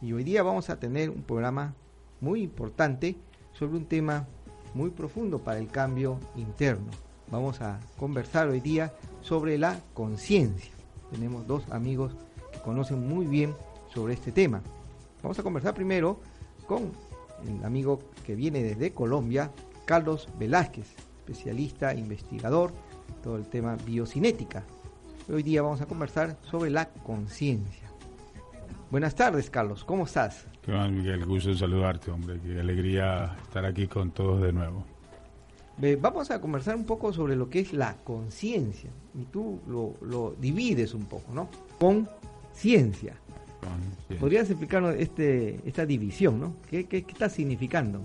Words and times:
y 0.00 0.12
hoy 0.12 0.24
día 0.24 0.42
vamos 0.42 0.70
a 0.70 0.78
tener 0.78 1.10
un 1.10 1.22
programa 1.22 1.74
muy 2.20 2.42
importante 2.42 3.16
sobre 3.52 3.76
un 3.76 3.86
tema 3.86 4.26
muy 4.74 4.90
profundo 4.90 5.38
para 5.38 5.58
el 5.58 5.68
cambio 5.68 6.18
interno. 6.36 6.86
Vamos 7.30 7.60
a 7.60 7.80
conversar 7.98 8.48
hoy 8.48 8.60
día 8.60 8.92
sobre 9.22 9.58
la 9.58 9.80
conciencia. 9.94 10.72
Tenemos 11.10 11.46
dos 11.46 11.68
amigos 11.70 12.14
que 12.52 12.60
conocen 12.60 13.06
muy 13.06 13.26
bien 13.26 13.54
sobre 13.92 14.14
este 14.14 14.32
tema. 14.32 14.62
Vamos 15.22 15.38
a 15.38 15.42
conversar 15.42 15.74
primero 15.74 16.20
con 16.66 16.92
el 17.46 17.64
amigo 17.64 18.00
que 18.24 18.34
viene 18.34 18.62
desde 18.62 18.92
Colombia, 18.92 19.50
Carlos 19.84 20.28
Velázquez, 20.38 20.86
especialista, 21.18 21.94
investigador, 21.94 22.72
todo 23.22 23.36
el 23.36 23.48
tema 23.48 23.76
biocinética. 23.84 24.64
Hoy 25.30 25.42
día 25.42 25.62
vamos 25.62 25.80
a 25.80 25.86
conversar 25.86 26.38
sobre 26.42 26.70
la 26.70 26.88
conciencia. 26.88 27.87
Buenas 28.90 29.14
tardes, 29.14 29.50
Carlos, 29.50 29.84
¿cómo 29.84 30.06
estás? 30.06 30.46
¿Qué 30.62 30.72
más, 30.72 30.90
Miguel? 30.90 31.22
Gusto 31.26 31.54
saludarte, 31.54 32.10
hombre. 32.10 32.40
Qué 32.40 32.58
alegría 32.58 33.36
estar 33.42 33.62
aquí 33.66 33.86
con 33.86 34.12
todos 34.12 34.40
de 34.40 34.50
nuevo. 34.50 34.82
vamos 36.00 36.30
a 36.30 36.40
conversar 36.40 36.74
un 36.74 36.86
poco 36.86 37.12
sobre 37.12 37.36
lo 37.36 37.50
que 37.50 37.60
es 37.60 37.74
la 37.74 37.96
conciencia. 37.98 38.88
Y 39.14 39.24
tú 39.24 39.60
lo, 39.66 40.34
divides 40.40 40.94
un 40.94 41.04
poco, 41.04 41.34
¿no? 41.34 41.50
Conciencia. 41.78 43.14
¿Podrías 44.18 44.48
explicarnos 44.48 44.94
este, 44.94 45.60
esta 45.68 45.84
división, 45.84 46.40
¿no? 46.40 46.54
¿Qué, 46.70 46.86
qué, 46.86 47.04
está 47.06 47.28
significando? 47.28 48.00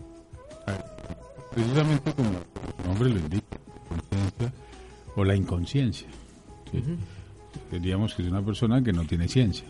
precisamente 1.54 2.12
como 2.14 2.30
el 2.30 2.88
nombre 2.88 3.10
lo 3.10 3.20
indica, 3.20 3.58
conciencia 3.88 4.54
o 5.16 5.24
la 5.24 5.36
inconsciencia. 5.36 6.10
Diríamos 7.72 8.16
que 8.16 8.24
es 8.24 8.28
una 8.28 8.44
persona 8.44 8.84
que 8.84 8.92
no 8.92 9.06
tiene 9.06 9.30
ciencia. 9.30 9.68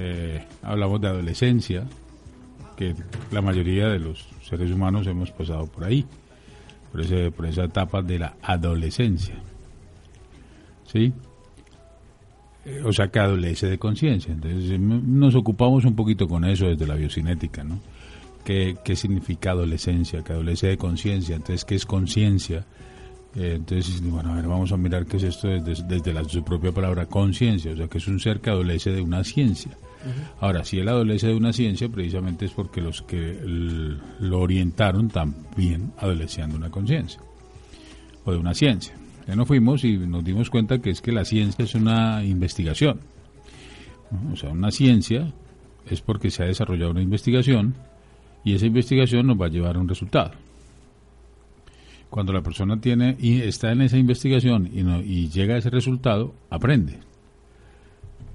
Eh, 0.00 0.44
hablamos 0.62 1.00
de 1.00 1.08
adolescencia, 1.08 1.82
que 2.76 2.94
la 3.32 3.42
mayoría 3.42 3.88
de 3.88 3.98
los 3.98 4.28
seres 4.48 4.70
humanos 4.70 5.08
hemos 5.08 5.32
pasado 5.32 5.66
por 5.66 5.82
ahí, 5.82 6.06
por, 6.92 7.00
ese, 7.00 7.32
por 7.32 7.46
esa 7.46 7.64
etapa 7.64 8.00
de 8.00 8.20
la 8.20 8.36
adolescencia. 8.40 9.34
¿Sí? 10.86 11.12
Eh, 12.64 12.80
o 12.84 12.92
sea, 12.92 13.08
que 13.08 13.18
adolece 13.18 13.66
de 13.66 13.78
conciencia. 13.78 14.32
Entonces, 14.32 14.70
eh, 14.70 14.78
nos 14.78 15.34
ocupamos 15.34 15.84
un 15.84 15.96
poquito 15.96 16.28
con 16.28 16.44
eso 16.44 16.66
desde 16.66 16.86
la 16.86 16.94
biocinética, 16.94 17.64
¿no? 17.64 17.80
¿Qué, 18.44 18.76
qué 18.84 18.94
significa 18.94 19.50
adolescencia? 19.50 20.22
Que 20.22 20.32
adolece 20.32 20.68
de 20.68 20.78
conciencia. 20.78 21.34
Entonces, 21.34 21.64
¿qué 21.64 21.74
es 21.74 21.84
conciencia? 21.84 22.64
Eh, 23.36 23.54
entonces, 23.56 24.00
bueno, 24.02 24.32
a 24.32 24.36
ver, 24.36 24.46
vamos 24.46 24.72
a 24.72 24.76
mirar 24.76 25.06
qué 25.06 25.18
es 25.18 25.22
esto 25.22 25.48
desde, 25.48 25.82
desde 25.84 26.12
la, 26.12 26.24
su 26.24 26.42
propia 26.42 26.72
palabra 26.72 27.06
conciencia, 27.06 27.72
o 27.72 27.76
sea, 27.76 27.88
que 27.88 27.98
es 27.98 28.08
un 28.08 28.18
ser 28.20 28.40
que 28.40 28.50
adolece 28.50 28.90
de 28.90 29.00
una 29.00 29.22
ciencia. 29.24 29.72
Ahora, 30.40 30.64
si 30.64 30.78
él 30.78 30.88
adolece 30.88 31.26
de 31.26 31.34
una 31.34 31.52
ciencia, 31.52 31.88
precisamente 31.88 32.46
es 32.46 32.52
porque 32.52 32.80
los 32.80 33.02
que 33.02 33.38
lo 34.20 34.40
orientaron 34.40 35.08
también 35.08 35.92
adoleciendo 35.98 36.56
una 36.56 36.70
conciencia 36.70 37.20
o 38.24 38.32
de 38.32 38.38
una 38.38 38.54
ciencia. 38.54 38.94
Ya 39.26 39.34
nos 39.34 39.48
fuimos 39.48 39.84
y 39.84 39.98
nos 39.98 40.24
dimos 40.24 40.48
cuenta 40.50 40.78
que 40.78 40.90
es 40.90 41.02
que 41.02 41.12
la 41.12 41.24
ciencia 41.24 41.64
es 41.64 41.74
una 41.74 42.24
investigación. 42.24 43.00
O 44.32 44.36
sea, 44.36 44.50
una 44.50 44.70
ciencia 44.70 45.32
es 45.90 46.00
porque 46.00 46.30
se 46.30 46.44
ha 46.44 46.46
desarrollado 46.46 46.92
una 46.92 47.02
investigación 47.02 47.74
y 48.44 48.54
esa 48.54 48.66
investigación 48.66 49.26
nos 49.26 49.38
va 49.38 49.46
a 49.46 49.50
llevar 49.50 49.76
a 49.76 49.80
un 49.80 49.88
resultado 49.88 50.30
cuando 52.10 52.32
la 52.32 52.42
persona 52.42 52.80
tiene 52.80 53.16
y 53.18 53.42
está 53.42 53.72
en 53.72 53.82
esa 53.82 53.98
investigación 53.98 54.68
y, 54.72 54.82
no, 54.82 55.00
y 55.00 55.28
llega 55.28 55.54
a 55.54 55.58
ese 55.58 55.70
resultado, 55.70 56.34
aprende. 56.50 56.98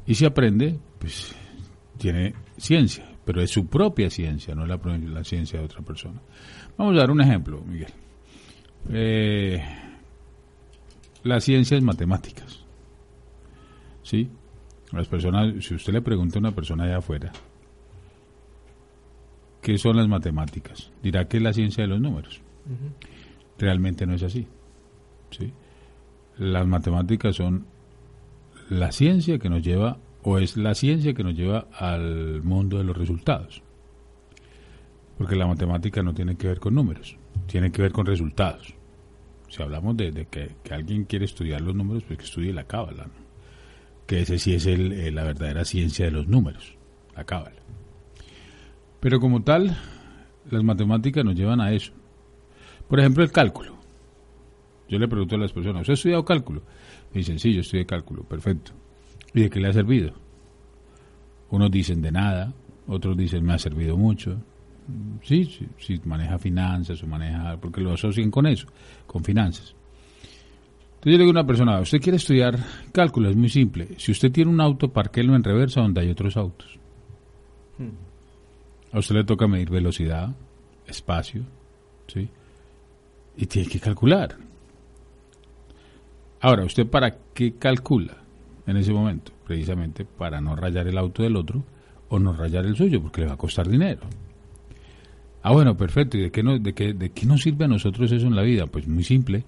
Y 0.05 0.15
si 0.15 0.25
aprende, 0.25 0.77
pues 0.99 1.35
tiene 1.97 2.33
ciencia, 2.57 3.05
pero 3.25 3.41
es 3.41 3.49
su 3.49 3.67
propia 3.67 4.09
ciencia, 4.09 4.53
no 4.53 4.65
la, 4.65 4.77
la 4.77 5.23
ciencia 5.23 5.59
de 5.59 5.65
otra 5.65 5.81
persona. 5.81 6.21
Vamos 6.77 6.95
a 6.95 6.99
dar 6.99 7.11
un 7.11 7.21
ejemplo, 7.21 7.61
Miguel. 7.61 7.91
Eh, 8.89 9.63
las 11.23 11.43
ciencias 11.43 11.81
matemáticas. 11.81 12.63
¿Sí? 14.03 14.29
Las 14.91 15.07
personas, 15.07 15.63
si 15.65 15.73
usted 15.73 15.93
le 15.93 16.01
pregunta 16.01 16.37
a 16.37 16.41
una 16.41 16.51
persona 16.51 16.83
allá 16.83 16.97
afuera, 16.97 17.31
¿qué 19.61 19.77
son 19.77 19.95
las 19.95 20.07
matemáticas? 20.07 20.91
Dirá 21.01 21.27
que 21.27 21.37
es 21.37 21.43
la 21.43 21.53
ciencia 21.53 21.83
de 21.83 21.87
los 21.87 22.01
números 22.01 22.41
realmente 23.57 24.05
no 24.05 24.13
es 24.13 24.23
así. 24.23 24.47
¿sí? 25.31 25.53
Las 26.37 26.65
matemáticas 26.67 27.35
son 27.35 27.65
la 28.69 28.91
ciencia 28.91 29.37
que 29.39 29.49
nos 29.49 29.61
lleva, 29.61 29.97
o 30.23 30.37
es 30.37 30.57
la 30.57 30.73
ciencia 30.73 31.13
que 31.13 31.23
nos 31.23 31.35
lleva 31.35 31.67
al 31.73 32.41
mundo 32.43 32.77
de 32.77 32.83
los 32.83 32.97
resultados. 32.97 33.61
Porque 35.17 35.35
la 35.35 35.45
matemática 35.45 36.01
no 36.01 36.13
tiene 36.13 36.35
que 36.35 36.47
ver 36.47 36.59
con 36.59 36.73
números, 36.73 37.17
tiene 37.45 37.71
que 37.71 37.81
ver 37.81 37.91
con 37.91 38.05
resultados. 38.05 38.73
Si 39.49 39.61
hablamos 39.61 39.95
de, 39.97 40.25
que, 40.31 40.55
alguien 40.71 41.03
quiere 41.03 41.25
estudiar 41.25 41.61
los 41.61 41.75
números, 41.75 42.03
pues 42.03 42.17
que 42.17 42.25
estudie 42.25 42.53
la 42.53 42.63
cábala, 42.63 43.07
que 44.07 44.21
ese 44.21 44.39
sí 44.39 44.55
es 44.55 44.65
el, 44.65 45.13
la 45.13 45.23
verdadera 45.23 45.65
ciencia 45.65 46.05
de 46.05 46.11
los 46.11 46.27
números, 46.27 46.75
la 47.15 47.23
cábala. 47.23 47.61
Pero 48.99 49.19
como 49.19 49.43
tal, 49.43 49.77
las 50.49 50.63
matemáticas 50.63 51.23
nos 51.23 51.35
llevan 51.35 51.61
a 51.61 51.71
eso, 51.71 51.93
por 52.87 52.99
ejemplo, 52.99 53.23
el 53.23 53.31
cálculo. 53.31 53.73
Yo 54.89 54.99
le 54.99 55.07
pregunto 55.07 55.35
a 55.35 55.39
las 55.39 55.51
personas, 55.51 55.81
¿usted 55.81 55.93
ha 55.93 55.95
estudiado 55.95 56.25
cálculo? 56.25 56.61
Me 57.13 57.19
dicen, 57.19 57.39
sí, 57.39 57.53
yo 57.53 57.61
estudié 57.61 57.85
cálculo, 57.85 58.23
perfecto. 58.23 58.71
¿Y 59.33 59.41
de 59.41 59.49
qué 59.49 59.59
le 59.59 59.69
ha 59.69 59.73
servido? 59.73 60.13
Unos 61.49 61.71
dicen 61.71 62.01
de 62.01 62.11
nada, 62.11 62.53
otros 62.87 63.17
dicen 63.17 63.43
me 63.43 63.53
ha 63.53 63.59
servido 63.59 63.97
mucho. 63.97 64.37
Sí, 65.23 65.45
sí, 65.45 65.67
sí 65.77 66.01
maneja 66.05 66.37
finanzas 66.37 67.01
o 67.01 67.07
maneja, 67.07 67.57
porque 67.57 67.81
lo 67.81 67.93
asocian 67.93 68.29
con 68.29 68.45
eso, 68.47 68.67
con 69.07 69.23
finanzas. 69.23 69.73
Entonces 70.95 71.11
yo 71.11 71.17
le 71.17 71.17
digo 71.25 71.29
a 71.29 71.41
una 71.41 71.47
persona, 71.47 71.79
usted 71.79 71.99
quiere 72.01 72.17
estudiar 72.17 72.57
cálculo, 72.91 73.29
es 73.29 73.35
muy 73.35 73.49
simple. 73.49 73.89
Si 73.97 74.11
usted 74.11 74.31
tiene 74.31 74.51
un 74.51 74.61
auto, 74.61 74.91
parquelo 74.91 75.35
en 75.35 75.43
reversa 75.43 75.81
donde 75.81 76.01
hay 76.01 76.09
otros 76.09 76.37
autos. 76.37 76.77
Hmm. 77.77 78.95
A 78.95 78.99
usted 78.99 79.15
le 79.15 79.23
toca 79.23 79.47
medir 79.47 79.69
velocidad, 79.69 80.35
espacio, 80.85 81.43
¿sí? 82.07 82.29
Y 83.37 83.45
tiene 83.45 83.67
que 83.67 83.79
calcular. 83.79 84.37
Ahora, 86.41 86.65
¿usted 86.65 86.85
para 86.85 87.15
qué 87.33 87.53
calcula 87.53 88.17
en 88.67 88.77
ese 88.77 88.91
momento? 88.91 89.31
Precisamente 89.45 90.05
para 90.05 90.41
no 90.41 90.55
rayar 90.55 90.87
el 90.87 90.97
auto 90.97 91.23
del 91.23 91.35
otro 91.35 91.63
o 92.09 92.19
no 92.19 92.33
rayar 92.33 92.65
el 92.65 92.75
suyo, 92.75 93.01
porque 93.01 93.21
le 93.21 93.27
va 93.27 93.33
a 93.33 93.37
costar 93.37 93.67
dinero. 93.67 94.01
Ah, 95.41 95.51
bueno, 95.51 95.75
perfecto. 95.75 96.17
¿Y 96.17 96.21
de 96.21 96.31
qué, 96.31 96.43
no, 96.43 96.57
de, 96.57 96.73
qué, 96.73 96.93
de 96.93 97.11
qué 97.11 97.25
nos 97.25 97.41
sirve 97.41 97.65
a 97.65 97.67
nosotros 97.67 98.11
eso 98.11 98.27
en 98.27 98.35
la 98.35 98.43
vida? 98.43 98.67
Pues 98.67 98.87
muy 98.87 99.03
simple. 99.03 99.43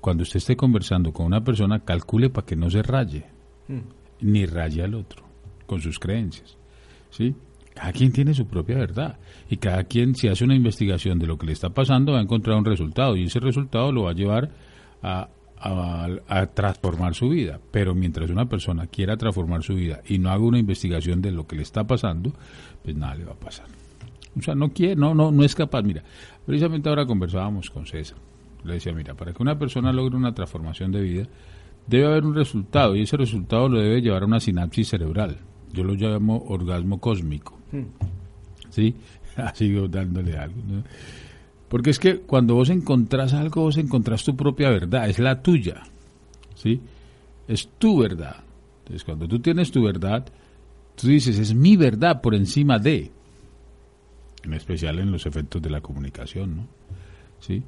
Cuando 0.00 0.22
usted 0.22 0.38
esté 0.38 0.56
conversando 0.56 1.12
con 1.12 1.26
una 1.26 1.42
persona, 1.42 1.80
calcule 1.80 2.30
para 2.30 2.46
que 2.46 2.56
no 2.56 2.70
se 2.70 2.82
raye, 2.82 3.24
hmm. 3.68 3.80
ni 4.20 4.46
raye 4.46 4.82
al 4.82 4.94
otro, 4.94 5.24
con 5.66 5.80
sus 5.80 5.98
creencias. 5.98 6.56
¿Sí? 7.10 7.34
Cada 7.76 7.92
quien 7.92 8.10
tiene 8.10 8.32
su 8.32 8.46
propia 8.46 8.78
verdad 8.78 9.18
y 9.50 9.58
cada 9.58 9.84
quien 9.84 10.14
si 10.14 10.28
hace 10.28 10.44
una 10.44 10.54
investigación 10.54 11.18
de 11.18 11.26
lo 11.26 11.36
que 11.36 11.44
le 11.44 11.52
está 11.52 11.68
pasando 11.68 12.12
va 12.12 12.20
a 12.20 12.22
encontrar 12.22 12.56
un 12.56 12.64
resultado 12.64 13.14
y 13.16 13.24
ese 13.24 13.38
resultado 13.38 13.92
lo 13.92 14.04
va 14.04 14.12
a 14.12 14.14
llevar 14.14 14.50
a, 15.02 15.28
transformar 16.54 17.14
su 17.14 17.28
vida. 17.28 17.60
Pero 17.70 17.94
mientras 17.94 18.30
una 18.30 18.46
persona 18.48 18.86
quiera 18.86 19.18
transformar 19.18 19.62
su 19.62 19.74
vida 19.74 20.00
y 20.08 20.18
no 20.18 20.30
haga 20.30 20.42
una 20.42 20.58
investigación 20.58 21.20
de 21.20 21.32
lo 21.32 21.46
que 21.46 21.56
le 21.56 21.62
está 21.62 21.84
pasando, 21.86 22.32
pues 22.82 22.96
nada 22.96 23.14
le 23.14 23.26
va 23.26 23.32
a 23.32 23.38
pasar. 23.38 23.66
O 24.38 24.40
sea, 24.40 24.54
no 24.54 24.70
quiere, 24.70 24.96
no, 24.96 25.14
no, 25.14 25.30
no 25.30 25.44
es 25.44 25.54
capaz. 25.54 25.82
Mira, 25.82 26.02
precisamente 26.46 26.88
ahora 26.88 27.04
conversábamos 27.04 27.68
con 27.68 27.84
César. 27.84 28.16
Le 28.64 28.74
decía, 28.74 28.94
mira, 28.94 29.12
para 29.14 29.34
que 29.34 29.42
una 29.42 29.58
persona 29.58 29.92
logre 29.92 30.16
una 30.16 30.32
transformación 30.32 30.92
de 30.92 31.02
vida, 31.02 31.28
debe 31.86 32.06
haber 32.06 32.24
un 32.24 32.34
resultado 32.34 32.96
y 32.96 33.02
ese 33.02 33.18
resultado 33.18 33.68
lo 33.68 33.80
debe 33.80 34.00
llevar 34.00 34.22
a 34.22 34.26
una 34.26 34.40
sinapsis 34.40 34.88
cerebral. 34.88 35.36
Yo 35.74 35.84
lo 35.84 35.92
llamo 35.92 36.42
orgasmo 36.48 37.00
cósmico. 37.00 37.56
¿Sí? 38.70 38.94
Sigo 39.54 39.88
dándole 39.88 40.36
algo. 40.36 40.56
Porque 41.68 41.90
es 41.90 41.98
que 41.98 42.20
cuando 42.20 42.54
vos 42.54 42.70
encontrás 42.70 43.34
algo, 43.34 43.62
vos 43.62 43.76
encontrás 43.76 44.24
tu 44.24 44.36
propia 44.36 44.70
verdad, 44.70 45.08
es 45.08 45.18
la 45.18 45.42
tuya. 45.42 45.82
¿Sí? 46.54 46.80
Es 47.48 47.68
tu 47.78 47.98
verdad. 47.98 48.36
Entonces, 48.78 49.04
cuando 49.04 49.26
tú 49.26 49.40
tienes 49.40 49.70
tu 49.70 49.82
verdad, 49.82 50.26
tú 50.94 51.08
dices, 51.08 51.38
es 51.38 51.54
mi 51.54 51.76
verdad 51.76 52.20
por 52.20 52.34
encima 52.34 52.78
de. 52.78 53.10
En 54.44 54.54
especial 54.54 54.98
en 55.00 55.10
los 55.10 55.26
efectos 55.26 55.60
de 55.60 55.70
la 55.70 55.80
comunicación, 55.80 56.56
¿no? 56.56 56.66
¿Sí? 57.40 57.62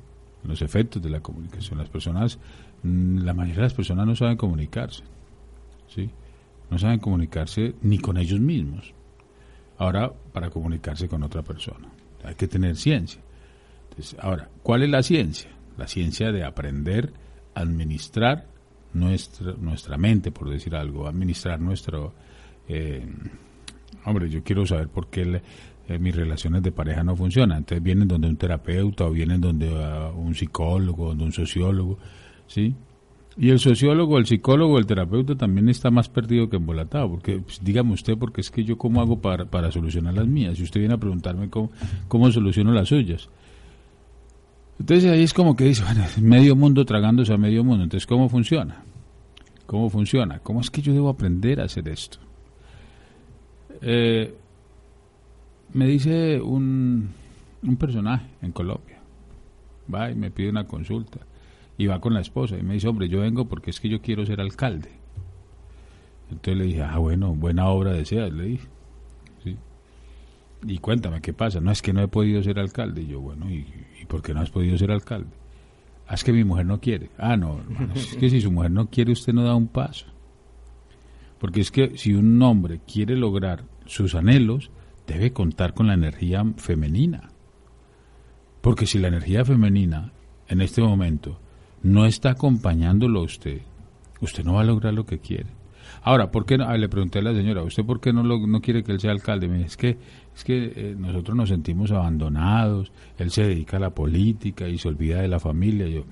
En 0.45 0.49
los 0.49 0.63
efectos 0.63 1.03
de 1.03 1.11
la 1.11 1.21
comunicación. 1.21 1.79
Las 1.79 1.89
personas, 1.89 2.39
mm, 2.85 3.19
la 3.19 3.35
mayoría 3.35 3.57
de 3.57 3.63
las 3.63 3.75
personas 3.75 4.07
no 4.07 4.15
saben 4.15 4.37
comunicarse. 4.37 5.03
¿Sí? 5.89 6.09
No 6.71 6.79
saben 6.79 7.01
comunicarse 7.01 7.75
ni 7.83 7.99
con 7.99 8.17
ellos 8.17 8.39
mismos. 8.39 8.95
Ahora, 9.79 10.13
para 10.33 10.51
comunicarse 10.51 11.09
con 11.09 11.23
otra 11.23 11.43
persona. 11.43 11.89
Hay 12.25 12.35
que 12.35 12.49
tener 12.49 12.77
ciencia. 12.77 13.21
ahora, 14.21 14.49
¿cuál 14.63 14.83
es 14.83 14.91
la 14.91 15.03
ciencia? 15.03 15.51
La 15.77 15.87
ciencia 15.87 16.33
de 16.33 16.45
aprender 16.45 17.13
a 17.55 17.61
administrar 17.61 18.47
nuestra, 18.93 19.53
nuestra 19.53 19.97
mente, 19.97 20.33
por 20.33 20.51
decir 20.51 20.75
algo, 20.75 21.07
administrar 21.07 21.61
nuestro, 21.61 22.13
eh, 22.69 23.07
hombre, 24.05 24.29
yo 24.29 24.43
quiero 24.43 24.67
saber 24.67 24.89
por 24.89 25.09
qué 25.09 25.41
eh, 25.89 25.99
mis 25.99 26.15
relaciones 26.15 26.63
de 26.63 26.73
pareja 26.73 27.05
no 27.05 27.15
funcionan. 27.15 27.59
Entonces 27.59 27.83
vienen 27.83 28.09
donde 28.09 28.29
un 28.29 28.37
terapeuta 28.37 29.05
o 29.07 29.11
vienen 29.11 29.41
donde 29.41 29.71
uh, 29.71 30.13
un 30.19 30.35
psicólogo, 30.35 31.09
donde 31.09 31.25
un 31.25 31.33
sociólogo, 31.33 31.99
¿sí? 32.47 32.75
Y 33.41 33.51
el 33.51 33.61
sociólogo, 33.61 34.19
el 34.19 34.27
psicólogo, 34.27 34.79
el 34.79 34.87
terapeuta 34.87 35.37
también 35.37 35.69
está 35.69 35.93
más 35.93 36.09
perdido 36.09 36.51
que 36.51 36.57
embolatado, 36.57 37.09
porque 37.09 37.39
pues, 37.39 37.61
dígame 37.63 37.93
usted, 37.93 38.19
porque 38.19 38.41
es 38.41 38.51
que 38.51 38.65
yo 38.65 38.77
cómo 38.77 39.01
hago 39.01 39.21
para, 39.21 39.45
para 39.45 39.71
solucionar 39.71 40.15
las 40.15 40.27
mías, 40.27 40.57
si 40.57 40.65
usted 40.65 40.81
viene 40.81 40.95
a 40.95 40.99
preguntarme 40.99 41.49
cómo, 41.49 41.71
cómo 42.09 42.33
soluciono 42.33 42.73
las 42.73 42.89
suyas. 42.89 43.29
Entonces 44.81 45.09
ahí 45.09 45.23
es 45.23 45.33
como 45.33 45.55
que 45.55 45.65
dice, 45.65 45.85
bueno, 45.85 46.05
medio 46.21 46.57
mundo 46.57 46.85
tragándose 46.85 47.33
a 47.33 47.37
medio 47.37 47.63
mundo, 47.63 47.85
entonces 47.85 48.09
¿cómo 48.09 48.29
funciona? 48.29 48.83
¿Cómo 49.67 49.89
funciona? 49.89 50.41
¿Cómo 50.41 50.61
es 50.61 50.69
que 50.69 50.83
yo 50.83 50.93
debo 50.93 51.09
aprender 51.09 51.61
a 51.61 51.65
hacer 51.67 51.89
esto? 51.89 52.19
Eh, 53.83 54.35
me 55.75 55.87
dice 55.87 56.41
un, 56.41 57.09
un 57.63 57.77
personaje 57.77 58.27
en 58.43 58.51
Colombia, 58.51 58.99
va 59.93 60.11
y 60.11 60.17
me 60.17 60.33
pide 60.33 60.51
una 60.51 60.65
consulta 60.65 61.21
y 61.79 61.87
va 61.87 62.01
con 62.01 62.13
la 62.13 62.21
esposa 62.21 62.59
y 62.59 62.63
me 62.63 62.75
dice, 62.75 62.89
hombre, 62.89 63.09
yo 63.09 63.21
vengo 63.21 63.47
porque 63.47 63.71
es 63.71 63.81
que 63.81 63.89
yo 63.89 64.03
quiero 64.03 64.27
ser 64.27 64.41
alcalde. 64.41 64.91
Entonces 66.29 66.57
le 66.57 66.65
dije, 66.65 66.83
ah, 66.83 66.99
bueno, 66.99 67.35
buena 67.35 67.69
obra 67.69 67.93
deseas, 67.93 68.33
le 68.33 68.45
dije. 68.45 68.69
Y 70.67 70.79
cuéntame, 70.79 71.21
¿qué 71.21 71.33
pasa? 71.33 71.61
No, 71.61 71.71
es 71.71 71.81
que 71.81 71.93
no 71.93 72.03
he 72.03 72.09
podido 72.09 72.43
ser 72.43 72.59
alcalde. 72.59 73.03
Y 73.03 73.07
yo, 73.07 73.21
bueno, 73.21 73.49
¿y, 73.49 73.65
¿y 74.03 74.05
por 74.07 74.23
qué 74.23 74.35
no 74.35 74.41
has 74.41 74.51
podido 74.51 74.77
ser 74.77 74.91
alcalde? 74.91 75.31
Ah, 76.09 76.15
es 76.15 76.25
que 76.25 76.33
mi 76.33 76.43
mujer 76.43 76.67
no 76.67 76.81
quiere. 76.81 77.11
Ah, 77.17 77.37
no, 77.37 77.61
es 77.95 78.17
que 78.17 78.29
si 78.29 78.41
su 78.41 78.51
mujer 78.51 78.73
no 78.73 78.91
quiere, 78.91 79.13
usted 79.13 79.33
no 79.33 79.45
da 79.45 79.55
un 79.55 79.69
paso. 79.69 80.07
Porque 81.39 81.61
es 81.61 81.71
que 81.71 81.97
si 81.97 82.13
un 82.15 82.43
hombre 82.43 82.81
quiere 82.93 83.15
lograr 83.15 83.65
sus 83.87 84.17
anhelos, 84.17 84.73
debe 85.07 85.33
contar 85.33 85.75
con 85.75 85.87
la 85.87 85.95
energía 85.95 86.45
femenina. 86.57 87.31
Porque 88.61 88.87
si 88.87 88.99
la 88.99 89.09
energía 89.09 89.45
femenina 89.45 90.13
en 90.49 90.61
este 90.61 90.83
momento 90.83 91.39
no 91.83 92.07
está 92.07 92.31
acompañándolo 92.31 93.23
usted, 93.23 93.63
usted 94.21 94.45
no 94.45 94.55
va 94.55 94.63
a 94.63 94.65
lograr 94.65 94.95
lo 94.95 95.07
que 95.07 95.19
quiere. 95.19 95.59
Ahora, 96.03 96.31
¿por 96.31 96.47
qué 96.47 96.59
no? 96.59 96.65
Ah, 96.65 96.77
le 96.77 96.89
pregunté 96.89 97.19
a 97.19 97.23
la 97.23 97.35
señora, 97.35 97.63
¿usted 97.63 97.85
por 97.85 98.01
qué 98.01 98.13
no, 98.13 98.23
no 98.23 98.61
quiere 98.61 98.83
que 98.83 98.93
él 98.93 99.01
sea 99.01 99.11
alcalde? 99.11 99.49
Me 99.49 99.59
dice, 99.59 99.67
es 99.67 99.77
que, 99.77 99.99
es 100.35 100.45
que 100.45 100.73
eh, 100.75 100.97
nosotros 100.99 101.37
nos 101.37 101.49
sentimos 101.49 101.91
abandonados, 101.91 102.93
él 103.17 103.31
se 103.31 103.43
dedica 103.43 103.79
a 103.79 103.81
la 103.81 103.91
política 103.91 104.69
y 104.69 104.79
se 104.79 104.89
olvida 104.89 105.21
de 105.21 105.29
la 105.29 105.41
familia. 105.41 105.89
Yo, 105.89 106.05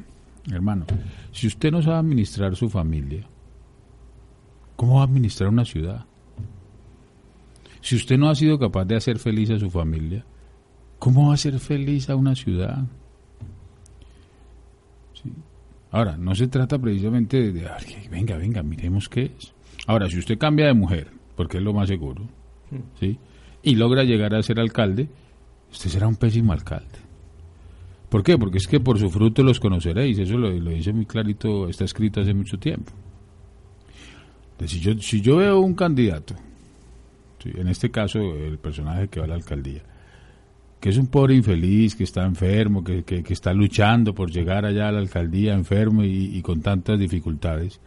hermano, 0.52 0.86
si 1.32 1.46
usted 1.46 1.70
no 1.70 1.82
sabe 1.82 1.96
administrar 1.96 2.56
su 2.56 2.68
familia, 2.68 3.26
¿cómo 4.76 4.96
va 4.96 5.02
a 5.02 5.04
administrar 5.04 5.50
una 5.50 5.64
ciudad? 5.64 6.04
Si 7.80 7.94
usted 7.94 8.18
no 8.18 8.28
ha 8.28 8.34
sido 8.34 8.58
capaz 8.58 8.84
de 8.84 8.96
hacer 8.96 9.18
feliz 9.18 9.50
a 9.50 9.58
su 9.58 9.70
familia, 9.70 10.24
¿cómo 10.98 11.28
va 11.28 11.34
a 11.34 11.38
ser 11.38 11.58
feliz 11.60 12.10
a 12.10 12.16
una 12.16 12.34
ciudad? 12.34 12.84
Ahora, 15.96 16.18
no 16.18 16.34
se 16.34 16.46
trata 16.48 16.78
precisamente 16.78 17.52
de, 17.52 17.70
venga, 18.10 18.36
venga, 18.36 18.62
miremos 18.62 19.08
qué 19.08 19.32
es. 19.38 19.54
Ahora, 19.86 20.10
si 20.10 20.18
usted 20.18 20.36
cambia 20.36 20.66
de 20.66 20.74
mujer, 20.74 21.08
porque 21.34 21.56
es 21.56 21.62
lo 21.62 21.72
más 21.72 21.88
seguro, 21.88 22.22
hmm. 22.70 22.98
¿sí? 23.00 23.18
Y 23.62 23.76
logra 23.76 24.04
llegar 24.04 24.34
a 24.34 24.42
ser 24.42 24.60
alcalde, 24.60 25.08
usted 25.72 25.88
será 25.88 26.06
un 26.06 26.16
pésimo 26.16 26.52
alcalde. 26.52 26.98
¿Por 28.10 28.22
qué? 28.22 28.36
Porque 28.36 28.58
es 28.58 28.68
que 28.68 28.78
por 28.78 28.98
su 28.98 29.08
fruto 29.08 29.42
los 29.42 29.58
conoceréis. 29.58 30.18
Eso 30.18 30.36
lo, 30.36 30.50
dice 30.50 30.92
muy 30.92 31.06
clarito, 31.06 31.66
está 31.66 31.84
escrito 31.86 32.20
hace 32.20 32.34
mucho 32.34 32.58
tiempo. 32.58 32.92
si, 34.66 34.78
yo, 34.80 34.98
si 34.98 35.22
yo 35.22 35.38
veo 35.38 35.60
un 35.60 35.72
candidato, 35.72 36.34
en 37.42 37.68
este 37.68 37.90
caso 37.90 38.18
el 38.20 38.58
personaje 38.58 39.08
que 39.08 39.18
va 39.18 39.24
a 39.24 39.28
la 39.28 39.34
alcaldía, 39.36 39.80
es 40.88 40.98
un 40.98 41.08
pobre 41.08 41.34
infeliz, 41.34 41.96
que 41.96 42.04
está 42.04 42.24
enfermo, 42.24 42.84
que, 42.84 43.02
que, 43.02 43.32
está 43.32 43.52
luchando 43.52 44.14
por 44.14 44.30
llegar 44.30 44.64
allá 44.64 44.88
a 44.88 44.92
la 44.92 45.00
alcaldía 45.00 45.52
enfermo 45.52 46.04
y, 46.04 46.40
con 46.42 46.60
tantas 46.60 46.96
dificultades. 46.96 47.80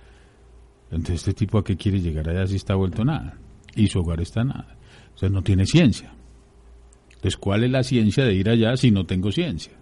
Entonces, 0.91 1.15
¿este 1.15 1.33
tipo 1.33 1.57
a 1.57 1.63
qué 1.63 1.77
quiere 1.77 2.01
llegar 2.01 2.27
allá 2.27 2.45
si 2.47 2.57
está 2.57 2.75
vuelto 2.75 3.05
nada? 3.05 3.37
Y 3.73 3.87
su 3.87 3.99
hogar 3.99 4.19
está 4.19 4.43
nada. 4.43 4.75
Entonces, 5.03 5.31
no 5.31 5.41
tiene 5.43 5.65
ciencia. 5.65 6.11
Entonces, 7.07 7.37
¿cuál 7.37 7.63
es 7.63 7.71
la 7.71 7.83
ciencia 7.83 8.25
de 8.25 8.33
ir 8.33 8.49
allá 8.49 8.75
si 8.75 8.91
no 8.91 9.05
tengo 9.05 9.31
ciencia? 9.31 9.73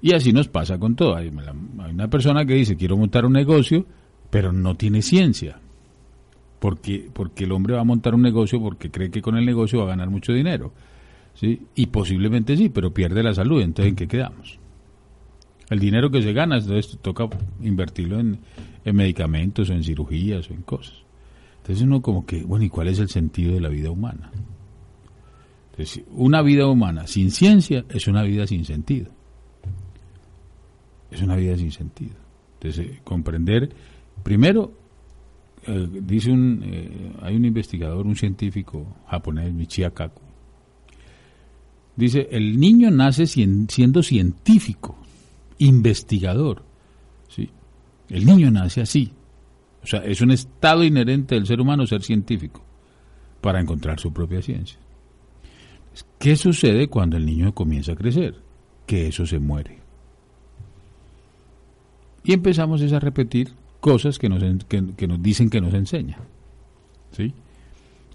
Y 0.00 0.14
así 0.14 0.32
nos 0.32 0.48
pasa 0.48 0.78
con 0.78 0.96
todo. 0.96 1.14
Hay 1.14 1.28
una 1.28 2.08
persona 2.08 2.46
que 2.46 2.54
dice, 2.54 2.76
quiero 2.76 2.96
montar 2.96 3.26
un 3.26 3.34
negocio, 3.34 3.84
pero 4.30 4.50
no 4.50 4.76
tiene 4.76 5.02
ciencia. 5.02 5.58
Porque, 6.58 7.10
porque 7.12 7.44
el 7.44 7.52
hombre 7.52 7.74
va 7.74 7.80
a 7.80 7.84
montar 7.84 8.14
un 8.14 8.22
negocio 8.22 8.60
porque 8.62 8.90
cree 8.90 9.10
que 9.10 9.20
con 9.20 9.36
el 9.36 9.44
negocio 9.44 9.80
va 9.80 9.84
a 9.84 9.88
ganar 9.88 10.08
mucho 10.08 10.32
dinero 10.32 10.72
¿sí? 11.34 11.62
Y 11.74 11.86
posiblemente 11.86 12.56
sí, 12.56 12.68
pero 12.68 12.92
pierde 12.92 13.22
la 13.22 13.34
salud, 13.34 13.60
entonces 13.60 13.90
¿en 13.90 13.96
qué 13.96 14.08
quedamos? 14.08 14.58
El 15.70 15.78
dinero 15.78 16.10
que 16.10 16.22
se 16.22 16.32
gana, 16.32 16.58
entonces 16.58 16.98
toca 17.00 17.28
invertirlo 17.62 18.20
en, 18.20 18.40
medicamentos 18.84 19.70
o 19.70 19.72
en 19.72 19.84
cirugías 19.84 20.50
o 20.50 20.54
en 20.54 20.62
cosas. 20.62 20.96
Entonces 21.58 21.84
uno 21.84 22.02
como 22.02 22.26
que, 22.26 22.42
bueno, 22.42 22.64
¿y 22.64 22.68
cuál 22.68 22.88
es 22.88 22.98
el 22.98 23.08
sentido 23.08 23.54
de 23.54 23.60
la 23.60 23.68
vida 23.68 23.90
humana? 23.90 24.30
Entonces, 25.70 26.04
una 26.10 26.42
vida 26.42 26.66
humana 26.66 27.06
sin 27.06 27.30
ciencia 27.30 27.84
es 27.88 28.06
una 28.06 28.22
vida 28.22 28.46
sin 28.46 28.64
sentido. 28.64 29.10
Es 31.10 31.22
una 31.22 31.36
vida 31.36 31.56
sin 31.56 31.72
sentido. 31.72 32.16
Entonces, 32.54 32.86
eh, 32.86 33.00
comprender, 33.02 33.70
primero, 34.22 34.72
eh, 35.66 35.88
dice 36.02 36.30
un, 36.30 36.60
eh, 36.64 37.12
hay 37.22 37.36
un 37.36 37.44
investigador, 37.44 38.06
un 38.06 38.16
científico 38.16 38.96
japonés, 39.06 39.54
Michia 39.54 39.90
Kaku, 39.90 40.22
Dice, 41.96 42.28
el 42.30 42.58
niño 42.58 42.90
nace 42.90 43.26
siendo 43.26 44.02
científico, 44.02 44.96
investigador. 45.58 46.62
¿sí? 47.28 47.50
El 48.08 48.24
niño 48.24 48.50
nace 48.50 48.80
así. 48.80 49.12
O 49.82 49.86
sea, 49.86 50.00
es 50.04 50.20
un 50.20 50.30
estado 50.30 50.84
inherente 50.84 51.34
del 51.34 51.46
ser 51.46 51.60
humano 51.60 51.86
ser 51.86 52.02
científico 52.02 52.62
para 53.40 53.60
encontrar 53.60 53.98
su 53.98 54.12
propia 54.12 54.40
ciencia. 54.40 54.78
¿Qué 56.18 56.36
sucede 56.36 56.88
cuando 56.88 57.16
el 57.16 57.26
niño 57.26 57.52
comienza 57.54 57.92
a 57.92 57.96
crecer? 57.96 58.36
Que 58.86 59.08
eso 59.08 59.26
se 59.26 59.38
muere. 59.38 59.78
Y 62.24 62.32
empezamos 62.32 62.80
a 62.80 63.00
repetir 63.00 63.52
cosas 63.80 64.18
que 64.18 64.28
nos, 64.28 64.42
que, 64.64 65.06
nos 65.06 65.22
dicen 65.22 65.50
que 65.50 65.60
nos 65.60 65.74
enseña. 65.74 66.18
¿Sí? 67.10 67.34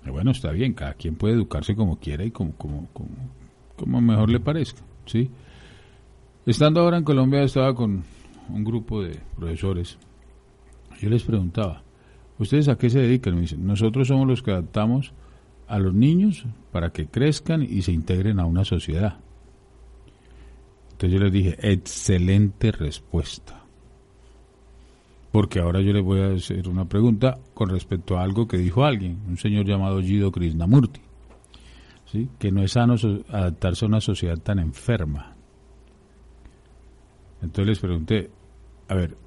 Bueno, 0.10 0.32
está 0.32 0.52
bien, 0.52 0.74
cada 0.74 0.94
quien 0.94 1.16
puede 1.16 1.34
educarse 1.34 1.76
como 1.76 2.00
quiera 2.00 2.24
y 2.24 2.32
como, 2.32 2.54
como, 2.54 2.88
como, 2.94 3.10
como 3.78 4.02
mejor 4.02 4.30
le 4.30 4.40
parezca, 4.40 4.81
¿sí? 5.06 5.30
Estando 6.46 6.81
ahora 6.81 6.98
en 6.98 7.04
Colombia 7.04 7.44
estaba 7.44 7.74
con 7.74 8.04
un 8.50 8.64
grupo 8.64 9.02
de 9.04 9.19
profesores. 9.38 9.98
Yo 11.00 11.10
les 11.10 11.24
preguntaba, 11.24 11.84
¿ustedes 12.40 12.68
a 12.68 12.78
qué 12.78 12.90
se 12.90 13.00
dedican? 13.00 13.36
Me 13.36 13.42
dicen, 13.42 13.66
nosotros 13.66 14.07
somos 14.07 14.28
los 14.28 14.42
que 14.42 14.52
adaptamos 14.52 15.14
a 15.68 15.80
los 15.80 15.94
niños 15.94 16.46
para 16.72 16.92
que 16.92 17.07
crezcan 17.07 17.62
y 17.62 17.81
se 17.81 17.92
integren 17.92 18.40
a 18.40 18.46
una 18.46 18.66
sociedad. 18.66 19.19
Entonces 20.92 21.19
yo 21.19 21.24
les 21.24 21.31
dije, 21.31 21.57
excelente 21.62 22.72
respuesta. 22.72 23.62
Porque 25.31 25.60
ahora 25.60 25.81
yo 25.81 25.94
les 25.94 26.04
voy 26.04 26.22
a 26.22 26.34
hacer 26.34 26.68
una 26.68 26.86
pregunta 26.86 27.38
con 27.54 27.69
respecto 27.69 28.18
a 28.18 28.24
algo 28.24 28.48
que 28.48 28.57
dijo 28.57 28.86
alguien, 28.86 29.19
un 29.28 29.38
señor 29.38 29.66
llamado 29.66 30.02
Gido 30.02 30.31
Krishnamurti 30.31 31.06
que 32.40 32.52
no 32.52 32.64
es 32.64 32.71
sano 32.71 32.95
adaptarse 33.30 33.85
a 33.85 33.87
una 33.87 34.02
sociedad 34.02 34.37
tan 34.37 34.59
enferma. 34.59 35.35
Entonces 37.42 37.68
les 37.68 37.80
pregunté, 37.80 38.31
a 38.87 38.95
ver, 38.95 39.18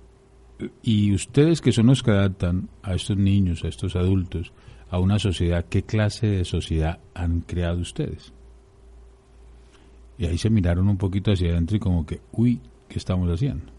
¿y 0.83 1.13
ustedes 1.15 1.61
que 1.61 1.73
son 1.73 1.87
los 1.87 2.03
que 2.03 2.11
adaptan 2.11 2.69
a 2.83 2.95
estos 2.95 3.17
niños, 3.17 3.65
a 3.65 3.69
estos 3.69 3.97
adultos, 3.97 4.53
a 4.91 4.99
una 4.99 5.19
sociedad, 5.19 5.67
qué 5.69 5.83
clase 5.83 6.27
de 6.27 6.45
sociedad 6.45 6.99
han 7.15 7.41
creado 7.41 7.81
ustedes? 7.81 8.33
Y 10.19 10.27
ahí 10.27 10.39
se 10.39 10.51
miraron 10.51 10.89
un 10.89 10.97
poquito 10.97 11.33
hacia 11.33 11.51
adentro 11.51 11.77
y 11.77 11.81
como 11.81 12.05
que, 12.05 12.21
uy, 12.33 12.61
¿qué 12.89 12.99
estamos 12.99 13.31
haciendo? 13.31 13.73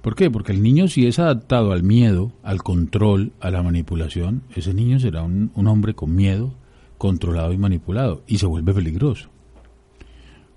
¿Por 0.00 0.16
qué? 0.16 0.30
Porque 0.30 0.50
el 0.50 0.62
niño 0.62 0.88
si 0.88 1.06
es 1.06 1.20
adaptado 1.20 1.70
al 1.70 1.84
miedo, 1.84 2.32
al 2.42 2.62
control, 2.62 3.32
a 3.38 3.50
la 3.50 3.62
manipulación, 3.62 4.42
ese 4.56 4.74
niño 4.74 4.98
será 4.98 5.22
un, 5.22 5.52
un 5.54 5.68
hombre 5.68 5.94
con 5.94 6.12
miedo, 6.16 6.54
controlado 7.02 7.52
y 7.52 7.58
manipulado 7.58 8.22
y 8.28 8.38
se 8.38 8.46
vuelve 8.46 8.72
peligroso. 8.72 9.28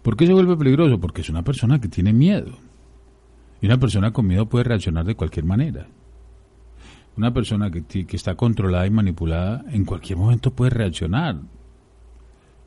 ¿Por 0.03 0.15
qué 0.15 0.27
se 0.27 0.33
vuelve 0.33 0.55
peligroso? 0.55 0.99
Porque 0.99 1.21
es 1.21 1.29
una 1.31 1.41
persona 1.41 1.81
que 1.81 1.87
tiene 1.87 2.13
miedo. 2.13 2.59
Y 3.61 3.65
una 3.65 3.79
persona 3.79 4.13
con 4.13 4.27
miedo 4.27 4.45
puede 4.45 4.65
reaccionar 4.65 5.05
de 5.05 5.15
cualquier 5.15 5.43
manera. 5.43 5.87
Una 7.17 7.33
persona 7.33 7.71
que, 7.71 8.05
está 8.11 8.35
controlada 8.35 8.85
y 8.85 8.91
manipulada 8.91 9.65
en 9.71 9.85
cualquier 9.85 10.19
momento 10.19 10.51
puede 10.51 10.69
reaccionar. 10.69 11.41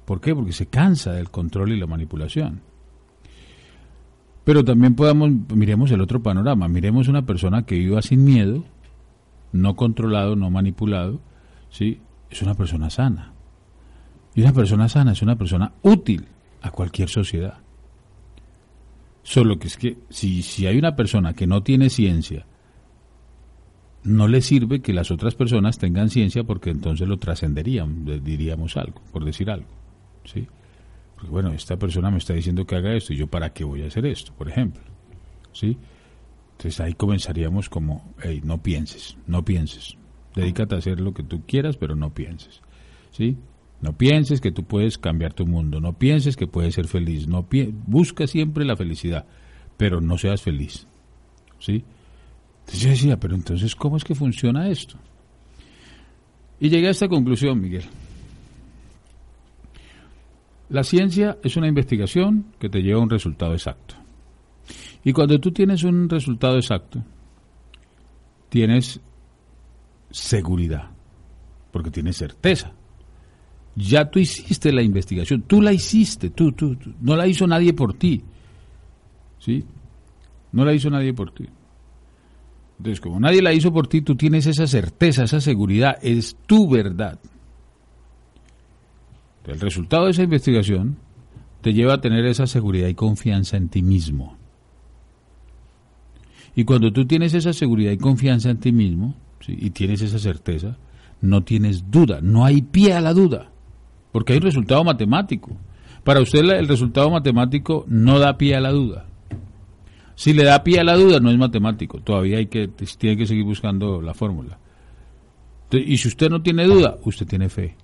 ¿Por 0.05 0.21
qué? 0.21 0.35
Porque 0.35 0.51
se 0.51 0.67
cansa 0.67 1.13
del 1.13 1.31
control 1.31 1.71
y 1.71 1.79
la 1.79 1.87
manipulación. 1.87 2.63
Pero 4.43 4.65
también 4.65 4.97
podamos, 4.97 5.31
miremos 5.55 5.93
el 5.93 6.01
otro 6.01 6.21
panorama, 6.21 6.67
miremos 6.67 7.07
una 7.07 7.25
persona 7.25 7.65
que 7.65 7.79
viva 7.79 8.03
sin 8.03 8.25
miedo, 8.25 8.65
no 9.53 9.77
controlado, 9.77 10.35
no 10.35 10.51
manipulado, 10.51 11.21
¿sí? 11.71 12.01
es 12.29 12.43
una 12.43 12.55
persona 12.55 12.91
sana. 12.91 13.38
Y 14.39 14.43
una 14.43 14.53
persona 14.53 14.89
sana 14.89 15.11
es 15.11 15.23
una 15.23 15.35
persona 15.35 15.73
útil 15.83 16.25
a 16.63 16.71
cualquier 16.71 17.09
sociedad. 17.09 17.59
Solo 19.25 19.59
que 19.59 19.67
es 19.67 19.77
que 19.77 19.99
si, 20.11 20.43
si 20.43 20.65
hay 20.69 20.79
una 20.79 20.95
persona 20.95 21.35
que 21.35 21.49
no 21.49 21.65
tiene 21.65 21.91
ciencia, 21.91 22.47
no 24.05 24.29
le 24.29 24.41
sirve 24.41 24.81
que 24.81 24.93
las 24.93 25.11
otras 25.11 25.35
personas 25.35 25.79
tengan 25.79 26.09
ciencia 26.09 26.45
porque 26.45 26.71
entonces 26.71 27.09
lo 27.09 27.17
trascenderían, 27.17 28.05
diríamos 28.23 28.77
algo, 28.77 29.03
por 29.11 29.25
decir 29.25 29.51
algo. 29.51 29.67
¿sí? 30.23 30.47
Porque 31.17 31.31
bueno, 31.31 31.51
esta 31.53 31.77
persona 31.77 32.09
me 32.09 32.19
está 32.19 32.33
diciendo 32.33 32.65
que 32.65 32.77
haga 32.77 32.95
esto 32.95 33.15
y 33.15 33.17
yo 33.17 33.27
para 33.27 33.53
qué 33.53 33.65
voy 33.65 33.83
a 33.83 33.89
hacer 33.89 34.07
esto, 34.07 34.33
por 34.35 34.49
ejemplo. 34.49 34.85
¿sí? 35.51 35.77
Entonces 36.53 36.79
ahí 36.79 36.95
comenzaríamos 36.95 37.69
como, 37.69 38.15
hey, 38.23 38.41
no 38.45 38.63
pienses, 38.63 39.17
no 39.27 39.45
pienses. 39.45 39.97
Dedícate 40.37 40.77
a 40.77 40.79
hacer 40.79 41.01
lo 41.01 41.13
que 41.13 41.25
tú 41.25 41.43
quieras, 41.45 41.77
pero 41.77 41.97
no 41.97 42.15
pienses. 42.15 42.63
¿Sí? 43.11 43.37
No 43.81 43.97
pienses 43.97 44.41
que 44.41 44.51
tú 44.51 44.65
puedes 44.65 44.99
cambiar 44.99 45.35
tu 45.35 45.47
mundo, 45.47 45.81
no 45.81 45.93
pienses 45.93 46.37
que 46.37 46.47
puedes 46.47 46.75
ser 46.75 46.89
feliz, 46.89 47.29
no 47.29 47.47
busca 47.87 48.27
siempre 48.27 48.65
la 48.65 48.77
felicidad, 48.77 49.27
pero 49.77 50.01
no 50.01 50.19
seas 50.19 50.43
feliz. 50.43 50.87
¿Sí? 51.61 51.85
Entonces 52.61 52.81
yo 52.81 52.91
decía, 52.91 53.21
pero 53.21 53.35
entonces, 53.35 53.75
¿cómo 53.75 53.97
es 53.97 54.05
que 54.05 54.15
funciona 54.15 54.69
esto? 54.69 54.97
Y 56.61 56.69
llegué 56.69 56.89
a 56.89 56.91
esta 56.91 57.09
conclusión, 57.09 57.61
Miguel. 57.61 57.85
La 60.69 60.83
ciencia 60.85 61.39
es 61.43 61.57
una 61.57 61.69
investigación 61.69 62.47
que 62.59 62.69
te 62.69 62.83
lleva 62.83 63.01
a 63.01 63.05
un 63.05 63.11
resultado 63.11 63.53
exacto. 63.53 63.95
Y 65.03 65.13
cuando 65.13 65.39
tú 65.39 65.53
tienes 65.53 65.85
un 65.85 66.09
resultado 66.09 66.57
exacto, 66.57 67.03
tienes 68.49 69.01
seguridad, 70.11 70.91
porque 71.73 71.91
tienes 71.91 72.17
certeza. 72.17 72.73
Ya 73.81 74.11
tú 74.11 74.19
hiciste 74.19 74.73
la 74.73 74.83
investigación, 74.83 75.43
tú 75.43 75.63
la 75.63 75.73
hiciste, 75.73 76.31
tú, 76.31 76.51
tú, 76.51 76.77
no 77.01 77.15
la 77.15 77.29
hizo 77.29 77.47
nadie 77.47 77.73
por 77.73 77.95
ti. 77.95 78.23
¿Sí? 79.39 79.65
No 80.51 80.65
la 80.65 80.75
hizo 80.75 80.91
nadie 80.91 81.15
por 81.15 81.33
ti. 81.33 81.45
Entonces, 82.79 83.01
como 83.01 83.21
nadie 83.21 83.41
la 83.41 83.53
hizo 83.53 83.73
por 83.73 83.87
ti, 83.87 84.03
tú 84.03 84.17
tienes 84.17 84.47
esa 84.47 84.67
certeza, 84.67 85.25
esa 85.25 85.41
seguridad, 85.41 85.97
es 86.03 86.37
tu 86.47 86.69
verdad. 86.69 87.21
El 89.45 89.61
resultado 89.61 90.07
de 90.07 90.11
esa 90.11 90.25
investigación 90.25 90.97
te 91.61 91.73
lleva 91.73 91.95
a 91.95 92.01
tener 92.01 92.27
esa 92.27 92.47
seguridad 92.47 92.89
y 92.89 92.95
confianza 92.95 93.57
en 93.57 93.69
ti 93.69 93.83
mismo. 93.83 94.37
Y 96.57 96.65
cuando 96.65 96.93
tú 96.93 97.07
tienes 97.07 97.33
esa 97.35 97.53
seguridad 97.53 97.93
y 97.93 97.99
confianza 97.99 98.51
en 98.51 98.59
ti 98.59 98.73
mismo, 98.73 99.15
y 99.47 99.71
tienes 99.71 100.03
esa 100.03 100.19
certeza, 100.19 100.77
no 101.21 101.45
tienes 101.45 101.91
duda, 101.91 102.21
no 102.21 102.45
hay 102.45 102.63
pie 102.63 102.95
a 102.95 103.01
la 103.01 103.15
duda, 103.15 103.51
porque 104.19 104.33
hay 104.33 104.39
un 104.39 104.47
resultado 104.47 104.83
matemático. 104.83 105.57
Para 106.03 106.21
usted 106.21 106.41
el 106.41 106.67
resultado 106.67 107.09
matemático 107.09 107.85
no 107.87 108.19
da 108.19 108.37
pie 108.37 108.57
a 108.57 108.61
la 108.61 108.73
duda. 108.73 109.07
Si 110.17 110.33
le 110.33 110.43
da 110.43 110.65
pie 110.65 110.81
a 110.81 110.85
la 110.85 110.97
duda, 110.97 111.21
no 111.21 111.31
es 111.31 111.39
matemático. 111.39 112.01
Todavía 112.01 112.39
hay 112.39 112.47
que, 112.47 112.67
tiene 112.99 113.17
que 113.17 113.27
seguir 113.29 113.45
buscando 113.45 114.03
la 114.03 114.15
fórmula. 114.15 114.59
Y 115.71 115.99
si 115.99 116.09
usted 116.09 116.31
no 116.31 116.43
tiene 116.43 116.65
duda, 116.65 116.97
usted 117.05 117.29
tiene 117.29 117.49
fe. 117.49 117.77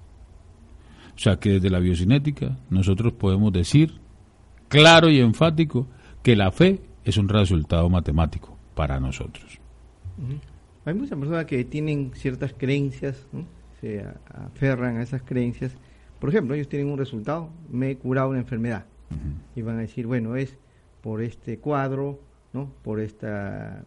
O 1.14 1.20
sea 1.20 1.36
que 1.36 1.50
desde 1.50 1.70
la 1.70 1.78
biocinética 1.78 2.58
nosotros 2.68 3.12
podemos 3.12 3.52
decir 3.52 3.92
claro 4.66 5.08
y 5.08 5.20
enfático 5.20 5.86
que 6.24 6.34
la 6.34 6.50
fe 6.50 6.80
es 7.04 7.16
un 7.16 7.28
resultado 7.28 7.88
matemático 7.88 8.58
para 8.74 8.98
nosotros. 8.98 9.60
Hay 10.84 10.94
muchas 10.94 11.16
personas 11.16 11.44
que 11.44 11.64
tienen 11.64 12.10
ciertas 12.12 12.52
creencias, 12.54 13.24
se 13.80 14.04
aferran 14.32 14.96
a 14.96 15.04
esas 15.04 15.22
creencias. 15.22 15.76
Por 16.24 16.30
ejemplo, 16.30 16.54
ellos 16.54 16.70
tienen 16.70 16.88
un 16.88 16.96
resultado, 16.96 17.50
me 17.70 17.90
he 17.90 17.98
curado 17.98 18.30
una 18.30 18.38
enfermedad. 18.38 18.86
Y 19.54 19.60
van 19.60 19.76
a 19.76 19.80
decir, 19.80 20.06
bueno, 20.06 20.36
es 20.36 20.56
por 21.02 21.20
este 21.20 21.58
cuadro, 21.58 22.18
¿no? 22.54 22.72
por 22.82 22.98
esta 22.98 23.84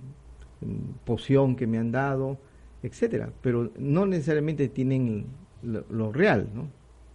mm, 0.62 1.03
poción 1.03 1.56
que 1.56 1.65
me 1.65 1.79
han 1.79 1.91
dado, 1.91 2.38
etcétera. 2.84 3.32
Pero 3.41 3.72
no 3.79 4.06
necesariamente 4.06 4.67
tienen 4.67 5.25
lo, 5.63 6.12
real, 6.12 6.48
¿no? 6.53 6.67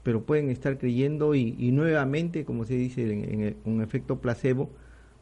pero 0.02 0.24
pueden 0.24 0.50
estar 0.50 0.76
creyendo 0.76 1.36
y, 1.36 1.70
nuevamente, 1.70 2.44
como 2.44 2.64
se 2.64 2.74
dice 2.74 3.08
en, 3.08 3.56
un 3.64 3.80
efecto 3.80 4.20
placebo, 4.20 4.70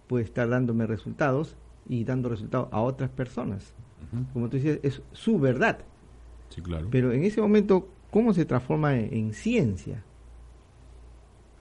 puede 0.07 0.25
estar 0.25 0.49
dándome 0.49 0.87
resultados 0.87 1.59
y 1.87 2.05
dando 2.05 2.31
resultados 2.31 2.69
a 2.73 2.81
otras 2.81 3.11
personas. 3.11 3.75
Como 4.33 4.49
tú 4.49 4.57
dices, 4.57 4.81
es 4.83 5.03
su 5.13 5.39
verdad. 5.39 5.81
Sí, 6.49 6.63
claro. 6.63 6.89
Pero 6.91 7.13
en 7.13 7.23
ese 7.23 7.43
momento, 7.43 7.91
¿cómo 8.11 8.33
se 8.33 8.45
transforma 8.45 8.97
en, 8.97 9.33
ciencia? 9.33 10.03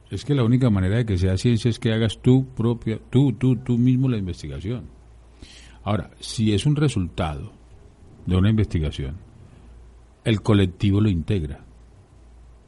Es 0.09 0.25
que 0.25 0.33
la 0.33 0.43
única 0.43 0.69
manera 0.69 0.97
de 0.97 1.05
que 1.05 1.17
sea 1.17 1.37
ciencia 1.37 1.69
es 1.69 1.79
que 1.79 1.93
hagas 1.93 2.19
tú 2.21 2.47
propia, 2.55 2.99
tú, 3.09 3.33
tú, 3.33 3.55
tú 3.57 3.77
mismo 3.77 4.09
la 4.09 4.17
investigación. 4.17 4.85
Ahora, 5.83 6.11
si 6.19 6.53
es 6.53 6.65
un 6.65 6.75
resultado 6.75 7.51
de 8.25 8.35
una 8.35 8.49
investigación, 8.49 9.17
el 10.23 10.41
colectivo 10.41 10.99
lo 10.99 11.09
integra. 11.09 11.63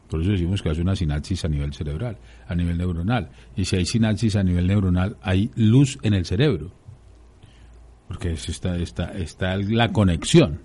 Por 0.10 0.22
eso 0.22 0.32
decimos 0.32 0.62
que 0.62 0.70
hace 0.70 0.82
una 0.82 0.96
sinapsis 0.96 1.46
a 1.46 1.48
nivel 1.48 1.74
cerebral, 1.74 2.18
a 2.48 2.54
nivel 2.54 2.78
neuronal. 2.78 3.32
Y 3.56 3.66
si 3.66 3.78
hay 3.78 3.86
sinapsis 3.86 4.36
a 4.36 4.44
nivel 4.44 4.68
neuronal, 4.68 5.18
hay 5.22 5.50
luz 5.56 5.98
en 6.04 6.14
el 6.14 6.26
cerebro 6.26 6.72
porque 8.12 8.34
está, 8.34 8.76
está, 8.76 9.12
está 9.14 9.56
la 9.56 9.94
conexión. 9.94 10.60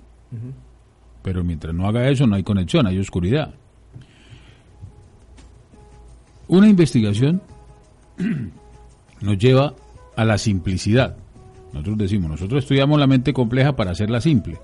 Pero 1.27 1.43
mientras 1.43 1.75
no 1.75 1.89
haga 1.89 2.09
eso, 2.09 2.25
no 2.29 2.37
hay 2.37 2.45
conexión, 2.45 2.87
hay 2.87 3.01
oscuridad. 3.01 3.53
Una 6.47 6.69
investigación 6.69 7.43
nos 9.21 9.37
lleva 9.37 9.75
a 10.15 10.25
la 10.25 10.39
simplicidad. 10.39 11.17
Nosotros 11.73 11.99
decimos, 11.99 12.31
nosotros 12.31 12.63
estudiamos 12.63 13.01
la 13.01 13.09
mente 13.09 13.33
compleja 13.33 13.75
para 13.75 13.91
hacerla 13.91 14.21
simple. 14.21 14.59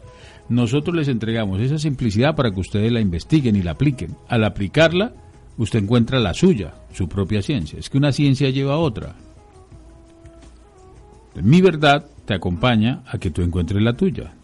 Nosotros 0.48 0.94
les 0.94 1.08
entregamos 1.08 1.60
esa 1.60 1.78
simplicidad 1.78 2.36
para 2.36 2.52
que 2.52 2.60
ustedes 2.60 2.92
la 2.92 3.00
investiguen 3.00 3.56
y 3.56 3.62
la 3.62 3.72
apliquen. 3.72 4.14
Al 4.28 4.44
aplicarla, 4.44 5.14
usted 5.58 5.80
encuentra 5.80 6.20
la 6.20 6.32
suya, 6.32 6.74
su 6.92 7.08
propia 7.08 7.42
ciencia. 7.42 7.80
Es 7.80 7.90
que 7.90 7.98
una 7.98 8.12
ciencia 8.12 8.50
lleva 8.50 8.74
a 8.74 8.78
otra. 8.78 9.16
Mi 11.42 11.60
verdad 11.60 12.06
te 12.24 12.34
acompaña 12.34 13.02
a 13.04 13.18
que 13.18 13.32
tú 13.32 13.42
encuentres 13.42 13.82
la 13.82 13.94
tuya. 13.96 14.34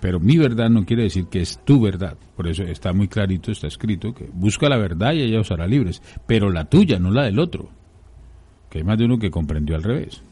Pero 0.00 0.20
mi 0.20 0.38
verdad 0.38 0.70
no 0.70 0.84
quiere 0.84 1.04
decir 1.04 1.26
que 1.26 1.40
es 1.40 1.58
tu 1.64 1.80
verdad. 1.80 2.16
Por 2.36 2.46
eso 2.46 2.62
está 2.62 2.92
muy 2.92 3.08
clarito, 3.08 3.50
está 3.50 3.66
escrito 3.66 4.14
que 4.14 4.28
busca 4.32 4.68
la 4.68 4.76
verdad 4.76 5.12
y 5.12 5.22
ella 5.22 5.40
os 5.40 5.50
hará 5.50 5.66
libres. 5.66 6.02
Pero 6.26 6.50
la 6.50 6.66
tuya, 6.66 6.98
no 6.98 7.10
la 7.10 7.24
del 7.24 7.38
otro. 7.38 7.68
Que 8.70 8.78
hay 8.78 8.84
más 8.84 8.98
de 8.98 9.06
uno 9.06 9.18
que 9.18 9.30
comprendió 9.30 9.74
al 9.74 9.82
revés. 9.82 10.22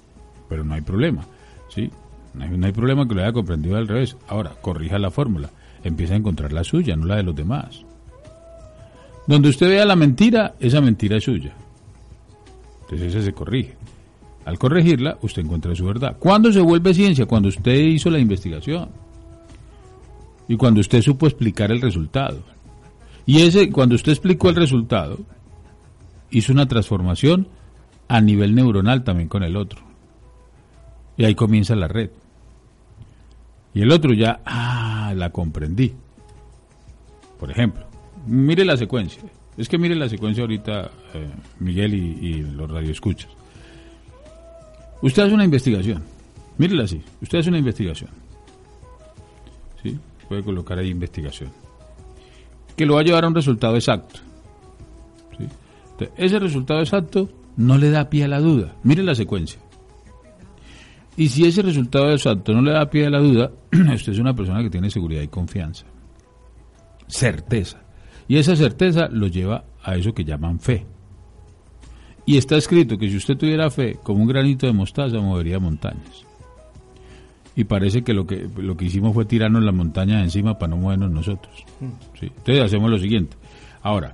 Pero 0.49 0.63
no 0.63 0.75
hay 0.75 0.83
problema. 0.83 1.27
¿sí? 1.69 1.91
No 2.35 2.45
hay, 2.45 2.51
no 2.51 2.67
hay 2.67 2.73
problema 2.73 3.09
que 3.09 3.15
lo 3.15 3.23
haya 3.23 3.33
comprendido 3.33 3.77
al 3.77 3.89
revés. 3.89 4.17
Ahora, 4.29 4.53
corrija 4.61 4.99
la 4.99 5.11
fórmula. 5.11 5.51
Empieza 5.83 6.15
a 6.15 6.19
encontrar 6.19 6.53
la 6.53 6.65
suya, 6.65 6.97
no 6.97 7.07
la 7.07 7.17
de 7.17 7.23
los 7.23 7.35
demás. 7.35 7.85
Donde 9.27 9.49
usted 9.49 9.69
vea 9.69 9.85
la 9.85 9.97
mentira, 9.97 10.55
esa 10.61 10.81
mentira 10.81 11.17
es 11.17 11.25
suya. 11.25 11.53
Entonces 12.83 13.15
esa 13.15 13.25
se 13.25 13.33
corrige. 13.33 13.75
Al 14.45 14.59
corregirla, 14.59 15.19
usted 15.23 15.43
encuentra 15.43 15.75
su 15.75 15.85
verdad. 15.85 16.17
¿Cuándo 16.19 16.53
se 16.53 16.61
vuelve 16.61 16.95
ciencia? 16.95 17.27
Cuando 17.27 17.49
usted 17.49 17.75
hizo 17.75 18.11
la 18.11 18.21
investigación. 18.21 18.89
Y 20.49 20.57
cuando 20.57 20.81
usted 20.81 21.03
supo 21.03 21.27
explicar 21.27 21.71
el 21.71 21.81
resultado. 21.81 22.43
Y 23.25 23.43
ese, 23.43 23.71
cuando 23.71 23.95
usted 23.95 24.13
explicó 24.13 24.49
el 24.49 24.57
resultado, 24.57 25.19
hizo 26.31 26.53
una 26.53 26.67
transformación 26.67 27.49
a 28.09 28.21
nivel 28.21 28.55
neuronal 28.55 29.03
también 29.03 29.29
con 29.29 29.43
el 29.43 29.57
otro. 29.57 29.81
Y 31.17 31.25
ahí 31.25 31.35
comienza 31.35 31.75
la 31.75 31.89
red. 31.89 32.11
Y 33.75 33.83
el 33.83 33.91
otro 33.91 34.13
ya, 34.15 34.41
ah, 34.45 35.13
la 35.17 35.31
comprendí. 35.31 35.93
Por 37.39 37.51
ejemplo, 37.51 37.85
mire 38.27 38.65
la 38.65 38.77
secuencia. 38.77 39.23
Es 39.57 39.69
que 39.69 39.79
mire 39.79 39.95
la 39.95 40.09
secuencia 40.09 40.43
ahorita, 40.43 40.91
eh, 41.15 41.29
Miguel 41.59 41.95
y, 41.95 42.27
y 42.27 42.43
los 42.43 42.71
radioescuchas. 42.71 43.31
Usted 45.03 45.25
hace 45.25 45.35
una 45.35 45.45
investigación. 45.45 46.03
Mírela 46.59 46.85
así. 46.85 47.03
Usted 47.21 47.39
hace 47.39 47.49
una 47.49 47.59
investigación. 47.59 48.11
Puede 50.29 50.43
colocar 50.43 50.79
ahí 50.79 50.89
investigación. 50.89 51.51
Que 52.77 52.87
lo 52.87 52.95
va 52.95 53.01
a 53.01 53.05
llevar 53.05 53.25
a 53.25 53.29
un 53.29 53.35
resultado 53.35 53.75
exacto. 53.77 54.21
¿Sí? 55.39 55.47
ese 56.17 56.39
resultado 56.39 56.81
exacto 56.81 57.31
no 57.57 57.79
le 57.79 57.91
da 57.91 58.11
pie 58.11 58.25
a 58.25 58.29
la 58.29 58.41
duda. 58.41 58.75
Mire 58.83 59.03
la 59.03 59.15
secuencia. 59.15 59.61
Y 61.17 61.29
si 61.29 61.47
ese 61.47 61.63
resultado 61.63 62.13
exacto 62.13 62.53
no 62.53 62.61
le 62.61 62.73
da 62.73 62.91
pie 62.91 63.07
a 63.07 63.11
la 63.11 63.21
duda, 63.21 63.51
usted 63.95 64.13
es 64.13 64.19
una 64.19 64.35
persona 64.35 64.63
que 64.63 64.71
tiene 64.71 64.91
seguridad 64.91 65.23
y 65.23 65.29
confianza. 65.29 65.87
Certeza. 67.09 67.81
Y 68.29 68.37
esa 68.37 68.57
certeza 68.57 69.09
lo 69.11 69.29
lleva 69.29 69.65
a 69.83 69.97
eso 69.97 70.13
que 70.13 70.25
llaman 70.25 70.61
fe. 70.61 70.85
Y 72.27 72.37
está 72.37 72.57
escrito 72.57 72.99
que 72.99 73.09
si 73.09 73.17
usted 73.17 73.37
tuviera 73.37 73.71
fe, 73.71 73.99
como 74.03 74.21
un 74.21 74.29
granito 74.29 74.67
de 74.67 74.73
mostaza, 74.73 75.19
movería 75.21 75.61
montañas. 75.61 76.27
Y 77.57 77.65
parece 77.65 78.05
que 78.05 78.13
lo 78.13 78.27
que 78.27 78.49
lo 78.59 78.77
que 78.77 78.85
hicimos 78.85 79.15
fue 79.15 79.25
tirarnos 79.25 79.65
la 79.65 79.73
montaña 79.73 80.23
encima 80.23 80.59
para 80.59 80.71
no 80.71 80.77
movernos 80.77 81.11
nosotros. 81.11 81.65
Mm. 81.81 82.19
¿sí? 82.21 82.27
Entonces 82.27 82.63
hacemos 82.63 82.91
lo 82.91 82.99
siguiente. 82.99 83.37
Ahora, 83.83 84.13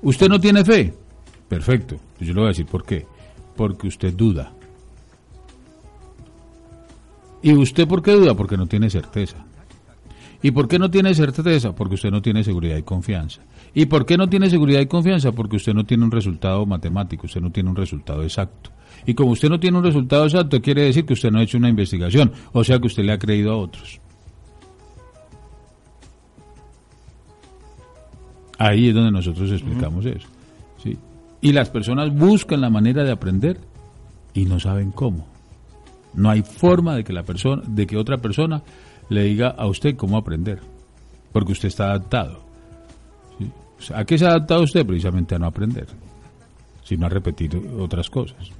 ¿usted 0.00 0.28
no 0.28 0.40
tiene 0.40 0.64
fe? 0.64 0.94
Perfecto. 1.48 1.96
Yo 2.20 2.32
le 2.32 2.40
voy 2.40 2.44
a 2.44 2.48
decir 2.48 2.66
por 2.66 2.84
qué. 2.84 3.04
Porque 3.56 3.88
usted 3.88 4.14
duda. 4.14 4.52
¿Y 7.42 7.52
usted 7.52 7.86
por 7.86 8.02
qué 8.02 8.12
duda? 8.12 8.34
Porque 8.34 8.56
no 8.56 8.66
tiene 8.66 8.88
certeza. 8.88 9.44
¿Y 10.40 10.52
por 10.52 10.68
qué 10.68 10.78
no 10.78 10.90
tiene 10.90 11.14
certeza? 11.14 11.74
Porque 11.74 11.96
usted 11.96 12.10
no 12.10 12.22
tiene 12.22 12.44
seguridad 12.44 12.76
y 12.76 12.82
confianza. 12.82 13.42
¿Y 13.74 13.86
por 13.86 14.06
qué 14.06 14.16
no 14.16 14.28
tiene 14.28 14.48
seguridad 14.48 14.80
y 14.80 14.86
confianza? 14.86 15.32
Porque 15.32 15.56
usted 15.56 15.74
no 15.74 15.84
tiene 15.84 16.04
un 16.04 16.10
resultado 16.10 16.64
matemático, 16.64 17.26
usted 17.26 17.40
no 17.40 17.50
tiene 17.50 17.70
un 17.70 17.76
resultado 17.76 18.22
exacto. 18.22 18.70
Y 19.06 19.14
como 19.14 19.32
usted 19.32 19.48
no 19.48 19.60
tiene 19.60 19.78
un 19.78 19.84
resultado 19.84 20.24
exacto, 20.24 20.60
quiere 20.60 20.82
decir 20.82 21.04
que 21.04 21.12
usted 21.12 21.30
no 21.30 21.38
ha 21.38 21.42
hecho 21.42 21.58
una 21.58 21.68
investigación, 21.68 22.32
o 22.52 22.64
sea 22.64 22.78
que 22.78 22.86
usted 22.86 23.04
le 23.04 23.12
ha 23.12 23.18
creído 23.18 23.52
a 23.52 23.56
otros. 23.56 24.00
Ahí 28.58 28.88
es 28.88 28.94
donde 28.94 29.10
nosotros 29.10 29.50
explicamos 29.50 30.06
eso. 30.06 30.26
¿sí? 30.82 30.96
Y 31.40 31.52
las 31.52 31.70
personas 31.70 32.14
buscan 32.14 32.60
la 32.60 32.70
manera 32.70 33.04
de 33.04 33.12
aprender 33.12 33.58
y 34.32 34.44
no 34.46 34.58
saben 34.58 34.90
cómo. 34.90 35.26
No 36.14 36.30
hay 36.30 36.42
forma 36.42 36.94
de 36.94 37.04
que 37.04 37.12
la 37.12 37.24
persona, 37.24 37.62
de 37.66 37.86
que 37.86 37.96
otra 37.96 38.18
persona 38.18 38.62
le 39.08 39.24
diga 39.24 39.48
a 39.48 39.66
usted 39.66 39.96
cómo 39.96 40.16
aprender, 40.16 40.60
porque 41.32 41.52
usted 41.52 41.68
está 41.68 41.86
adaptado. 41.86 42.40
¿sí? 43.38 43.50
O 43.78 43.82
sea, 43.82 43.98
¿A 43.98 44.04
qué 44.04 44.16
se 44.16 44.24
ha 44.24 44.30
adaptado 44.30 44.62
usted? 44.62 44.86
Precisamente 44.86 45.34
a 45.34 45.38
no 45.38 45.46
aprender, 45.46 45.88
sino 46.84 47.06
a 47.06 47.08
repetir 47.08 47.60
otras 47.78 48.08
cosas. 48.08 48.50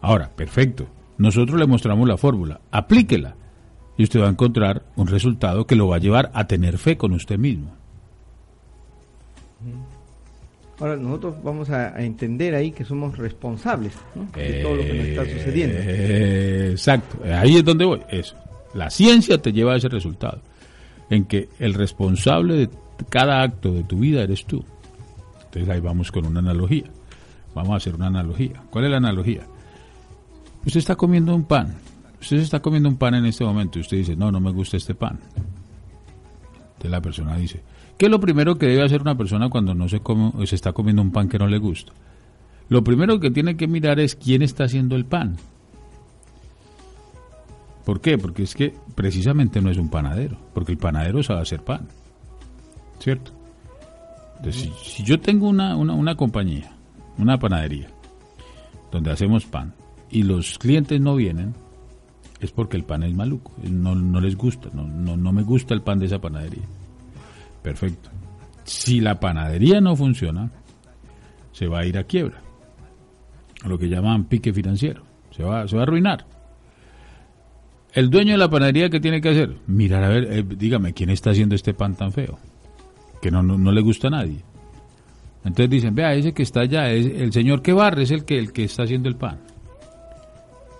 Ahora, 0.00 0.30
perfecto. 0.34 0.86
Nosotros 1.18 1.58
le 1.58 1.66
mostramos 1.66 2.08
la 2.08 2.16
fórmula, 2.16 2.60
aplíquela 2.70 3.34
y 3.96 4.04
usted 4.04 4.20
va 4.20 4.28
a 4.28 4.30
encontrar 4.30 4.82
un 4.96 5.06
resultado 5.06 5.66
que 5.66 5.76
lo 5.76 5.88
va 5.88 5.96
a 5.96 5.98
llevar 5.98 6.30
a 6.32 6.46
tener 6.46 6.78
fe 6.78 6.96
con 6.96 7.12
usted 7.12 7.38
mismo. 7.38 7.70
Ahora 10.78 10.96
nosotros 10.96 11.34
vamos 11.42 11.68
a, 11.68 12.02
entender 12.02 12.54
ahí 12.54 12.70
que 12.70 12.86
somos 12.86 13.18
responsables 13.18 13.92
¿no? 14.14 14.26
de 14.34 14.62
todo 14.62 14.76
lo 14.76 14.82
que 14.82 14.94
nos 14.94 15.06
está 15.06 15.24
sucediendo. 15.24 15.76
Eh, 15.78 16.70
exacto, 16.70 17.18
ahí 17.24 17.56
es 17.56 17.64
donde 17.64 17.84
voy. 17.84 18.00
Eso. 18.08 18.34
La 18.72 18.88
ciencia 18.88 19.36
te 19.36 19.52
lleva 19.52 19.74
a 19.74 19.76
ese 19.76 19.88
resultado, 19.88 20.40
en 21.10 21.26
que 21.26 21.50
el 21.58 21.74
responsable 21.74 22.54
de 22.54 22.70
cada 23.10 23.42
acto 23.42 23.72
de 23.72 23.82
tu 23.82 23.98
vida 23.98 24.22
eres 24.22 24.46
tú. 24.46 24.64
Entonces 25.44 25.68
ahí 25.68 25.80
vamos 25.80 26.10
con 26.10 26.24
una 26.24 26.40
analogía. 26.40 26.84
Vamos 27.54 27.72
a 27.72 27.76
hacer 27.76 27.94
una 27.94 28.06
analogía. 28.06 28.62
¿Cuál 28.70 28.84
es 28.84 28.90
la 28.92 28.96
analogía? 28.96 29.42
Usted 30.64 30.78
está 30.78 30.96
comiendo 30.96 31.34
un 31.34 31.44
pan. 31.44 31.74
Usted 32.20 32.36
se 32.36 32.42
está 32.42 32.60
comiendo 32.60 32.88
un 32.88 32.96
pan 32.96 33.14
en 33.14 33.26
este 33.26 33.44
momento 33.44 33.78
y 33.78 33.82
usted 33.82 33.96
dice, 33.96 34.16
no, 34.16 34.30
no 34.30 34.40
me 34.40 34.50
gusta 34.50 34.76
este 34.76 34.94
pan. 34.94 35.18
Entonces 36.56 36.90
la 36.90 37.00
persona 37.00 37.36
dice, 37.36 37.62
¿qué 37.96 38.06
es 38.06 38.10
lo 38.10 38.20
primero 38.20 38.56
que 38.56 38.66
debe 38.66 38.84
hacer 38.84 39.00
una 39.00 39.16
persona 39.16 39.48
cuando 39.48 39.74
no 39.74 39.88
se, 39.88 40.00
come, 40.00 40.46
se 40.46 40.54
está 40.54 40.72
comiendo 40.72 41.02
un 41.02 41.12
pan 41.12 41.28
que 41.28 41.38
no 41.38 41.46
le 41.46 41.58
gusta? 41.58 41.92
Lo 42.68 42.84
primero 42.84 43.18
que 43.20 43.30
tiene 43.30 43.56
que 43.56 43.66
mirar 43.66 44.00
es 44.00 44.14
quién 44.14 44.42
está 44.42 44.64
haciendo 44.64 44.96
el 44.96 45.04
pan. 45.04 45.36
¿Por 47.84 48.00
qué? 48.00 48.18
Porque 48.18 48.42
es 48.42 48.54
que 48.54 48.74
precisamente 48.94 49.60
no 49.60 49.70
es 49.70 49.78
un 49.78 49.88
panadero, 49.88 50.36
porque 50.54 50.72
el 50.72 50.78
panadero 50.78 51.22
sabe 51.22 51.40
hacer 51.40 51.62
pan. 51.62 51.88
¿Cierto? 52.98 53.32
Entonces, 54.36 54.62
si, 54.62 54.72
si 54.90 55.04
yo 55.04 55.20
tengo 55.20 55.48
una, 55.48 55.74
una, 55.74 55.94
una 55.94 56.14
compañía, 56.14 56.70
una 57.18 57.38
panadería, 57.38 57.88
donde 58.92 59.10
hacemos 59.10 59.44
pan, 59.46 59.74
y 60.10 60.22
los 60.22 60.58
clientes 60.58 61.00
no 61.00 61.16
vienen, 61.16 61.54
es 62.40 62.50
porque 62.52 62.76
el 62.76 62.84
pan 62.84 63.02
es 63.02 63.14
maluco, 63.14 63.52
no, 63.62 63.94
no 63.94 64.20
les 64.20 64.36
gusta, 64.36 64.70
no, 64.72 64.86
no, 64.86 65.16
no 65.16 65.32
me 65.32 65.42
gusta 65.42 65.74
el 65.74 65.82
pan 65.82 65.98
de 65.98 66.06
esa 66.06 66.20
panadería. 66.20 66.64
Perfecto. 67.62 68.10
Si 68.64 69.00
la 69.00 69.20
panadería 69.20 69.80
no 69.80 69.94
funciona, 69.94 70.50
se 71.52 71.66
va 71.66 71.80
a 71.80 71.86
ir 71.86 71.98
a 71.98 72.04
quiebra, 72.04 72.40
lo 73.64 73.78
que 73.78 73.88
llaman 73.88 74.24
pique 74.24 74.52
financiero, 74.52 75.02
se 75.30 75.42
va, 75.42 75.68
se 75.68 75.76
va 75.76 75.82
a 75.82 75.84
arruinar. 75.84 76.26
El 77.92 78.08
dueño 78.08 78.32
de 78.32 78.38
la 78.38 78.48
panadería, 78.48 78.88
¿qué 78.88 79.00
tiene 79.00 79.20
que 79.20 79.30
hacer? 79.30 79.56
Mirar 79.66 80.04
a 80.04 80.08
ver, 80.08 80.32
eh, 80.32 80.44
dígame, 80.44 80.92
¿quién 80.92 81.10
está 81.10 81.30
haciendo 81.30 81.54
este 81.54 81.74
pan 81.74 81.94
tan 81.96 82.12
feo? 82.12 82.38
Que 83.20 83.30
no, 83.30 83.42
no, 83.42 83.58
no 83.58 83.72
le 83.72 83.80
gusta 83.80 84.08
a 84.08 84.12
nadie. 84.12 84.42
Entonces 85.44 85.70
dicen, 85.70 85.94
vea, 85.94 86.14
ese 86.14 86.32
que 86.32 86.42
está 86.42 86.60
allá, 86.60 86.90
es 86.90 87.06
el 87.06 87.32
señor 87.32 87.62
que 87.62 87.72
barre 87.72 88.02
es 88.02 88.10
el 88.10 88.24
que, 88.24 88.38
el 88.38 88.52
que 88.52 88.64
está 88.64 88.84
haciendo 88.84 89.08
el 89.08 89.16
pan. 89.16 89.40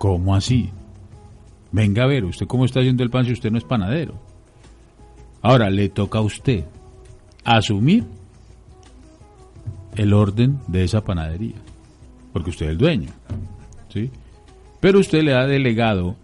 ¿Cómo 0.00 0.34
así? 0.34 0.70
Venga 1.72 2.04
a 2.04 2.06
ver, 2.06 2.24
¿usted 2.24 2.46
cómo 2.46 2.64
está 2.64 2.80
haciendo 2.80 3.02
el 3.02 3.10
pan 3.10 3.26
si 3.26 3.32
usted 3.32 3.50
no 3.50 3.58
es 3.58 3.64
panadero? 3.64 4.14
Ahora, 5.42 5.68
le 5.68 5.90
toca 5.90 6.20
a 6.20 6.22
usted 6.22 6.64
asumir 7.44 8.06
el 9.96 10.14
orden 10.14 10.58
de 10.68 10.84
esa 10.84 11.04
panadería, 11.04 11.56
porque 12.32 12.48
usted 12.48 12.64
es 12.64 12.72
el 12.72 12.78
dueño, 12.78 13.10
¿sí? 13.92 14.10
Pero 14.80 15.00
usted 15.00 15.22
le 15.22 15.34
ha 15.34 15.46
delegado 15.46 16.16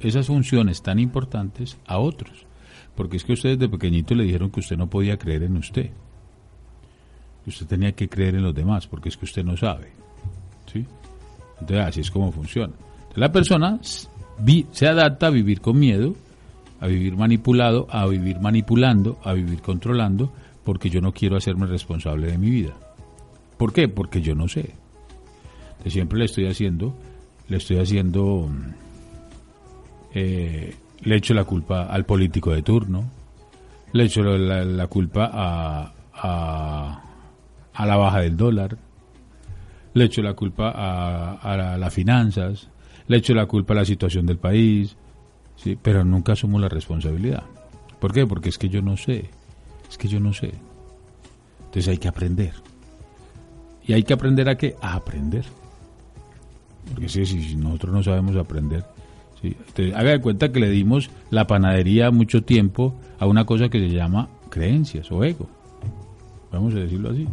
esas 0.00 0.28
funciones 0.28 0.80
tan 0.80 0.98
importantes 0.98 1.76
a 1.86 1.98
otros, 1.98 2.46
porque 2.94 3.18
es 3.18 3.24
que 3.24 3.34
ustedes 3.34 3.58
de 3.58 3.68
pequeñito 3.68 4.14
le 4.14 4.24
dijeron 4.24 4.50
que 4.50 4.60
usted 4.60 4.78
no 4.78 4.88
podía 4.88 5.18
creer 5.18 5.42
en 5.42 5.58
usted, 5.58 5.90
que 7.44 7.50
usted 7.50 7.66
tenía 7.66 7.92
que 7.92 8.08
creer 8.08 8.36
en 8.36 8.44
los 8.44 8.54
demás, 8.54 8.86
porque 8.86 9.10
es 9.10 9.18
que 9.18 9.26
usted 9.26 9.44
no 9.44 9.58
sabe, 9.58 9.92
¿sí? 10.72 10.86
Entonces 11.60 11.86
así 11.86 12.00
es 12.00 12.10
como 12.10 12.32
funciona. 12.32 12.72
La 13.14 13.30
persona 13.30 13.78
se 13.82 14.88
adapta 14.88 15.28
a 15.28 15.30
vivir 15.30 15.60
con 15.60 15.78
miedo, 15.78 16.16
a 16.80 16.86
vivir 16.86 17.16
manipulado, 17.16 17.86
a 17.90 18.06
vivir 18.06 18.40
manipulando, 18.40 19.18
a 19.22 19.32
vivir 19.32 19.62
controlando, 19.62 20.32
porque 20.64 20.90
yo 20.90 21.00
no 21.00 21.12
quiero 21.12 21.36
hacerme 21.36 21.66
responsable 21.66 22.26
de 22.26 22.38
mi 22.38 22.50
vida. 22.50 22.74
¿Por 23.56 23.72
qué? 23.72 23.88
Porque 23.88 24.20
yo 24.20 24.34
no 24.34 24.48
sé. 24.48 24.74
Entonces, 25.70 25.92
siempre 25.92 26.18
le 26.18 26.24
estoy 26.24 26.46
haciendo, 26.46 26.94
le 27.48 27.58
estoy 27.58 27.78
haciendo, 27.78 28.50
eh, 30.12 30.74
le 31.02 31.16
echo 31.16 31.34
la 31.34 31.44
culpa 31.44 31.84
al 31.84 32.04
político 32.04 32.50
de 32.52 32.62
turno, 32.62 33.08
le 33.92 34.04
echo 34.04 34.22
la, 34.22 34.86
culpa 34.88 35.30
a, 35.32 35.92
a, 37.72 37.86
la 37.86 37.96
baja 37.96 38.20
del 38.20 38.36
dólar, 38.36 38.76
le 39.92 40.04
echo 40.04 40.20
la 40.20 40.34
culpa 40.34 40.70
a 40.70 41.76
las 41.78 41.94
finanzas, 41.94 42.68
le 43.08 43.16
echo 43.16 43.34
la 43.34 43.46
culpa 43.46 43.74
a 43.74 43.76
la 43.76 43.84
situación 43.84 44.26
del 44.26 44.38
país, 44.38 44.96
¿sí? 45.56 45.76
pero 45.80 46.04
nunca 46.04 46.32
asumo 46.32 46.58
la 46.58 46.68
responsabilidad. 46.68 47.42
¿Por 48.00 48.12
qué? 48.12 48.26
Porque 48.26 48.48
es 48.48 48.58
que 48.58 48.68
yo 48.68 48.82
no 48.82 48.96
sé, 48.96 49.30
es 49.90 49.96
que 49.98 50.08
yo 50.08 50.20
no 50.20 50.32
sé. 50.32 50.52
Entonces 51.66 51.88
hay 51.88 51.98
que 51.98 52.08
aprender. 52.08 52.52
¿Y 53.86 53.92
hay 53.92 54.02
que 54.02 54.12
aprender 54.14 54.48
a 54.48 54.56
qué? 54.56 54.76
A 54.80 54.94
aprender. 54.94 55.44
Porque 56.90 57.08
si, 57.08 57.24
si 57.26 57.56
nosotros 57.56 57.92
no 57.94 58.02
sabemos 58.02 58.36
aprender, 58.36 58.84
¿sí? 59.40 59.48
Entonces, 59.68 59.94
haga 59.94 60.10
de 60.10 60.20
cuenta 60.20 60.50
que 60.52 60.60
le 60.60 60.70
dimos 60.70 61.10
la 61.30 61.46
panadería 61.46 62.10
mucho 62.10 62.42
tiempo 62.42 62.94
a 63.18 63.26
una 63.26 63.44
cosa 63.44 63.68
que 63.68 63.78
se 63.78 63.88
llama 63.94 64.28
creencias 64.50 65.10
o 65.10 65.24
ego. 65.24 65.48
Vamos 66.52 66.74
a 66.74 66.78
decirlo 66.78 67.10
así. 67.10 67.26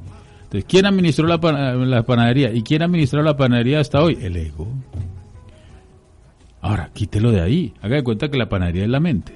Entonces, 0.43 0.65
¿quién 0.67 0.85
administró 0.85 1.27
la, 1.27 1.39
pana- 1.39 1.73
la 1.75 2.03
panadería? 2.03 2.51
¿Y 2.53 2.63
quién 2.63 2.81
administró 2.81 3.21
la 3.23 3.37
panadería 3.37 3.79
hasta 3.79 4.01
hoy? 4.01 4.17
El 4.21 4.35
ego. 4.37 4.67
Ahora, 6.71 6.89
quítelo 6.93 7.31
de 7.31 7.41
ahí. 7.41 7.73
Haga 7.81 7.97
de 7.97 8.03
cuenta 8.05 8.29
que 8.29 8.37
la 8.37 8.47
panadería 8.47 8.83
es 8.85 8.89
la 8.89 9.01
mente. 9.01 9.33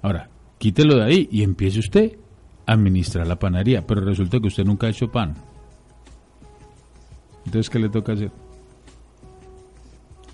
Ahora, 0.00 0.28
quítelo 0.58 0.94
de 0.94 1.02
ahí 1.02 1.28
y 1.32 1.42
empiece 1.42 1.80
usted 1.80 2.12
a 2.66 2.72
administrar 2.74 3.26
la 3.26 3.34
panadería. 3.36 3.84
Pero 3.84 4.02
resulta 4.02 4.38
que 4.38 4.46
usted 4.46 4.64
nunca 4.64 4.86
ha 4.86 4.90
hecho 4.90 5.10
pan. 5.10 5.34
Entonces, 7.46 7.68
¿qué 7.68 7.80
le 7.80 7.88
toca 7.88 8.12
hacer? 8.12 8.30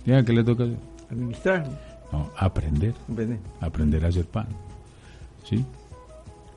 Diga, 0.05 0.23
¿qué 0.23 0.33
le 0.35 0.45
toca 0.45 0.65
hacer? 0.65 0.77
Administrar, 1.11 1.67
No, 2.13 2.31
aprender 2.37 2.93
comprende. 3.07 3.39
aprender 3.63 4.05
a 4.05 4.09
hacer 4.09 4.27
pan. 4.27 4.49
¿Sí? 5.45 5.65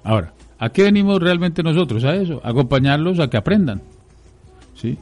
Ahora, 0.03 0.33
¿a 0.59 0.67
qué 0.69 0.83
venimos 0.83 1.21
realmente 1.21 1.63
nosotros? 1.63 2.03
A 2.03 2.13
eso, 2.15 2.41
a 2.43 2.49
acompañarlos 2.49 3.21
a 3.21 3.29
que 3.29 3.37
aprendan. 3.37 3.81
¿Sí? 4.75 4.97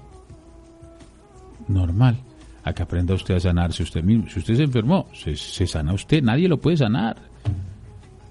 Normal. 1.67 2.17
A 2.63 2.73
que 2.73 2.84
aprenda 2.84 3.13
usted 3.13 3.36
a 3.36 3.39
sanarse 3.39 3.84
usted 3.84 4.04
mismo. 4.04 4.30
Si 4.30 4.39
usted 4.39 4.56
se 4.56 4.63
enfermó, 4.63 5.08
se, 5.13 5.36
se 5.36 5.67
sana 5.67 5.93
usted, 5.93 6.21
nadie 6.23 6.47
lo 6.47 6.60
puede 6.60 6.78
sanar. 6.78 7.17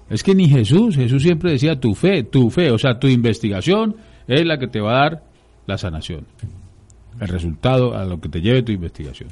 Es 0.09 0.23
que 0.23 0.35
ni 0.35 0.47
Jesús, 0.47 0.95
Jesús 0.95 1.21
siempre 1.23 1.51
decía 1.51 1.79
tu 1.79 1.93
fe, 1.93 2.23
tu 2.23 2.49
fe, 2.49 2.71
o 2.71 2.77
sea, 2.77 2.99
tu 2.99 3.07
investigación 3.07 3.95
es 4.27 4.45
la 4.45 4.57
que 4.57 4.67
te 4.67 4.79
va 4.79 4.91
a 4.91 5.03
dar 5.03 5.23
la 5.65 5.77
sanación. 5.77 6.25
El 7.19 7.27
resultado 7.27 7.95
a 7.95 8.05
lo 8.05 8.19
que 8.19 8.29
te 8.29 8.41
lleve 8.41 8.63
tu 8.63 8.71
investigación. 8.71 9.29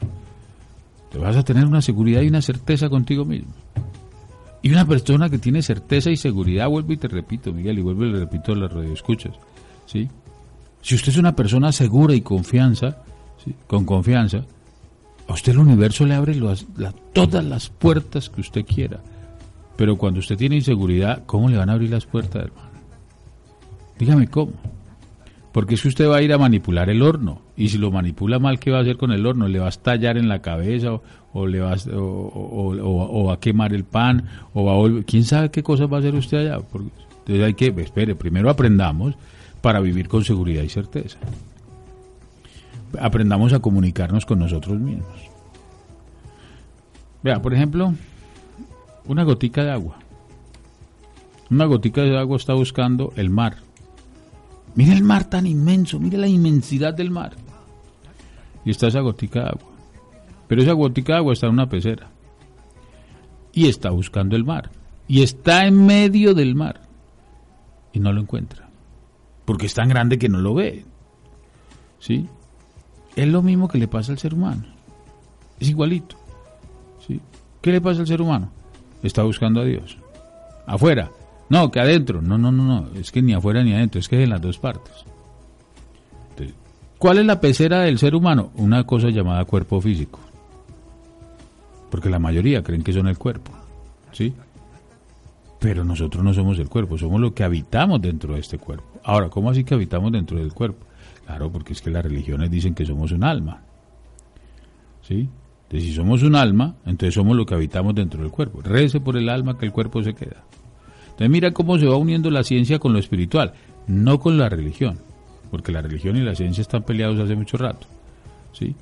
Te 1.12 1.18
vas 1.18 1.36
a 1.36 1.44
tener 1.44 1.66
una 1.66 1.82
seguridad 1.82 2.22
y 2.22 2.30
una 2.30 2.42
certeza 2.42 2.90
contigo 2.90 3.26
mismo. 3.26 3.54
Y 4.62 4.72
una 4.72 4.88
persona 4.88 5.30
que 5.30 5.40
tiene 5.40 5.62
certeza 5.62 6.12
y 6.12 6.16
seguridad, 6.16 6.70
vuelvo 6.70 6.94
y 6.94 6.98
te 6.98 7.08
repito, 7.08 7.52
Miguel, 7.52 7.80
y 7.80 7.82
vuelvo 7.82 8.06
y 8.06 8.12
le 8.12 8.20
repito 8.20 8.54
a 8.54 8.56
las 8.56 8.72
radioescuchas, 8.72 9.34
¿sí? 9.88 10.08
Si 10.82 10.96
usted 10.96 11.10
es 11.10 11.18
una 11.18 11.36
persona 11.36 11.72
segura 11.72 12.14
y 12.14 12.22
confianza, 12.22 12.98
¿sí? 13.44 13.54
con 13.68 13.86
confianza, 13.86 14.44
A 15.32 15.34
usted 15.34 15.54
el 15.54 15.60
universo 15.60 16.06
le 16.06 16.14
abre 16.14 16.38
todas 17.14 17.46
las 17.46 17.70
puertas 17.70 18.30
que 18.30 18.42
usted 18.42 18.66
quiera. 18.66 19.00
Pero 19.78 19.96
cuando 19.96 20.20
usted 20.20 20.36
tiene 20.36 20.58
inseguridad, 20.58 21.24
¿cómo 21.26 21.48
le 21.48 21.56
van 21.56 21.70
a 21.70 21.74
abrir 21.74 21.90
las 21.90 22.06
puertas, 22.06 22.44
hermano? 22.44 22.70
Dígame 23.98 24.28
cómo. 24.28 24.52
Porque 25.54 25.76
es 25.76 25.84
que 25.84 25.88
usted 25.88 26.10
va 26.10 26.18
a 26.18 26.22
ir 26.22 26.34
a 26.34 26.38
manipular 26.38 26.90
el 26.90 27.02
horno. 27.02 27.44
Y 27.56 27.70
si 27.70 27.78
lo 27.78 27.92
manipula 27.92 28.40
mal, 28.40 28.60
¿qué 28.60 28.72
va 28.72 28.80
a 28.80 28.82
hacer 28.82 28.98
con 28.98 29.14
el 29.14 29.26
horno? 29.26 29.48
¿Le 29.48 29.60
va 29.60 29.68
a 29.68 29.70
estallar 29.70 30.18
en 30.18 30.28
la 30.28 30.42
cabeza? 30.42 31.00
¿O, 31.32 31.48
le 31.48 31.62
va 31.62 31.76
a, 31.76 31.78
o, 31.94 33.24
va 33.28 33.34
a 33.36 33.40
quemar 33.40 33.72
el 33.74 33.86
pan? 33.86 34.26
¿O 34.54 34.66
va 34.66 34.74
a 34.74 34.76
volver? 34.76 35.06
¿Quién 35.06 35.24
sabe 35.24 35.50
qué 35.50 35.64
cosas 35.64 35.90
va 35.90 35.96
a 35.96 36.00
hacer 36.02 36.14
usted 36.14 36.40
allá? 36.40 36.60
Porque, 36.60 36.90
entonces 37.20 37.46
hay 37.46 37.54
que, 37.54 37.74
espere, 37.78 38.16
primero 38.16 38.50
aprendamos 38.50 39.16
para 39.62 39.80
vivir 39.80 40.10
con 40.10 40.26
seguridad 40.26 40.64
y 40.64 40.70
certeza. 40.70 41.18
Aprendamos 43.00 43.54
a 43.54 43.60
comunicarnos 43.60 44.26
con 44.26 44.40
nosotros 44.40 44.80
mismos. 44.80 45.32
Vea, 47.24 47.42
por 47.42 47.54
ejemplo, 47.54 47.94
una 49.06 49.24
gotica 49.24 49.64
de 49.64 49.72
agua. 49.72 49.98
Una 51.50 51.66
gotica 51.66 52.02
de 52.02 52.18
agua 52.18 52.38
está 52.38 52.54
buscando 52.54 53.14
el 53.16 53.30
mar. 53.30 53.58
Mire 54.76 54.94
el 54.94 55.04
mar 55.04 55.26
tan 55.26 55.46
inmenso, 55.46 56.00
mire 56.00 56.18
la 56.18 56.28
inmensidad 56.28 56.94
del 56.94 57.12
mar. 57.12 57.34
Y 58.64 58.72
está 58.72 58.88
esa 58.88 59.02
gotica 59.02 59.42
de 59.42 59.50
agua. 59.50 59.72
Pero 60.48 60.62
esa 60.62 60.74
gotica 60.74 61.14
de 61.14 61.20
agua 61.20 61.34
está 61.34 61.48
en 61.48 61.54
una 61.54 61.70
pecera. 61.70 62.10
Y 63.54 63.68
está 63.68 63.90
buscando 63.90 64.36
el 64.36 64.46
mar. 64.46 64.72
Y 65.08 65.24
está 65.24 65.66
en 65.66 65.86
medio 65.86 66.34
del 66.34 66.56
mar. 66.56 66.82
Y 67.92 68.00
no 68.00 68.14
lo 68.14 68.22
encuentra. 68.22 68.70
Porque 69.46 69.66
es 69.66 69.74
tan 69.74 69.90
grande 69.90 70.18
que 70.18 70.30
no 70.30 70.40
lo 70.40 70.54
ve. 70.54 70.86
¿Sí? 72.00 72.28
Es 73.16 73.28
lo 73.28 73.42
mismo 73.42 73.68
que 73.68 73.78
le 73.78 73.88
pasa 73.88 74.12
al 74.12 74.20
ser 74.20 74.34
humano. 74.34 74.64
Es 75.60 75.70
igualito. 75.70 76.16
¿Sí? 77.06 77.20
¿Qué 77.62 77.72
le 77.72 77.82
pasa 77.82 78.02
al 78.02 78.08
ser 78.08 78.22
humano? 78.22 78.50
Está 79.04 79.24
buscando 79.24 79.62
a 79.62 79.66
Dios. 79.66 79.98
Afuera. 80.66 81.12
No, 81.50 81.70
que 81.70 81.80
adentro. 81.80 82.22
No, 82.22 82.38
no, 82.38 82.52
no, 82.52 82.64
no. 82.64 82.88
Es 82.96 83.12
que 83.12 83.22
ni 83.22 83.34
afuera 83.34 83.64
ni 83.64 83.74
adentro. 83.74 84.00
Es 84.00 84.08
que 84.08 84.18
es 84.18 84.24
en 84.24 84.30
las 84.30 84.42
dos 84.42 84.58
partes. 84.58 85.06
¿Cuál 87.02 87.18
es 87.18 87.26
la 87.26 87.42
pecera 87.42 87.80
del 87.80 87.98
ser 87.98 88.14
humano? 88.14 88.52
Una 88.58 88.84
cosa 88.86 89.10
llamada 89.10 89.44
cuerpo 89.46 89.82
físico. 89.82 90.20
Porque 91.90 92.12
la 92.12 92.20
mayoría 92.20 92.62
creen 92.62 92.84
que 92.84 92.94
son 92.94 93.08
el 93.08 93.18
cuerpo. 93.18 93.52
¿Sí? 94.12 94.36
Pero 95.60 95.84
nosotros 95.84 96.24
no 96.24 96.32
somos 96.32 96.60
el 96.60 96.70
cuerpo, 96.70 97.00
somos 97.00 97.20
lo 97.20 97.34
que 97.34 97.44
habitamos 97.44 98.02
dentro 98.04 98.36
de 98.36 98.40
este 98.40 98.60
cuerpo. 98.60 99.00
Ahora, 99.04 99.30
¿cómo 99.30 99.50
así 99.50 99.64
que 99.64 99.74
habitamos 99.74 100.12
dentro 100.12 100.38
del 100.38 100.54
cuerpo? 100.54 100.86
Claro, 101.32 101.50
porque 101.50 101.72
es 101.72 101.82
que 101.82 101.90
las 101.90 102.04
religiones 102.04 102.52
dicen 102.52 102.76
que 102.76 102.86
somos 102.86 103.14
un 103.14 103.24
alma. 103.24 103.62
¿Sí? 105.02 105.30
Entonces, 105.64 105.90
si 105.90 105.96
somos 105.96 106.24
un 106.24 106.36
alma, 106.36 106.76
entonces 106.86 107.14
somos 107.14 107.38
lo 107.38 107.46
que 107.46 107.54
habitamos 107.54 107.96
dentro 107.96 108.22
del 108.22 108.30
cuerpo. 108.30 108.62
Rece 108.62 109.00
por 109.00 109.16
el 109.16 109.30
alma 109.30 109.58
que 109.58 109.66
el 109.66 109.72
cuerpo 109.72 110.04
se 110.04 110.14
queda. 110.14 110.44
Entonces, 111.04 111.30
mira 111.30 111.52
cómo 111.52 111.80
se 111.80 111.86
va 111.86 111.96
uniendo 111.96 112.30
la 112.30 112.44
ciencia 112.44 112.80
con 112.80 112.92
lo 112.92 113.00
espiritual, 113.00 113.54
no 113.88 114.20
con 114.20 114.38
la 114.38 114.50
religión, 114.50 115.00
porque 115.50 115.72
la 115.72 115.82
religión 115.82 116.18
y 116.18 116.20
la 116.20 116.36
ciencia 116.36 116.62
están 116.62 116.84
peleados 116.84 117.18
hace 117.18 117.36
mucho 117.38 117.56
rato. 117.56 117.88
¿Sí? 118.52 118.76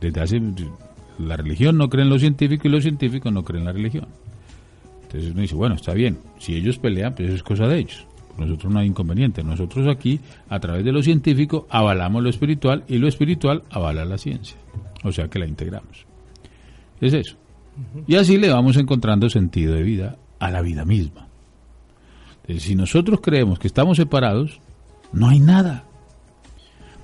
desde 0.00 0.20
hace. 0.20 0.42
La 1.20 1.36
religión 1.36 1.78
no 1.78 1.88
cree 1.88 2.02
en 2.02 2.10
lo 2.10 2.18
científico 2.18 2.66
y 2.66 2.70
los 2.72 2.82
científicos 2.82 3.32
no 3.32 3.44
creen 3.44 3.60
en 3.60 3.66
la 3.66 3.72
religión. 3.72 4.08
Entonces 5.02 5.30
uno 5.30 5.42
dice, 5.42 5.54
bueno, 5.54 5.76
está 5.76 5.94
bien, 5.94 6.18
si 6.38 6.56
ellos 6.56 6.78
pelean, 6.78 7.14
pues 7.14 7.28
eso 7.28 7.36
es 7.36 7.42
cosa 7.44 7.68
de 7.68 7.78
ellos. 7.78 8.08
Nosotros 8.38 8.72
no 8.72 8.78
hay 8.78 8.86
inconveniente. 8.86 9.42
Nosotros 9.42 9.86
aquí, 9.88 10.20
a 10.48 10.58
través 10.58 10.84
de 10.84 10.92
lo 10.92 11.02
científico, 11.02 11.66
avalamos 11.70 12.22
lo 12.22 12.30
espiritual 12.30 12.84
y 12.88 12.98
lo 12.98 13.08
espiritual 13.08 13.62
avala 13.70 14.04
la 14.04 14.18
ciencia. 14.18 14.56
O 15.04 15.12
sea 15.12 15.28
que 15.28 15.38
la 15.38 15.46
integramos. 15.46 16.06
Es 17.00 17.12
eso. 17.12 17.36
Y 18.06 18.16
así 18.16 18.38
le 18.38 18.50
vamos 18.50 18.76
encontrando 18.76 19.28
sentido 19.28 19.74
de 19.74 19.82
vida 19.82 20.16
a 20.38 20.50
la 20.50 20.62
vida 20.62 20.84
misma. 20.84 21.28
Entonces, 22.42 22.64
si 22.64 22.74
nosotros 22.74 23.20
creemos 23.22 23.58
que 23.58 23.68
estamos 23.68 23.96
separados, 23.96 24.60
no 25.12 25.28
hay 25.28 25.40
nada. 25.40 25.84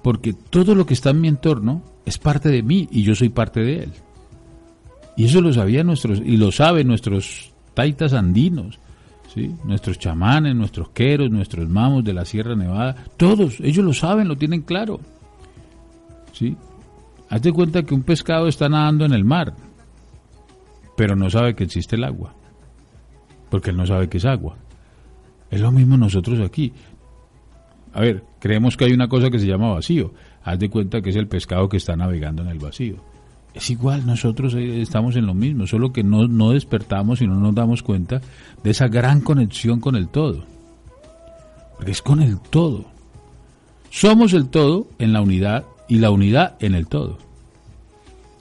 Porque 0.03 0.33
todo 0.33 0.75
lo 0.75 0.87
que 0.87 0.95
está 0.95 1.11
en 1.11 1.21
mi 1.21 1.29
entorno 1.29 1.83
es 2.05 2.19
parte 2.19 2.49
de 2.49 2.63
mí 2.63 2.89
y 2.91 3.03
yo 3.03 3.15
soy 3.15 3.29
parte 3.29 3.61
de 3.61 3.85
él. 3.85 3.93
Y 5.17 5.25
eso 5.25 5.41
lo 5.41 5.53
sabían 5.53 5.87
nuestros, 5.87 6.21
y 6.25 6.37
lo 6.37 6.53
saben 6.53 6.87
nuestros 6.87 7.53
taitas 7.75 8.13
andinos, 8.13 8.79
¿sí? 9.39 9.55
nuestros 9.65 9.99
chamanes, 9.99 10.55
nuestros 10.55 10.91
queros, 10.91 11.31
nuestros 11.31 11.69
mamos 11.69 12.05
de 12.05 12.13
la 12.13 12.25
Sierra 12.25 12.55
Nevada, 12.55 12.97
todos, 13.17 13.61
ellos 13.61 13.85
lo 13.85 13.93
saben, 13.93 14.29
lo 14.29 14.37
tienen 14.37 14.63
claro. 14.63 15.01
¿sí? 16.33 16.57
Hazte 17.31 17.53
cuenta 17.53 17.83
que 17.83 17.95
un 17.95 18.03
pescado 18.03 18.49
está 18.49 18.69
nadando 18.69 19.05
en 19.05 19.13
el 19.13 19.25
mar, 19.25 19.55
pero 20.97 21.15
no 21.15 21.31
sabe 21.31 21.55
que 21.55 21.65
existe 21.65 21.97
el 21.97 22.05
agua, 22.05 22.35
porque 23.51 23.71
él 23.71 23.77
no 23.77 23.87
sabe 23.87 24.09
que 24.09 24.19
es 24.19 24.25
agua. 24.25 24.57
Es 25.51 25.61
lo 25.61 25.71
mismo 25.71 25.97
nosotros 25.97 26.41
aquí. 26.41 26.73
A 27.95 28.01
ver, 28.01 28.25
creemos 28.39 28.77
que 28.77 28.85
hay 28.85 28.93
una 28.93 29.09
cosa 29.09 29.31
que 29.31 29.39
se 29.39 29.47
llama 29.47 29.73
vacío. 29.73 30.13
Haz 30.43 30.59
de 30.59 30.69
cuenta 30.69 31.01
que 31.01 31.11
es 31.11 31.17
el 31.17 31.27
pescado 31.27 31.69
que 31.69 31.79
está 31.79 31.97
navegando 31.97 32.43
en 32.43 32.49
el 32.49 32.59
vacío. 32.59 32.97
Es 33.55 33.71
igual, 33.71 34.07
nosotros 34.07 34.55
eh, 34.55 34.81
estamos 34.81 35.17
en 35.17 35.27
lo 35.27 35.35
mismo, 35.35 35.67
solo 35.67 35.93
que 35.93 36.03
no, 36.03 36.29
no 36.29 36.53
despertamos 36.53 37.23
y 37.23 37.27
no 37.27 37.35
nos 37.35 37.55
damos 37.55 37.83
cuenta 37.83 38.21
de 38.63 38.71
esa 38.71 38.89
gran 38.89 39.21
conexión 39.21 39.81
con 39.81 39.97
el 39.97 40.09
todo. 40.09 40.45
Porque 41.77 41.93
es 41.93 42.03
con 42.03 42.23
el 42.23 42.39
todo. 42.39 42.85
Somos 43.91 44.33
el 44.33 44.49
todo 44.49 44.89
en 44.99 45.13
la 45.13 45.23
unidad 45.23 45.65
y 45.89 45.99
la 45.99 46.11
unidad 46.11 46.57
en 46.61 46.75
el 46.75 46.87
todo. 46.87 47.19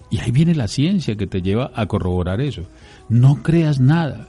Y 0.10 0.20
ahí 0.20 0.32
viene 0.32 0.56
la 0.56 0.68
ciencia 0.68 1.16
que 1.16 1.28
te 1.28 1.42
lleva 1.42 1.72
a 1.74 1.86
corroborar 1.86 2.42
eso. 2.42 2.64
No 3.10 3.42
creas 3.44 3.80
nada. 3.80 4.28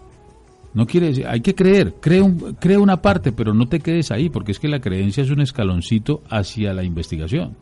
No 0.75 0.87
quiere 0.87 1.09
decir, 1.09 1.27
hay 1.27 1.41
que 1.41 1.55
creer, 1.55 1.95
cree, 2.01 2.21
un, 2.21 2.55
cree 2.61 2.77
una 2.77 3.01
parte, 3.01 3.33
pero 3.33 3.55
no 3.55 3.69
te 3.69 3.81
quedes 3.81 4.11
ahí, 4.11 4.29
porque 4.29 4.53
es 4.53 4.59
que 4.59 4.69
la 4.69 4.81
creencia 4.81 5.23
es 5.23 5.31
un 5.31 5.41
escaloncito 5.41 6.23
hacia 6.29 6.75
la 6.75 6.85
investigación. 6.85 7.57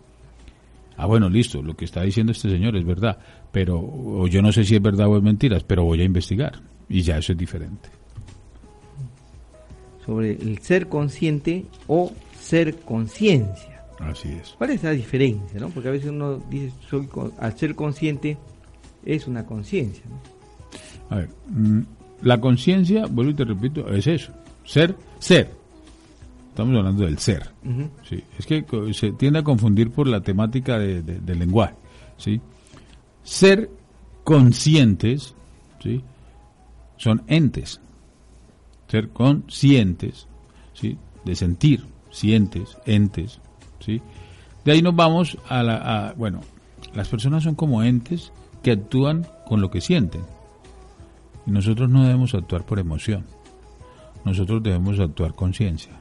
Ah, 0.97 1.07
bueno, 1.07 1.29
listo, 1.29 1.63
lo 1.63 1.77
que 1.77 1.85
está 1.85 2.03
diciendo 2.03 2.33
este 2.33 2.51
señor 2.51 2.77
es 2.77 2.85
verdad, 2.85 3.19
pero 3.53 4.27
yo 4.29 4.41
no 4.41 4.53
sé 4.53 4.65
si 4.65 4.77
es 4.77 4.83
verdad 4.83 5.09
o 5.09 5.17
es 5.17 5.23
mentiras, 5.23 5.63
pero 5.63 5.85
voy 5.85 6.01
a 6.01 6.05
investigar 6.05 6.61
y 6.89 7.03
ya 7.03 7.19
eso 7.19 7.33
es 7.33 7.39
diferente. 7.39 7.89
Sobre 10.05 10.33
el 10.33 10.59
ser 10.59 10.89
consciente 10.89 11.67
o 11.89 12.13
ser 12.41 12.77
conciencia. 12.77 13.83
Así 13.99 14.29
es. 14.29 14.55
¿Cuál 14.57 14.71
es 14.71 14.83
la 14.83 14.91
diferencia? 14.91 15.59
¿no? 15.59 15.69
Porque 15.71 15.89
a 15.89 15.93
veces 15.93 16.11
uno 16.11 16.39
dice, 16.51 16.73
soy, 16.89 17.09
al 17.39 17.59
ser 17.59 17.75
consciente 17.75 18.39
es 19.05 19.27
una 19.27 19.45
conciencia. 19.45 20.05
A 21.11 21.17
ver, 21.17 21.29
mm, 21.49 21.81
la 22.23 22.41
conciencia, 22.41 23.07
vuelvo 23.07 23.33
y 23.33 23.35
te 23.35 23.45
repito, 23.45 23.89
es 23.89 24.07
eso, 24.07 24.33
ser, 24.65 24.95
ser. 25.19 25.51
Estamos 26.57 26.75
hablando 26.75 27.05
del 27.05 27.19
ser. 27.19 27.51
sí. 28.09 28.25
Es 28.39 28.47
que 28.47 28.65
se 28.95 29.13
tiende 29.13 29.41
a 29.41 29.43
confundir 29.43 29.91
por 29.91 30.07
la 30.07 30.23
temática 30.23 30.79
de, 30.79 31.03
del 31.03 31.39
lenguaje. 31.39 31.75
¿sí? 32.17 32.41
Ser 33.23 33.69
conscientes 34.25 35.35
¿sí? 35.83 36.03
son 36.97 37.23
entes. 37.27 37.79
Ser 38.89 39.11
conscientes 39.11 40.29
¿sí? 40.73 40.97
de 41.27 41.37
sentir, 41.37 41.85
sientes, 42.11 42.79
entes. 42.87 43.39
¿sí? 43.81 44.01
De 44.65 44.73
ahí 44.73 44.81
nos 44.81 44.97
vamos 44.97 45.37
a 45.51 45.63
la... 45.63 46.15
bueno, 46.17 46.41
las 46.95 47.07
personas 47.11 47.45
son 47.45 47.55
como 47.55 47.83
entes 47.83 48.33
que 48.63 48.71
actúan 48.71 49.27
con 49.47 49.61
lo 49.61 49.71
que 49.71 49.83
sienten. 49.83 50.23
Y 51.47 51.51
nosotros 51.51 51.91
no 51.91 52.05
debemos 52.05 52.35
actuar 52.35 52.65
por 52.65 52.79
emoción. 52.79 53.27
Nosotros 54.25 54.63
debemos 54.63 54.99
actuar 54.99 55.35
conciencia. 55.35 55.93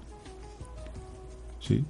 ¿Sí? 1.66 1.84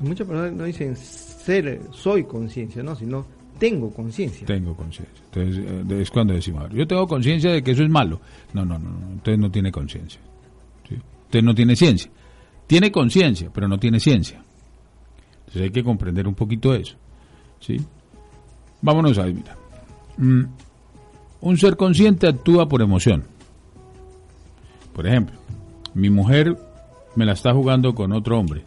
Muchas 0.00 0.26
personas 0.26 0.52
no 0.52 0.64
dicen 0.64 0.96
ser, 0.96 1.80
soy 1.92 2.24
conciencia, 2.24 2.82
no, 2.82 2.96
sino 2.96 3.24
tengo 3.58 3.92
conciencia. 3.92 4.46
Tengo 4.46 4.74
conciencia. 4.74 5.22
Entonces 5.32 5.64
eh, 5.66 6.02
es 6.02 6.10
cuando 6.10 6.34
decimos, 6.34 6.68
yo 6.72 6.86
tengo 6.86 7.06
conciencia 7.06 7.52
de 7.52 7.62
que 7.62 7.70
eso 7.70 7.82
es 7.82 7.90
malo. 7.90 8.20
No, 8.52 8.64
no, 8.64 8.78
no, 8.78 8.90
no. 8.90 9.12
entonces 9.12 9.38
no 9.38 9.50
tiene 9.50 9.70
conciencia. 9.70 10.20
¿sí? 10.88 10.94
Entonces 10.94 11.44
no 11.44 11.54
tiene 11.54 11.76
ciencia. 11.76 12.10
Tiene 12.66 12.90
conciencia, 12.90 13.50
pero 13.52 13.68
no 13.68 13.78
tiene 13.78 14.00
ciencia. 14.00 14.42
Entonces 15.40 15.62
hay 15.62 15.70
que 15.70 15.84
comprender 15.84 16.26
un 16.26 16.34
poquito 16.34 16.74
eso. 16.74 16.96
¿sí? 17.60 17.76
Vámonos 18.82 19.18
ahí, 19.18 19.32
mira. 19.32 19.56
Mm, 20.16 20.44
un 21.42 21.58
ser 21.58 21.76
consciente 21.76 22.26
actúa 22.26 22.66
por 22.66 22.82
emoción. 22.82 23.24
Por 24.92 25.06
ejemplo, 25.06 25.36
mi 25.94 26.08
mujer 26.10 26.56
me 27.16 27.24
la 27.24 27.32
está 27.32 27.52
jugando 27.52 27.94
con 27.94 28.12
otro 28.12 28.38
hombre. 28.38 28.64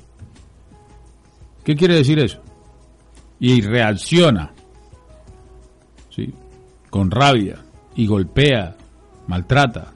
¿Qué 1.64 1.76
quiere 1.76 1.96
decir 1.96 2.20
eso? 2.20 2.42
Y 3.40 3.62
reacciona, 3.62 4.52
¿sí? 6.10 6.34
Con 6.90 7.12
rabia 7.12 7.64
y 7.96 8.08
golpea, 8.08 8.76
maltrata. 9.28 9.94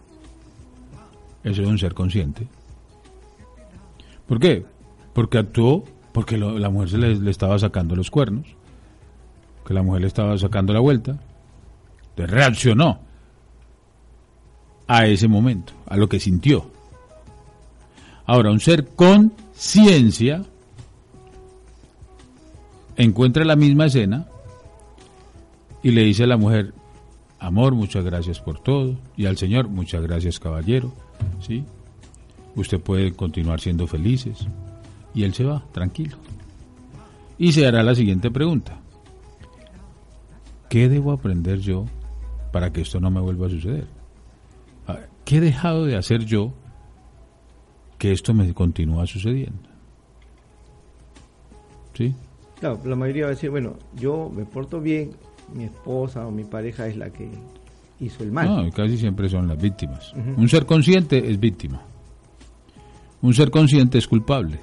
Eso 1.43 1.61
es 1.61 1.67
un 1.67 1.79
ser 1.79 1.93
consciente. 1.93 2.47
¿Por 4.27 4.39
qué? 4.39 4.65
Porque 5.13 5.37
actuó 5.37 5.83
porque 6.11 6.37
la 6.37 6.69
mujer 6.69 6.89
se 6.89 6.97
le, 6.97 7.15
le, 7.15 7.31
estaba 7.31 7.57
sacando 7.57 7.95
los 7.95 8.11
cuernos. 8.11 8.47
que 9.65 9.73
la 9.73 9.81
mujer 9.81 10.01
le 10.01 10.07
estaba 10.07 10.37
sacando 10.37 10.73
la 10.73 10.79
vuelta, 10.79 11.19
entonces 12.09 12.29
reaccionó 12.29 12.99
a 14.87 15.05
ese 15.05 15.27
momento, 15.27 15.73
a 15.87 15.95
lo 15.95 16.09
que 16.09 16.19
sintió. 16.19 16.69
Ahora, 18.32 18.50
un 18.50 18.62
ser 18.62 18.88
con 18.96 19.34
ciencia 19.52 20.41
encuentra 22.96 23.44
la 23.44 23.58
misma 23.58 23.88
escena 23.88 24.26
y 25.84 25.91
le 25.91 26.04
dice 26.04 26.24
a 26.24 26.28
la 26.28 26.38
mujer, 26.38 26.74
amor, 27.39 27.76
muchas 27.76 28.06
gracias 28.06 28.39
por 28.39 28.58
todo, 28.58 28.96
y 29.17 29.26
al 29.26 29.36
Señor, 29.36 29.67
muchas 29.67 30.02
gracias 30.04 30.39
caballero, 30.39 30.94
¿sí? 31.41 31.65
Usted 32.56 32.80
puede 32.80 33.12
continuar 33.12 33.60
siendo 33.60 33.86
felices. 33.86 34.48
Y 35.13 35.24
él 35.24 35.34
se 35.34 35.44
va, 35.44 35.65
tranquilo. 35.74 36.15
Y 37.38 37.52
se 37.52 37.67
hará 37.67 37.84
la 37.84 37.96
siguiente 37.96 38.32
pregunta. 38.32 38.80
¿Qué 40.70 40.88
debo 40.88 41.12
aprender 41.12 41.60
yo 41.60 41.84
para 42.54 42.72
que 42.72 42.80
esto 42.80 43.02
no 43.02 43.12
me 43.12 43.20
vuelva 43.20 43.48
a 43.48 43.50
suceder? 43.50 43.88
¿Qué 45.26 45.39
he 45.39 45.41
dejado 45.41 45.86
de 45.86 45.98
hacer 45.98 46.24
yo 46.24 46.54
que 48.01 48.11
esto 48.11 48.33
me 48.33 48.51
continúa 48.51 49.05
sucediendo? 49.05 49.69
¿Sí? 51.93 52.15
Claro, 52.59 52.81
la 52.83 52.95
mayoría 52.95 53.25
va 53.25 53.27
a 53.27 53.35
decir, 53.35 53.51
bueno, 53.51 53.75
yo 53.95 54.27
me 54.35 54.43
porto 54.43 54.81
bien, 54.81 55.11
mi 55.53 55.65
esposa 55.65 56.25
o 56.25 56.31
mi 56.31 56.43
pareja 56.43 56.87
es 56.87 56.97
la 56.97 57.11
que 57.11 57.29
hizo 57.99 58.23
el 58.23 58.31
mal. 58.31 58.47
No, 58.47 58.71
casi 58.71 58.97
siempre 58.97 59.29
son 59.29 59.47
las 59.47 59.61
víctimas. 59.61 60.13
Un 60.35 60.49
ser 60.49 60.65
consciente 60.65 61.29
es 61.29 61.39
víctima. 61.39 61.79
Un 63.21 63.35
ser 63.35 63.51
consciente 63.51 63.99
es 63.99 64.07
culpable. 64.07 64.59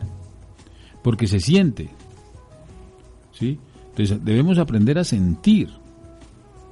Porque 1.05 1.29
se 1.29 1.39
siente. 1.39 1.91
¿Sí? 3.31 3.57
Entonces 3.91 4.25
debemos 4.25 4.59
aprender 4.59 4.99
a 4.99 5.05
sentir 5.05 5.69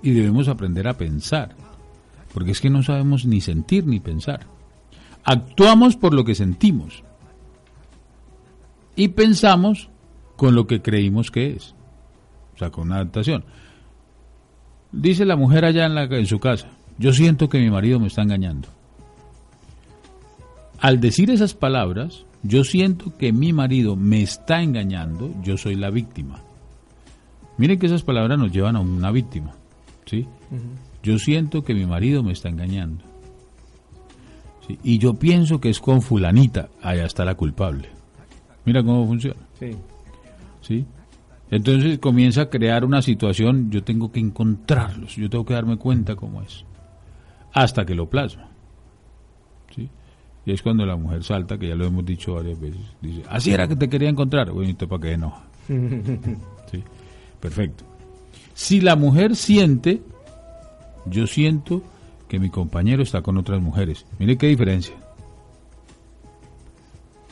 y 0.03 0.11
debemos 0.11 0.49
aprender 0.49 0.89
a 0.89 0.95
pensar. 0.95 1.55
Porque 2.35 2.51
es 2.51 2.61
que 2.61 2.71
no 2.71 2.83
sabemos 2.83 3.25
ni 3.25 3.41
sentir 3.41 3.87
ni 3.87 4.01
pensar. 4.01 4.56
Actuamos 5.27 5.97
por 5.97 6.15
lo 6.15 6.25
que 6.25 6.37
sentimos. 6.37 7.03
Y 8.95 9.09
pensamos 9.09 9.91
con 10.37 10.55
lo 10.55 10.69
que 10.69 10.81
creímos 10.81 11.33
que 11.33 11.51
es. 11.51 11.75
O 12.55 12.59
sea, 12.59 12.71
con 12.71 12.87
una 12.87 12.97
adaptación. 12.97 13.45
Dice 14.93 15.25
la 15.27 15.35
mujer 15.35 15.65
allá 15.65 15.85
en, 15.85 15.97
la, 15.97 16.05
en 16.05 16.27
su 16.27 16.39
casa, 16.39 16.69
yo 16.97 17.13
siento 17.13 17.49
que 17.49 17.59
mi 17.59 17.69
marido 17.71 17.99
me 17.99 18.07
está 18.07 18.23
engañando. 18.23 18.69
Al 20.79 21.01
decir 21.01 21.29
esas 21.31 21.55
palabras, 21.55 22.25
yo 22.45 22.63
siento 22.63 23.17
que 23.19 23.33
mi 23.33 23.53
marido 23.53 23.97
me 23.97 24.23
está 24.23 24.63
engañando, 24.63 25.35
yo 25.43 25.57
soy 25.57 25.75
la 25.75 25.91
víctima. 25.91 26.41
Miren 27.59 27.81
que 27.81 27.87
esas 27.87 28.05
palabras 28.05 28.39
nos 28.39 28.53
llevan 28.53 28.77
a 28.77 28.81
una 28.81 29.11
víctima. 29.11 29.55
¿sí? 30.05 30.27
Yo 31.03 31.19
siento 31.19 31.65
que 31.65 31.75
mi 31.75 31.85
marido 31.85 32.23
me 32.23 32.33
está 32.33 32.49
engañando. 32.49 33.05
Y 34.83 34.99
yo 34.99 35.15
pienso 35.15 35.61
que 35.61 35.71
es 35.71 35.81
con 35.81 36.03
fulanita, 36.03 36.69
allá 36.83 37.07
está 37.07 37.25
la 37.25 37.35
culpable. 37.35 37.89
Mira 38.65 38.83
cómo 38.83 39.07
funciona. 39.07 39.41
Sí. 39.59 39.71
¿Sí? 40.61 40.85
Entonces 41.51 41.99
comienza 41.99 42.43
a 42.43 42.51
crear 42.51 42.85
una 42.85 43.03
situación, 43.03 43.71
yo 43.71 43.85
tengo 43.85 44.11
que 44.11 44.19
encontrarlos, 44.19 45.15
yo 45.15 45.31
tengo 45.31 45.45
que 45.45 45.55
darme 45.55 45.77
cuenta 45.77 46.17
cómo 46.17 46.43
es. 46.43 46.65
Hasta 47.53 47.87
que 47.87 47.95
lo 47.95 48.11
plasma. 48.11 48.49
¿Sí? 49.75 49.89
Y 50.45 50.53
es 50.53 50.63
cuando 50.63 50.85
la 50.85 50.97
mujer 50.97 51.23
salta, 51.23 51.57
que 51.59 51.69
ya 51.69 51.77
lo 51.77 51.87
hemos 51.87 52.05
dicho 52.05 52.35
varias 52.35 52.61
veces, 52.61 52.81
dice, 53.01 53.23
así 53.29 53.53
era 53.53 53.69
que 53.69 53.77
te 53.77 53.89
quería 53.89 54.09
encontrar. 54.09 54.51
Bueno, 54.51 54.75
para 54.89 55.03
qué 55.03 55.17
no. 55.17 55.35
¿Sí? 56.71 56.83
Perfecto. 57.41 57.85
Si 58.55 58.81
la 58.81 58.97
mujer 58.97 59.37
siente, 59.37 60.03
yo 61.07 61.27
siento 61.27 61.83
que 62.29 62.39
mi 62.39 62.51
compañero 62.51 63.03
está 63.03 63.23
con 63.23 63.37
otras 63.37 63.61
mujeres. 63.61 64.07
Mire 64.19 64.37
qué 64.37 64.49
diferencia. 64.49 64.95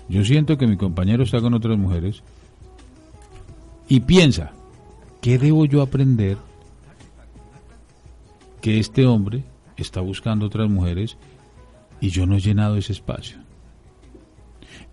Yo 0.09 0.24
siento 0.24 0.59
que 0.59 0.66
mi 0.66 0.76
compañero 0.76 1.22
está 1.22 1.40
con 1.40 1.54
otras 1.54 1.78
mujeres 1.78 2.22
y 3.88 4.00
piensa, 4.00 4.52
¿qué 5.20 5.38
debo 5.38 5.64
yo 5.64 5.83
aprender 5.83 6.37
que 8.61 8.78
este 8.78 9.07
hombre 9.07 9.44
está 9.76 10.00
buscando 10.00 10.46
otras 10.46 10.70
mujeres 10.70 11.16
y 12.00 12.11
yo 12.11 12.26
no 12.26 12.37
he 12.37 12.40
llenado 12.40 12.76
ese 12.76 12.92
espacio? 12.92 13.38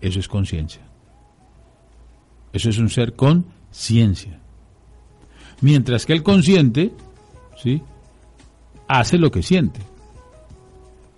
Eso 0.00 0.18
es 0.18 0.28
conciencia. 0.28 0.82
Eso 2.52 2.70
es 2.70 2.78
un 2.78 2.90
ser 2.90 3.14
con 3.14 3.46
ciencia. 3.70 4.38
Mientras 5.60 6.06
que 6.06 6.12
el 6.12 6.22
consciente, 6.22 6.92
¿sí? 7.56 7.82
Hace 8.88 9.16
lo 9.16 9.30
que 9.30 9.42
siente. 9.42 9.80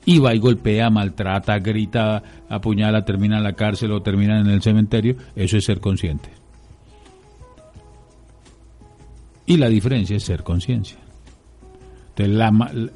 Y 0.07 0.19
va 0.19 0.35
y 0.35 0.38
golpea, 0.38 0.90
maltrata, 0.90 1.59
grita, 1.59 2.23
apuñala, 2.49 3.05
termina 3.05 3.38
en 3.38 3.45
la 3.45 3.55
cárcel 3.55 3.93
o 3.93 4.03
termina 4.03 4.38
en 4.38 4.49
el 4.49 4.62
cementerio. 4.62 5.17
Eso 5.35 5.57
es 5.57 5.64
ser 5.64 5.81
consciente. 5.81 6.31
Y 9.47 9.57
la 9.57 9.69
diferencia 9.69 10.17
es 10.17 10.23
ser 10.23 10.43
conciencia. 10.43 10.99
Entonces, 12.11 12.37
la, 12.37 12.51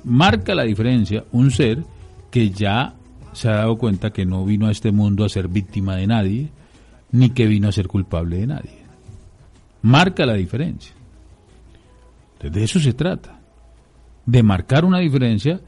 marca 0.05 0.55
la 0.55 0.64
diferencia 0.64 1.25
un 1.33 1.51
ser 1.51 1.83
que 2.31 2.51
ya 2.51 2.94
se 3.33 3.49
ha 3.49 3.57
dado 3.57 3.77
cuenta 3.77 4.11
que 4.11 4.25
no 4.25 4.44
vino 4.44 4.66
a 4.66 4.71
este 4.71 4.92
mundo 4.92 5.25
a 5.25 5.29
ser 5.29 5.49
víctima 5.49 5.97
de 5.97 6.07
nadie, 6.07 6.51
ni 7.11 7.31
que 7.31 7.47
vino 7.47 7.68
a 7.68 7.73
ser 7.73 7.88
culpable 7.88 8.38
de 8.38 8.47
nadie. 8.47 8.79
Marca 9.83 10.27
la 10.27 10.35
diferencia. 10.35 10.94
Entonces, 12.35 12.53
de 12.53 12.64
eso 12.64 12.81
se 12.81 12.92
trata. 12.92 13.40
De 14.27 14.42
marcar 14.42 14.85
una 14.85 14.99
diferencia, 14.99 15.61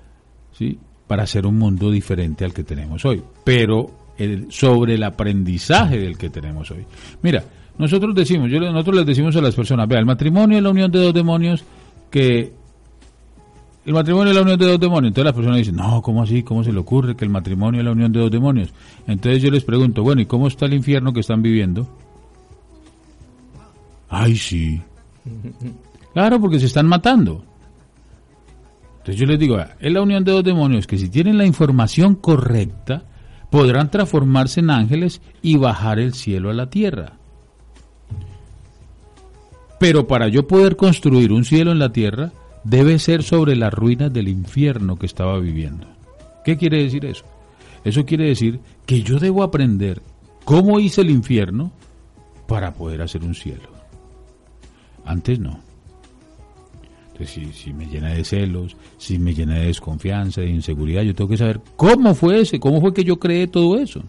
¿sí? 0.52 0.78
Para 1.10 1.24
hacer 1.24 1.44
un 1.44 1.58
mundo 1.58 1.90
diferente 1.90 2.44
al 2.44 2.54
que 2.54 2.62
tenemos 2.62 3.04
hoy. 3.04 3.20
Pero 3.42 3.90
el, 4.16 4.46
sobre 4.52 4.94
el 4.94 5.02
aprendizaje 5.02 5.98
del 5.98 6.16
que 6.16 6.30
tenemos 6.30 6.70
hoy. 6.70 6.86
Mira, 7.20 7.42
nosotros 7.78 8.14
decimos, 8.14 8.48
yo, 8.48 8.60
nosotros 8.60 8.94
les 8.94 9.06
decimos 9.06 9.34
a 9.34 9.40
las 9.40 9.56
personas, 9.56 9.88
vea, 9.88 9.98
el 9.98 10.06
matrimonio 10.06 10.58
es 10.58 10.62
la 10.62 10.70
unión 10.70 10.88
de 10.88 11.00
dos 11.00 11.12
demonios 11.12 11.64
que... 12.12 12.52
El 13.84 13.92
matrimonio 13.92 14.30
es 14.30 14.36
la 14.36 14.42
unión 14.42 14.56
de 14.56 14.66
dos 14.66 14.78
demonios. 14.78 15.08
Entonces 15.08 15.24
las 15.24 15.34
personas 15.34 15.58
dicen, 15.58 15.74
no, 15.74 16.00
¿cómo 16.00 16.22
así? 16.22 16.44
¿Cómo 16.44 16.62
se 16.62 16.72
le 16.72 16.78
ocurre 16.78 17.16
que 17.16 17.24
el 17.24 17.30
matrimonio 17.32 17.80
es 17.80 17.84
la 17.84 17.90
unión 17.90 18.12
de 18.12 18.20
dos 18.20 18.30
demonios? 18.30 18.72
Entonces 19.08 19.42
yo 19.42 19.50
les 19.50 19.64
pregunto, 19.64 20.04
bueno, 20.04 20.22
¿y 20.22 20.26
cómo 20.26 20.46
está 20.46 20.66
el 20.66 20.74
infierno 20.74 21.12
que 21.12 21.18
están 21.18 21.42
viviendo? 21.42 21.88
Ay, 24.08 24.36
sí. 24.36 24.80
Claro, 26.12 26.40
porque 26.40 26.60
se 26.60 26.66
están 26.66 26.86
matando. 26.86 27.44
Entonces 29.10 29.26
yo 29.26 29.32
les 29.32 29.40
digo, 29.40 29.58
es 29.80 29.92
la 29.92 30.02
unión 30.02 30.22
de 30.22 30.30
dos 30.30 30.44
demonios 30.44 30.86
que 30.86 30.96
si 30.96 31.08
tienen 31.08 31.36
la 31.36 31.44
información 31.44 32.14
correcta, 32.14 33.02
podrán 33.50 33.90
transformarse 33.90 34.60
en 34.60 34.70
ángeles 34.70 35.20
y 35.42 35.56
bajar 35.56 35.98
el 35.98 36.14
cielo 36.14 36.48
a 36.48 36.54
la 36.54 36.70
tierra. 36.70 37.14
Pero 39.80 40.06
para 40.06 40.28
yo 40.28 40.46
poder 40.46 40.76
construir 40.76 41.32
un 41.32 41.44
cielo 41.44 41.72
en 41.72 41.80
la 41.80 41.90
tierra, 41.90 42.30
debe 42.62 43.00
ser 43.00 43.24
sobre 43.24 43.56
las 43.56 43.74
ruinas 43.74 44.12
del 44.12 44.28
infierno 44.28 44.94
que 44.94 45.06
estaba 45.06 45.40
viviendo. 45.40 45.88
¿Qué 46.44 46.56
quiere 46.56 46.80
decir 46.80 47.04
eso? 47.04 47.24
Eso 47.82 48.06
quiere 48.06 48.26
decir 48.26 48.60
que 48.86 49.02
yo 49.02 49.18
debo 49.18 49.42
aprender 49.42 50.02
cómo 50.44 50.78
hice 50.78 51.00
el 51.00 51.10
infierno 51.10 51.72
para 52.46 52.74
poder 52.74 53.02
hacer 53.02 53.24
un 53.24 53.34
cielo. 53.34 53.70
Antes 55.04 55.40
no. 55.40 55.69
Si, 57.26 57.72
me 57.72 57.86
llena 57.86 58.14
de 58.14 58.24
celos, 58.24 58.76
si 58.96 59.18
me 59.18 59.34
llena 59.34 59.56
de 59.56 59.66
desconfianza, 59.66 60.40
de 60.40 60.48
inseguridad, 60.48 61.02
yo 61.02 61.14
tengo 61.14 61.30
que 61.30 61.36
saber 61.36 61.60
cómo 61.76 62.14
fue 62.14 62.40
ese, 62.40 62.58
cómo 62.58 62.80
fue 62.80 62.94
que 62.94 63.04
yo 63.04 63.18
creé 63.18 63.46
todo 63.46 63.78
eso. 63.78 64.02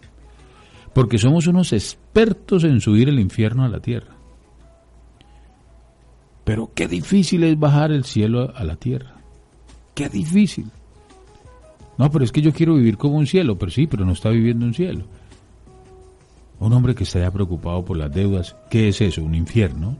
Porque 0.94 1.18
somos 1.18 1.46
unos 1.46 1.72
expertos 1.72 2.64
en 2.64 2.80
subir 2.80 3.08
el 3.08 3.18
infierno 3.18 3.64
a 3.64 3.68
la 3.68 3.80
tierra. 3.80 4.14
Pero 6.44 6.70
qué 6.74 6.88
difícil 6.88 7.44
es 7.44 7.58
bajar 7.58 7.92
el 7.92 8.04
cielo 8.04 8.52
a 8.54 8.64
la 8.64 8.76
tierra. 8.76 9.14
Qué 9.94 10.08
difícil. 10.08 10.70
No, 11.98 12.10
pero 12.10 12.24
es 12.24 12.32
que 12.32 12.42
yo 12.42 12.52
quiero 12.52 12.74
vivir 12.74 12.96
como 12.96 13.16
un 13.16 13.26
cielo, 13.26 13.58
pero 13.58 13.70
sí, 13.70 13.86
pero 13.86 14.04
no 14.04 14.12
está 14.12 14.30
viviendo 14.30 14.66
un 14.66 14.74
cielo. 14.74 15.04
Un 16.58 16.72
hombre 16.72 16.94
que 16.94 17.04
está 17.04 17.20
ya 17.20 17.30
preocupado 17.30 17.84
por 17.84 17.96
las 17.96 18.12
deudas, 18.12 18.56
¿qué 18.70 18.88
es 18.88 19.00
eso? 19.00 19.22
¿Un 19.22 19.34
infierno? 19.34 19.96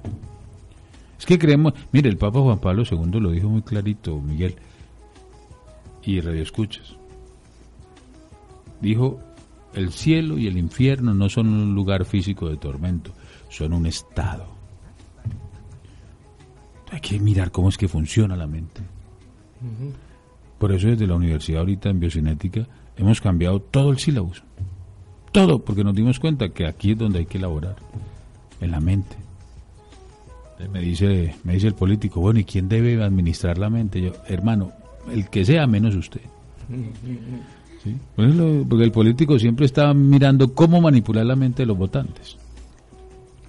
Es 1.23 1.27
que 1.27 1.39
creemos, 1.39 1.75
mire, 1.93 2.11
el 2.11 2.17
Papa 2.17 2.41
Juan 2.41 2.59
Pablo 2.59 2.83
II 2.83 3.21
lo 3.21 3.31
dijo 3.31 3.49
muy 3.49 3.63
clarito, 3.63 4.21
Miguel, 4.21 4.57
y 6.03 6.21
Radio 6.21 6.43
Escuchas. 6.43 6.97
Dijo, 8.81 9.21
el 9.73 9.93
cielo 9.93 10.37
y 10.37 10.49
el 10.49 10.59
infierno 10.59 11.15
no 11.15 11.29
son 11.29 11.49
un 11.49 11.77
lugar 11.77 12.07
físico 12.07 12.49
de 12.49 12.57
tormento, 12.57 13.13
son 13.51 13.73
un 13.73 13.87
estado. 13.87 14.49
Hay 16.91 17.01
que 17.01 17.21
mirar 17.21 17.53
cómo 17.53 17.69
es 17.69 17.79
que 17.79 17.87
funciona 17.87 18.35
la 18.35 18.49
mente. 18.49 18.83
Por 20.59 20.73
eso 20.73 20.89
desde 20.89 21.07
la 21.07 21.15
universidad 21.15 21.61
ahorita 21.61 21.89
en 21.89 22.01
biocinética 22.01 22.67
hemos 22.97 23.21
cambiado 23.21 23.61
todo 23.61 23.93
el 23.93 23.99
sílabus. 24.01 24.43
Todo, 25.31 25.61
porque 25.61 25.85
nos 25.85 25.95
dimos 25.95 26.19
cuenta 26.19 26.49
que 26.49 26.67
aquí 26.67 26.91
es 26.91 26.99
donde 26.99 27.21
hay 27.21 27.27
que 27.27 27.39
elaborar, 27.39 27.77
en 28.61 28.73
la 28.73 28.81
mente. 28.81 29.22
Me 30.71 30.81
dice, 30.81 31.35
me 31.45 31.55
dice 31.55 31.69
el 31.69 31.75
político, 31.75 32.21
bueno, 32.21 32.41
¿y 32.41 32.45
quién 32.45 32.69
debe 32.69 33.03
administrar 33.03 33.59
la 33.59 33.71
mente? 33.71 34.01
Yo, 34.01 34.13
hermano, 34.29 34.73
el 35.11 35.29
que 35.29 35.45
sea 35.45 35.67
menos 35.67 35.95
usted. 35.95 36.21
Porque 38.15 38.85
el 38.85 38.93
político 38.93 39.39
siempre 39.39 39.67
está 39.67 39.93
mirando 39.93 40.55
cómo 40.55 40.81
manipular 40.81 41.27
la 41.27 41.37
mente 41.37 41.63
de 41.63 41.67
los 41.67 41.77
votantes. 41.77 42.37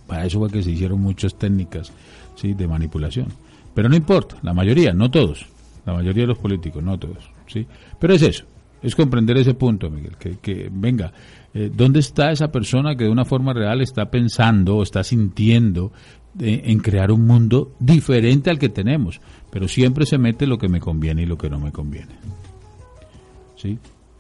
Para 0.08 0.26
eso 0.26 0.40
fue 0.40 0.50
que 0.50 0.64
se 0.64 0.72
hicieron 0.72 1.02
muchas 1.02 1.36
técnicas 1.36 1.92
¿sí? 2.36 2.54
de 2.54 2.68
manipulación. 2.68 3.28
Pero 3.74 3.90
no 3.90 3.96
importa, 3.96 4.38
la 4.42 4.54
mayoría, 4.54 4.94
no 4.94 5.10
todos, 5.10 5.46
la 5.86 5.94
mayoría 5.94 6.24
de 6.24 6.28
los 6.28 6.38
políticos, 6.38 6.84
no 6.84 6.98
todos. 6.98 7.30
¿sí? 7.48 7.66
Pero 8.00 8.14
es 8.14 8.22
eso, 8.22 8.46
es 8.82 8.96
comprender 8.96 9.38
ese 9.38 9.54
punto, 9.54 9.90
Miguel, 9.90 10.18
que, 10.18 10.38
que 10.38 10.70
venga, 10.72 11.12
eh, 11.54 11.72
¿dónde 11.74 12.00
está 12.00 12.32
esa 12.32 12.52
persona 12.52 12.96
que 12.96 13.06
de 13.06 13.10
una 13.10 13.26
forma 13.26 13.54
real 13.54 13.82
está 13.82 14.10
pensando 14.12 14.78
o 14.78 14.84
está 14.84 15.04
sintiendo 15.04 15.92
en 16.40 16.80
crear 16.80 17.12
un 17.12 17.26
mundo 17.28 17.72
diferente 17.80 18.50
al 18.50 18.60
que 18.60 18.70
tenemos? 18.70 19.22
Pero 19.52 19.68
siempre 19.68 20.06
se 20.06 20.18
mete 20.18 20.48
lo 20.48 20.58
que 20.58 20.68
me 20.68 20.80
conviene 20.80 21.24
y 21.24 21.26
lo 21.26 21.38
que 21.38 21.50
no 21.50 21.60
me 21.60 21.72
conviene. 21.72 22.14
¿Sí? 23.56 23.78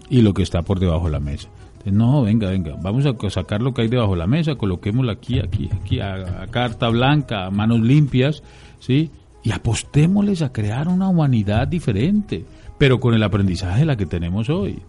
Y 0.09 0.21
lo 0.21 0.33
que 0.33 0.43
está 0.43 0.61
por 0.61 0.79
debajo 0.79 1.05
de 1.05 1.11
la 1.11 1.19
mesa. 1.19 1.49
No, 1.85 2.23
venga, 2.23 2.49
venga, 2.49 2.77
vamos 2.81 3.05
a 3.05 3.29
sacar 3.29 3.61
lo 3.61 3.73
que 3.73 3.81
hay 3.81 3.87
debajo 3.89 4.13
de 4.13 4.19
la 4.19 4.27
mesa, 4.27 4.55
coloquémoslo 4.55 5.11
aquí, 5.11 5.39
aquí, 5.39 5.69
aquí, 5.73 5.99
a, 5.99 6.47
carta 6.49 6.87
blanca, 6.87 7.45
a 7.45 7.51
manos 7.51 7.81
limpias, 7.81 8.41
¿sí? 8.79 9.11
Y 9.43 9.51
apostémosles 9.51 10.41
a 10.41 10.53
crear 10.53 10.87
una 10.87 11.09
humanidad 11.09 11.67
diferente, 11.67 12.45
pero 12.77 13.01
con 13.01 13.13
el 13.13 13.23
aprendizaje 13.23 13.81
de 13.81 13.85
la 13.85 13.97
que 13.97 14.05
tenemos 14.05 14.49
hoy. 14.49 14.79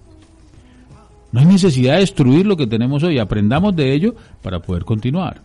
No 1.33 1.41
hay 1.41 1.47
necesidad 1.47 1.95
de 1.95 2.01
destruir 2.01 2.47
lo 2.47 2.57
que 2.57 2.69
tenemos 2.69 3.03
hoy, 3.03 3.19
aprendamos 3.19 3.75
de 3.75 3.93
ello 3.93 4.15
para 4.41 4.61
poder 4.61 4.85
continuar. 4.85 5.41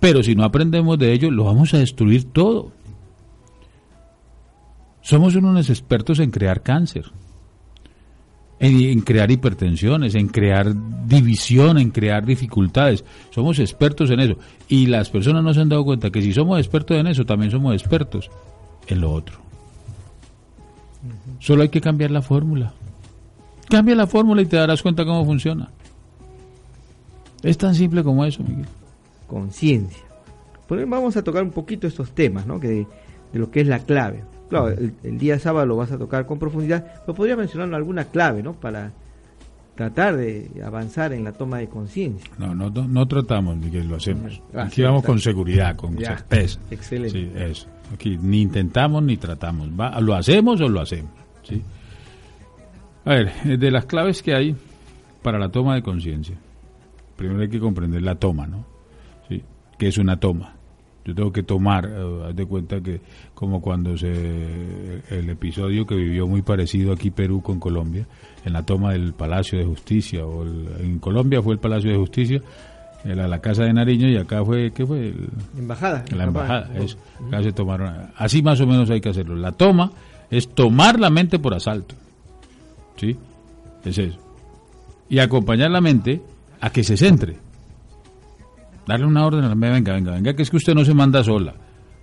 Pero 0.00 0.22
si 0.22 0.34
no 0.34 0.44
aprendemos 0.44 0.98
de 0.98 1.12
ello, 1.12 1.30
lo 1.30 1.44
vamos 1.44 1.74
a 1.74 1.78
destruir 1.78 2.24
todo. 2.32 2.72
Somos 5.02 5.34
unos 5.34 5.68
expertos 5.70 6.18
en 6.18 6.30
crear 6.30 6.62
cáncer 6.62 7.12
en, 8.60 9.00
crear 9.00 9.30
hipertensiones, 9.30 10.14
en 10.14 10.28
crear 10.28 10.74
división, 11.06 11.78
en 11.78 11.90
crear 11.90 12.26
dificultades. 12.26 13.04
Somos 13.30 13.58
expertos 13.58 14.10
en 14.10 14.20
eso. 14.20 14.36
Y 14.68 14.86
las 14.86 15.08
personas 15.08 15.42
no 15.42 15.54
se 15.54 15.60
han 15.60 15.70
dado 15.70 15.84
cuenta 15.84 16.10
que 16.10 16.20
si 16.20 16.34
somos 16.34 16.58
expertos 16.58 16.98
en 16.98 17.06
eso, 17.06 17.24
también 17.24 17.50
somos 17.50 17.74
expertos 17.74 18.30
en 18.86 19.00
lo 19.00 19.12
otro. 19.12 19.38
Solo 21.38 21.62
hay 21.62 21.70
que 21.70 21.80
cambiar 21.80 22.10
la 22.10 22.20
fórmula. 22.20 22.74
Cambia 23.70 23.94
la 23.94 24.06
fórmula 24.06 24.42
y 24.42 24.46
te 24.46 24.56
darás 24.56 24.82
cuenta 24.82 25.06
cómo 25.06 25.24
funciona. 25.24 25.70
Es 27.42 27.56
tan 27.56 27.74
simple 27.74 28.04
como 28.04 28.26
eso, 28.26 28.42
Miguel. 28.42 28.66
Conciencia. 29.30 30.02
Vamos 30.68 31.16
a 31.16 31.22
tocar 31.22 31.44
un 31.44 31.50
poquito 31.50 31.86
estos 31.86 32.10
temas, 32.10 32.46
¿no? 32.46 32.58
Que 32.58 32.68
de, 32.68 32.86
de 33.32 33.38
lo 33.38 33.50
que 33.50 33.60
es 33.60 33.68
la 33.68 33.78
clave. 33.78 34.24
Claro, 34.48 34.68
el, 34.68 35.18
día 35.18 35.38
sábado 35.38 35.64
lo 35.64 35.76
vas 35.76 35.92
a 35.92 35.98
tocar 35.98 36.26
con 36.26 36.40
profundidad, 36.40 36.84
pero 37.06 37.14
podría 37.14 37.36
mencionar 37.36 37.72
alguna 37.72 38.06
clave, 38.06 38.42
¿no? 38.42 38.54
Para 38.54 38.90
tratar 39.76 40.16
de 40.16 40.50
avanzar 40.64 41.12
en 41.12 41.22
la 41.22 41.32
toma 41.32 41.58
de 41.58 41.68
conciencia. 41.68 42.28
No, 42.36 42.52
no, 42.54 42.68
no, 42.68 43.06
tratamos, 43.06 43.56
Miguel, 43.56 43.86
lo 43.86 43.96
hacemos. 43.96 44.42
Ah, 44.52 44.64
Aquí 44.64 44.82
vamos 44.82 45.04
con 45.04 45.20
seguridad, 45.20 45.76
con 45.76 45.96
certeza. 45.96 46.58
Excelente. 46.72 47.12
Sí, 47.12 47.32
eso. 47.36 47.68
Aquí 47.94 48.18
ni 48.20 48.42
intentamos 48.42 49.04
ni 49.04 49.16
tratamos. 49.16 49.68
Va, 49.70 50.00
lo 50.00 50.14
hacemos 50.16 50.60
o 50.60 50.68
lo 50.68 50.80
hacemos. 50.80 51.12
¿sí? 51.44 51.62
A 53.04 53.10
ver, 53.10 53.32
eh, 53.44 53.56
de 53.56 53.70
las 53.70 53.86
claves 53.86 54.20
que 54.20 54.34
hay 54.34 54.56
para 55.22 55.38
la 55.38 55.48
toma 55.50 55.76
de 55.76 55.82
conciencia, 55.82 56.36
primero 57.14 57.40
hay 57.40 57.48
que 57.48 57.60
comprender 57.60 58.02
la 58.02 58.16
toma, 58.16 58.48
¿no? 58.48 58.69
¿Qué 59.80 59.88
es 59.88 59.96
una 59.96 60.20
toma? 60.20 60.52
Yo 61.06 61.14
tengo 61.14 61.32
que 61.32 61.42
tomar, 61.42 61.86
eh, 61.86 62.24
haz 62.28 62.36
de 62.36 62.44
cuenta 62.44 62.82
que 62.82 63.00
como 63.32 63.62
cuando 63.62 63.96
se 63.96 65.00
el 65.08 65.30
episodio 65.30 65.86
que 65.86 65.94
vivió 65.94 66.26
muy 66.26 66.42
parecido 66.42 66.92
aquí 66.92 67.10
Perú 67.10 67.40
con 67.40 67.58
Colombia, 67.58 68.06
en 68.44 68.52
la 68.52 68.62
toma 68.62 68.92
del 68.92 69.14
Palacio 69.14 69.58
de 69.58 69.64
Justicia, 69.64 70.26
o 70.26 70.44
en 70.44 70.98
Colombia 70.98 71.40
fue 71.40 71.54
el 71.54 71.60
Palacio 71.60 71.90
de 71.90 71.96
Justicia, 71.96 72.42
la, 73.04 73.26
la 73.26 73.40
Casa 73.40 73.64
de 73.64 73.72
Nariño 73.72 74.06
y 74.06 74.18
acá 74.18 74.44
fue, 74.44 74.70
¿qué 74.70 74.84
fue? 74.84 75.14
embajada. 75.56 76.04
La 76.14 76.24
embajada, 76.24 76.70
eso. 76.74 76.98
Acá 77.28 77.42
se 77.42 77.52
tomaron, 77.52 78.10
así 78.16 78.42
más 78.42 78.60
o 78.60 78.66
menos 78.66 78.90
hay 78.90 79.00
que 79.00 79.08
hacerlo. 79.08 79.34
La 79.34 79.52
toma 79.52 79.92
es 80.30 80.46
tomar 80.46 81.00
la 81.00 81.08
mente 81.08 81.38
por 81.38 81.54
asalto. 81.54 81.94
¿Sí? 82.96 83.16
Es 83.86 83.96
eso. 83.96 84.18
Y 85.08 85.20
acompañar 85.20 85.70
la 85.70 85.80
mente 85.80 86.20
a 86.60 86.68
que 86.68 86.84
se 86.84 86.98
centre 86.98 87.38
darle 88.90 89.06
una 89.06 89.24
orden 89.24 89.44
a 89.44 89.54
venga, 89.54 89.94
venga, 89.94 90.12
venga, 90.12 90.34
que 90.34 90.42
es 90.42 90.50
que 90.50 90.56
usted 90.56 90.74
no 90.74 90.84
se 90.84 90.94
manda 90.94 91.22
sola, 91.22 91.54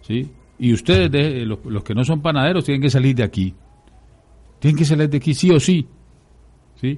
¿sí? 0.02 0.30
Y 0.58 0.74
ustedes, 0.74 1.12
de, 1.12 1.46
los, 1.46 1.84
que 1.84 1.94
no 1.94 2.04
son 2.04 2.22
panaderos, 2.22 2.64
tienen 2.64 2.82
que 2.82 2.90
salir 2.90 3.16
de 3.16 3.24
aquí. 3.24 3.54
Tienen 4.60 4.78
que 4.78 4.86
salir 4.86 5.10
de 5.10 5.18
aquí 5.18 5.34
sí 5.34 5.52
o 5.52 5.60
sí, 5.60 5.86
¿sí? 6.80 6.98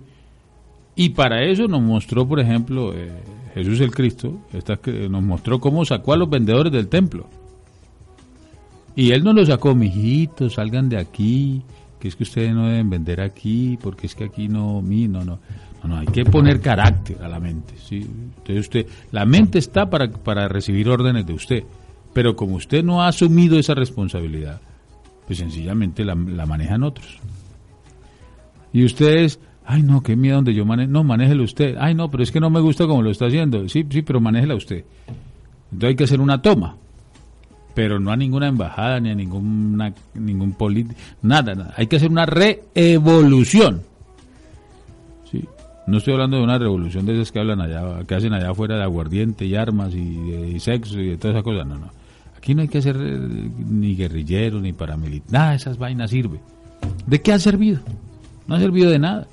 Y 0.95 1.09
para 1.09 1.43
eso 1.43 1.67
nos 1.67 1.81
mostró, 1.81 2.27
por 2.27 2.39
ejemplo, 2.39 2.93
eh, 2.93 3.11
Jesús 3.55 3.79
el 3.79 3.91
Cristo, 3.91 4.39
nos 5.09 5.23
mostró 5.23 5.59
cómo 5.59 5.83
sacó 5.85 6.13
a 6.13 6.17
los 6.17 6.29
vendedores 6.29 6.71
del 6.71 6.87
templo. 6.87 7.27
Y 8.95 9.11
él 9.11 9.23
no 9.23 9.33
los 9.33 9.47
sacó, 9.47 9.73
mijitos, 9.73 10.53
salgan 10.53 10.87
de 10.87 10.97
aquí, 10.97 11.63
que 11.99 12.09
es 12.09 12.15
que 12.15 12.23
ustedes 12.23 12.53
no 12.53 12.67
deben 12.67 12.89
vender 12.89 13.21
aquí, 13.21 13.77
porque 13.81 14.07
es 14.07 14.13
que 14.13 14.25
aquí 14.25 14.47
no, 14.47 14.81
mi, 14.81 15.07
no, 15.07 15.23
no. 15.23 15.39
No, 15.83 15.97
hay 15.97 16.07
que 16.07 16.25
poner 16.25 16.59
carácter 16.59 17.23
a 17.23 17.27
la 17.27 17.39
mente. 17.39 17.73
¿sí? 17.77 18.05
Entonces 18.37 18.59
usted, 18.59 18.87
la 19.11 19.25
mente 19.25 19.59
está 19.59 19.89
para, 19.89 20.11
para 20.11 20.47
recibir 20.47 20.89
órdenes 20.89 21.25
de 21.25 21.33
usted, 21.33 21.63
pero 22.13 22.35
como 22.35 22.55
usted 22.55 22.83
no 22.83 23.01
ha 23.01 23.07
asumido 23.07 23.57
esa 23.57 23.75
responsabilidad, 23.75 24.59
pues 25.25 25.39
sencillamente 25.39 26.03
la, 26.03 26.15
manejan 26.15 26.83
otros. 26.83 27.19
Y 28.73 28.83
ustedes, 28.83 29.39
ay 29.65 29.83
no, 29.83 30.01
qué 30.01 30.15
miedo 30.15 30.37
donde 30.37 30.53
yo 30.53 30.65
no, 30.65 31.03
manéjelo 31.03 31.43
usted, 31.43 31.77
ay 31.79 31.95
no, 31.95 32.11
pero 32.11 32.23
es 32.23 32.31
que 32.31 32.39
no 32.39 32.49
me 32.49 32.59
gusta 32.59 32.85
como 32.87 33.01
lo 33.01 33.11
está 33.11 33.27
haciendo, 33.27 33.67
sí, 33.69 33.85
sí, 33.89 34.01
pero 34.01 34.19
manéjela 34.19 34.55
usted. 34.55 34.83
Entonces 35.71 35.89
hay 35.89 35.95
que 35.95 36.03
hacer 36.03 36.19
una 36.19 36.41
toma, 36.41 36.75
pero 37.73 37.99
no 37.99 38.11
a 38.11 38.17
ninguna 38.17 38.47
embajada 38.47 38.99
ni 38.99 39.11
a 39.11 39.15
ninguna, 39.15 39.93
ningún 40.15 40.53
político, 40.53 40.99
nada, 41.21 41.55
nada, 41.55 41.73
hay 41.77 41.87
que 41.87 41.97
hacer 41.97 42.09
una 42.09 42.25
reevolución 42.25 43.83
no 45.89 45.97
estoy 45.97 46.13
hablando 46.13 46.37
de 46.37 46.43
una 46.43 46.57
revolución 46.57 47.05
de 47.05 47.15
esas 47.15 47.31
que 47.31 47.39
hablan 47.39 47.61
allá, 47.61 48.03
que 48.05 48.15
hacen 48.15 48.33
allá 48.33 48.51
afuera 48.51 48.77
de 48.77 48.83
aguardiente 48.83 49.45
y 49.45 49.55
armas 49.55 49.93
y, 49.93 50.59
sexo 50.59 50.99
y 50.99 51.09
de 51.09 51.17
todas 51.17 51.35
esas 51.35 51.43
cosas. 51.43 51.65
No, 51.65 51.77
no. 51.77 51.89
Aquí 52.37 52.53
no 52.53 52.61
hay 52.61 52.67
que 52.67 52.81
ser 52.81 52.95
eh, 52.95 53.49
ni 53.57 53.95
guerrillero 53.95 54.61
ni 54.61 54.71
paramilitar. 54.71 55.31
Nada 55.31 55.49
de 55.51 55.55
esas 55.57 55.77
vainas 55.77 56.11
sirve. 56.11 56.39
¿De 57.07 57.21
qué 57.21 57.33
ha 57.33 57.39
servido? 57.39 57.79
No 58.47 58.55
ha 58.55 58.59
servido 58.59 58.89
de 58.91 58.99
nada. 58.99 59.27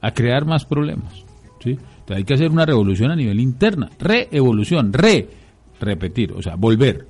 A 0.00 0.12
crear 0.12 0.44
más 0.44 0.64
problemas. 0.64 1.24
¿sí? 1.62 1.70
Entonces 1.70 2.16
hay 2.16 2.24
que 2.24 2.34
hacer 2.34 2.50
una 2.50 2.66
revolución 2.66 3.10
a 3.10 3.16
nivel 3.16 3.40
interna. 3.40 3.88
Reevolución. 3.98 4.92
Re. 4.92 5.28
Repetir. 5.80 6.32
O 6.32 6.42
sea, 6.42 6.56
volver. 6.56 7.06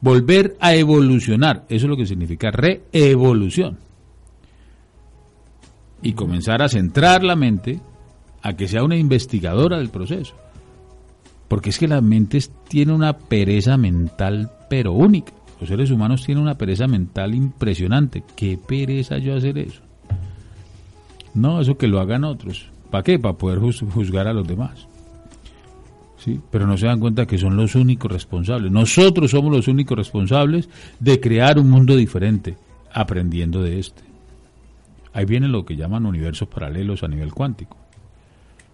Volver 0.00 0.56
a 0.60 0.74
evolucionar. 0.74 1.64
Eso 1.68 1.86
es 1.86 1.90
lo 1.90 1.96
que 1.96 2.06
significa 2.06 2.50
reevolución. 2.50 3.78
Y 6.02 6.12
comenzar 6.12 6.62
a 6.62 6.68
centrar 6.68 7.24
la 7.24 7.34
mente 7.34 7.80
a 8.42 8.54
que 8.54 8.68
sea 8.68 8.84
una 8.84 8.96
investigadora 8.96 9.78
del 9.78 9.88
proceso. 9.88 10.34
Porque 11.48 11.70
es 11.70 11.78
que 11.78 11.88
la 11.88 12.00
mente 12.00 12.38
tiene 12.68 12.92
una 12.92 13.16
pereza 13.16 13.76
mental 13.76 14.50
pero 14.68 14.92
única. 14.92 15.32
Los 15.60 15.68
seres 15.68 15.90
humanos 15.90 16.24
tienen 16.24 16.42
una 16.42 16.58
pereza 16.58 16.86
mental 16.86 17.34
impresionante. 17.34 18.22
¿Qué 18.34 18.58
pereza 18.58 19.18
yo 19.18 19.36
hacer 19.36 19.58
eso? 19.58 19.80
No, 21.34 21.60
eso 21.60 21.78
que 21.78 21.86
lo 21.86 22.00
hagan 22.00 22.24
otros. 22.24 22.68
¿Para 22.90 23.04
qué? 23.04 23.18
Para 23.18 23.36
poder 23.36 23.58
juzgar 23.58 24.26
a 24.26 24.32
los 24.32 24.46
demás. 24.46 24.86
¿Sí? 26.18 26.40
Pero 26.50 26.66
no 26.66 26.76
se 26.76 26.86
dan 26.86 26.98
cuenta 26.98 27.26
que 27.26 27.38
son 27.38 27.56
los 27.56 27.74
únicos 27.74 28.10
responsables. 28.10 28.72
Nosotros 28.72 29.30
somos 29.30 29.52
los 29.52 29.68
únicos 29.68 29.96
responsables 29.96 30.68
de 30.98 31.20
crear 31.20 31.58
un 31.58 31.70
mundo 31.70 31.94
diferente, 31.94 32.56
aprendiendo 32.92 33.62
de 33.62 33.78
este. 33.78 34.02
Ahí 35.12 35.24
viene 35.24 35.48
lo 35.48 35.64
que 35.64 35.76
llaman 35.76 36.04
universos 36.04 36.48
paralelos 36.48 37.02
a 37.02 37.08
nivel 37.08 37.32
cuántico. 37.32 37.76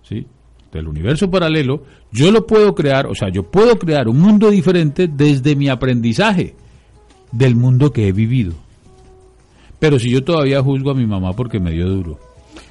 ¿Sí? 0.03 0.27
del 0.73 0.89
universo 0.89 1.31
paralelo, 1.31 1.83
yo 2.11 2.33
lo 2.33 2.47
puedo 2.47 2.75
crear, 2.75 3.07
o 3.07 3.15
sea, 3.15 3.29
yo 3.29 3.43
puedo 3.43 3.79
crear 3.79 4.09
un 4.09 4.19
mundo 4.19 4.51
diferente 4.51 5.07
desde 5.07 5.55
mi 5.55 5.69
aprendizaje 5.69 6.55
del 7.31 7.55
mundo 7.57 7.93
que 7.93 8.09
he 8.09 8.13
vivido. 8.13 8.55
Pero 9.79 9.99
si 9.99 10.11
yo 10.11 10.25
todavía 10.25 10.63
juzgo 10.63 10.93
a 10.93 10.95
mi 10.95 11.07
mamá 11.07 11.35
porque 11.35 11.61
me 11.61 11.73
dio 11.73 11.89
duro, 11.89 12.19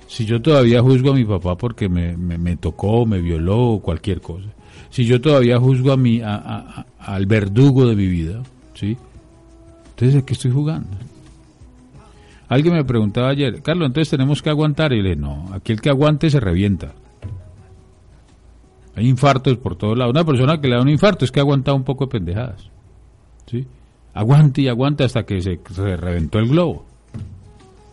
si 0.08 0.26
yo 0.26 0.42
todavía 0.42 0.82
juzgo 0.82 1.12
a 1.12 1.16
mi 1.16 1.26
papá 1.26 1.56
porque 1.56 1.90
me, 1.90 2.18
me, 2.18 2.58
tocó, 2.58 3.06
me 3.06 3.22
violó, 3.22 3.80
cualquier 3.84 4.20
cosa, 4.20 4.50
si 4.90 5.06
yo 5.06 5.22
todavía 5.22 5.60
juzgo 5.60 5.92
a 5.92 5.98
mi, 5.98 6.22
a, 6.22 6.86
al 7.00 7.26
verdugo 7.28 7.86
de 7.86 7.96
mi 7.96 8.08
vida, 8.08 8.42
¿sí? 8.74 8.98
Entonces, 9.92 10.22
¿a 10.22 10.26
qué 10.26 10.34
estoy 10.34 10.52
jugando? 10.52 10.90
Alguien 12.50 12.74
me 12.74 12.84
preguntaba 12.84 13.30
ayer, 13.30 13.62
Carlos, 13.62 13.88
entonces 13.88 14.10
tenemos 14.10 14.42
que 14.42 14.50
aguantar. 14.50 14.92
Y 14.92 15.02
le 15.02 15.16
no, 15.16 15.50
aquí 15.54 15.72
el 15.72 15.80
que 15.80 15.90
aguante 15.90 16.30
se 16.30 16.40
revienta. 16.40 16.94
Hay 18.96 19.08
infartos 19.08 19.58
por 19.58 19.76
todos 19.76 19.98
lados. 19.98 20.12
Una 20.12 20.26
persona 20.26 20.60
que 20.60 20.68
le 20.68 20.76
da 20.76 20.82
un 20.82 20.90
infarto 20.90 21.26
es 21.26 21.32
que 21.32 21.40
ha 21.40 21.44
aguantado 21.44 21.78
un 21.78 21.84
poco 21.84 22.06
de 22.06 22.12
pendejadas. 22.12 22.70
¿sí? 23.46 23.66
Aguante 24.14 24.62
y 24.62 24.68
aguante 24.68 25.04
hasta 25.04 25.24
que 25.24 25.42
se, 25.42 25.60
se 25.74 25.98
reventó 25.98 26.40
el 26.40 26.50
globo. 26.50 26.86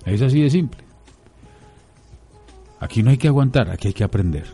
Es 0.05 0.22
así 0.22 0.42
de 0.42 0.51
simple. 0.51 0.80
Aquí 2.80 3.03
no 3.03 3.11
hay 3.11 3.18
que 3.18 3.28
aguantar, 3.28 3.70
aquí 3.70 3.88
hay 3.88 3.94
que 3.94 4.05
aprender. 4.05 4.44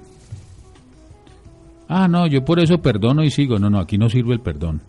Ah, 1.88 2.08
no, 2.08 2.26
yo 2.26 2.44
por 2.44 2.58
eso 2.58 2.80
perdono 2.80 3.22
y 3.22 3.30
sigo. 3.30 3.58
No, 3.58 3.70
no, 3.70 3.78
aquí 3.78 3.98
no 3.98 4.08
sirve 4.08 4.34
el 4.34 4.40
perdón. 4.40 4.80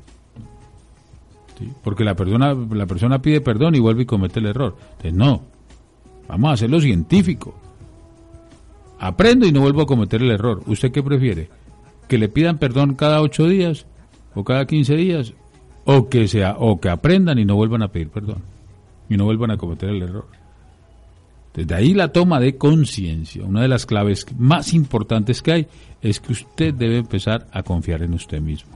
¿Sí? 1.60 1.72
Porque 1.84 2.04
la 2.04 2.16
persona, 2.16 2.54
la 2.54 2.86
persona 2.86 3.20
pide 3.20 3.42
perdón 3.42 3.76
y 3.76 3.80
vuelve 3.80 4.04
y 4.04 4.06
comete 4.06 4.40
el 4.40 4.48
error. 4.48 4.76
Entonces, 4.98 5.14
no, 5.14 5.42
vamos 6.28 6.50
a 6.50 6.54
hacerlo 6.54 6.80
científico. 6.80 7.56
Aprendo 9.06 9.46
y 9.46 9.52
no 9.52 9.62
vuelvo 9.62 9.84
a 9.84 9.86
cometer 9.86 10.24
el 10.24 10.32
error. 10.32 10.64
¿Usted 10.66 10.92
qué 10.92 11.04
prefiere? 11.04 11.50
¿Que 12.08 12.18
le 12.18 12.28
pidan 12.28 12.58
perdón 12.58 12.96
cada 12.96 13.22
ocho 13.22 13.48
días 13.48 13.86
o 14.34 14.44
cada 14.44 14.66
quince 14.66 14.96
días? 14.96 15.34
¿O 15.86 16.10
que, 16.10 16.28
sea, 16.28 16.56
o 16.58 16.80
que 16.82 16.90
aprendan 16.90 17.38
y 17.38 17.46
no 17.46 17.56
vuelvan 17.56 17.84
a 17.84 17.90
pedir 17.90 18.10
perdón? 18.10 18.42
Y 19.08 19.16
no 19.16 19.26
vuelvan 19.26 19.52
a 19.52 19.58
cometer 19.58 19.90
el 19.90 20.02
error. 20.02 20.26
Desde 21.54 21.76
ahí 21.76 21.94
la 21.94 22.08
toma 22.08 22.40
de 22.40 22.58
conciencia, 22.58 23.46
una 23.46 23.62
de 23.62 23.68
las 23.68 23.86
claves 23.86 24.26
más 24.40 24.74
importantes 24.74 25.44
que 25.44 25.52
hay, 25.52 25.68
es 26.02 26.20
que 26.20 26.34
usted 26.34 26.74
debe 26.74 26.98
empezar 26.98 27.46
a 27.52 27.62
confiar 27.62 28.02
en 28.02 28.16
usted 28.16 28.42
mismo. 28.42 28.76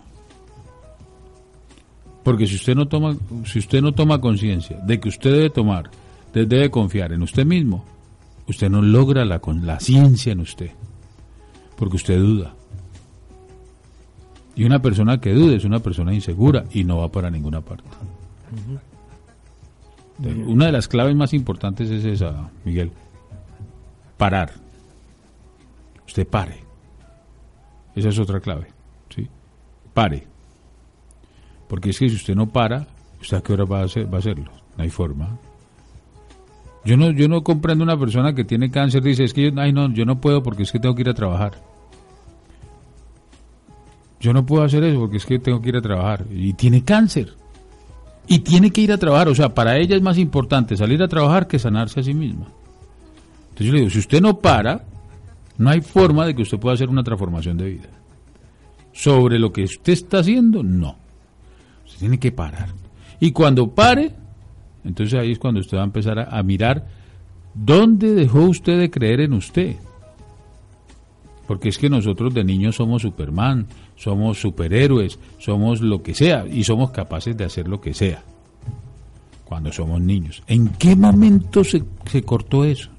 Porque 2.23 2.45
si 2.45 2.53
usted 2.53 2.75
no 2.75 2.87
toma, 2.87 3.17
si 3.45 3.57
usted 3.57 3.81
no 3.81 3.93
toma 3.93 4.21
conciencia 4.21 4.77
de 4.77 4.99
que 4.99 5.09
usted 5.09 5.31
debe 5.31 5.49
tomar, 5.49 5.89
debe 6.31 6.69
confiar 6.69 7.13
en 7.13 7.23
usted 7.23 7.47
mismo, 7.47 7.83
usted 8.51 8.69
no 8.69 8.81
logra 8.81 9.25
la, 9.25 9.41
la 9.61 9.79
ciencia 9.79 10.31
en 10.31 10.41
usted. 10.41 10.71
Porque 11.75 11.95
usted 11.95 12.19
duda. 12.19 12.53
Y 14.55 14.65
una 14.65 14.81
persona 14.81 15.21
que 15.21 15.33
duda 15.33 15.55
es 15.55 15.63
una 15.63 15.79
persona 15.79 16.13
insegura 16.13 16.65
y 16.71 16.83
no 16.83 16.97
va 16.97 17.09
para 17.09 17.29
ninguna 17.29 17.61
parte. 17.61 17.85
Una 20.45 20.65
de 20.65 20.71
las 20.73 20.87
claves 20.87 21.15
más 21.15 21.33
importantes 21.33 21.89
es 21.89 22.03
esa, 22.03 22.49
Miguel. 22.65 22.91
Parar. 24.17 24.51
Usted 26.05 26.27
pare. 26.27 26.59
Esa 27.95 28.09
es 28.09 28.19
otra 28.19 28.41
clave. 28.41 28.67
¿sí? 29.15 29.27
Pare. 29.93 30.27
Porque 31.69 31.91
es 31.91 31.99
que 31.99 32.09
si 32.09 32.15
usted 32.15 32.35
no 32.35 32.49
para, 32.49 32.87
¿usted 33.21 33.37
a 33.37 33.41
qué 33.41 33.53
hora 33.53 33.63
va 33.63 33.81
a, 33.81 33.83
hacer, 33.85 34.11
va 34.11 34.17
a 34.17 34.19
hacerlo? 34.19 34.51
No 34.75 34.83
hay 34.83 34.89
forma. 34.89 35.37
Yo 36.85 36.97
no, 36.97 37.11
yo 37.11 37.27
no 37.27 37.43
comprendo 37.43 37.83
una 37.83 37.97
persona 37.97 38.33
que 38.33 38.45
tiene 38.45 38.71
cáncer 38.71 39.03
dice, 39.03 39.23
es 39.23 39.33
que 39.33 39.51
yo, 39.51 39.61
ay 39.61 39.73
no, 39.73 39.91
yo 39.93 40.05
no 40.05 40.21
puedo 40.21 40.41
porque 40.41 40.63
es 40.63 40.71
que 40.71 40.79
tengo 40.79 40.95
que 40.95 41.01
ir 41.01 41.09
a 41.09 41.13
trabajar. 41.13 41.61
Yo 44.19 44.33
no 44.33 44.45
puedo 44.45 44.63
hacer 44.63 44.83
eso 44.83 44.99
porque 44.99 45.17
es 45.17 45.25
que 45.25 45.39
tengo 45.39 45.61
que 45.61 45.69
ir 45.69 45.77
a 45.77 45.81
trabajar. 45.81 46.25
Y 46.29 46.53
tiene 46.53 46.83
cáncer 46.83 47.33
y 48.27 48.39
tiene 48.39 48.71
que 48.71 48.81
ir 48.81 48.91
a 48.91 48.97
trabajar. 48.97 49.27
O 49.27 49.35
sea, 49.35 49.53
para 49.53 49.77
ella 49.77 49.95
es 49.95 50.01
más 50.01 50.17
importante 50.17 50.77
salir 50.77 51.01
a 51.01 51.07
trabajar 51.07 51.47
que 51.47 51.59
sanarse 51.59 51.99
a 51.99 52.03
sí 52.03 52.13
misma. 52.13 52.47
Entonces 53.49 53.67
yo 53.67 53.73
le 53.73 53.79
digo, 53.79 53.89
si 53.89 53.99
usted 53.99 54.21
no 54.21 54.39
para, 54.39 54.85
no 55.57 55.69
hay 55.69 55.81
forma 55.81 56.25
de 56.25 56.35
que 56.35 56.43
usted 56.43 56.59
pueda 56.59 56.75
hacer 56.75 56.89
una 56.89 57.03
transformación 57.03 57.57
de 57.57 57.69
vida. 57.69 57.89
Sobre 58.93 59.39
lo 59.39 59.51
que 59.51 59.63
usted 59.63 59.93
está 59.93 60.19
haciendo, 60.19 60.63
no. 60.63 60.95
Usted 61.85 61.99
tiene 61.99 62.19
que 62.19 62.31
parar. 62.31 62.69
Y 63.19 63.31
cuando 63.31 63.73
pare, 63.73 64.15
entonces 64.83 65.19
ahí 65.19 65.31
es 65.31 65.39
cuando 65.39 65.59
usted 65.59 65.77
va 65.77 65.81
a 65.81 65.85
empezar 65.85 66.19
a, 66.19 66.43
mirar 66.43 66.87
dónde 67.53 68.13
dejó 68.13 68.41
usted 68.43 68.79
de 68.79 68.89
creer 68.89 69.21
en 69.21 69.33
usted. 69.33 69.75
Porque 71.47 71.69
es 71.69 71.77
que 71.77 71.89
nosotros 71.89 72.33
de 72.33 72.43
niños 72.43 72.75
somos 72.75 73.01
Superman, 73.01 73.65
somos 73.95 74.39
superhéroes, 74.39 75.19
somos 75.39 75.81
lo 75.81 76.03
que 76.03 76.13
sea 76.13 76.45
y 76.47 76.63
somos 76.63 76.91
capaces 76.91 77.35
de 77.35 77.45
hacer 77.45 77.67
lo 77.67 77.81
que 77.81 77.93
sea 77.93 78.23
cuando 79.45 79.71
somos 79.71 79.99
niños. 79.99 80.43
¿En 80.47 80.67
qué 80.69 80.95
momento 80.95 81.63
se, 81.63 81.83
se 82.05 82.21
cortó 82.21 82.63
eso? 82.63 82.91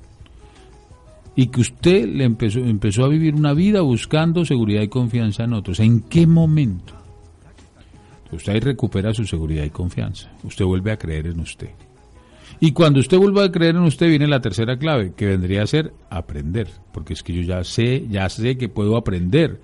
Y 1.36 1.46
que 1.46 1.60
usted 1.60 2.08
le 2.08 2.24
empezó, 2.24 2.58
empezó 2.58 3.04
a 3.04 3.08
vivir 3.08 3.36
una 3.36 3.54
vida 3.54 3.82
buscando 3.82 4.44
seguridad 4.44 4.82
y 4.82 4.88
confianza 4.88 5.44
en 5.44 5.52
otros. 5.52 5.78
¿En 5.78 6.00
qué 6.00 6.26
momento? 6.26 6.99
Usted 8.32 8.52
ahí 8.52 8.60
recupera 8.60 9.12
su 9.12 9.24
seguridad 9.24 9.64
y 9.64 9.70
confianza. 9.70 10.30
Usted 10.44 10.64
vuelve 10.64 10.92
a 10.92 10.98
creer 10.98 11.26
en 11.26 11.40
usted. 11.40 11.70
Y 12.60 12.72
cuando 12.72 13.00
usted 13.00 13.18
vuelva 13.18 13.44
a 13.44 13.50
creer 13.50 13.76
en 13.76 13.82
usted 13.82 14.08
viene 14.08 14.26
la 14.26 14.40
tercera 14.40 14.78
clave, 14.78 15.14
que 15.14 15.26
vendría 15.26 15.62
a 15.62 15.66
ser 15.66 15.92
aprender. 16.10 16.68
Porque 16.92 17.14
es 17.14 17.22
que 17.22 17.32
yo 17.32 17.42
ya 17.42 17.64
sé, 17.64 18.06
ya 18.08 18.28
sé 18.28 18.56
que 18.56 18.68
puedo 18.68 18.96
aprender 18.96 19.58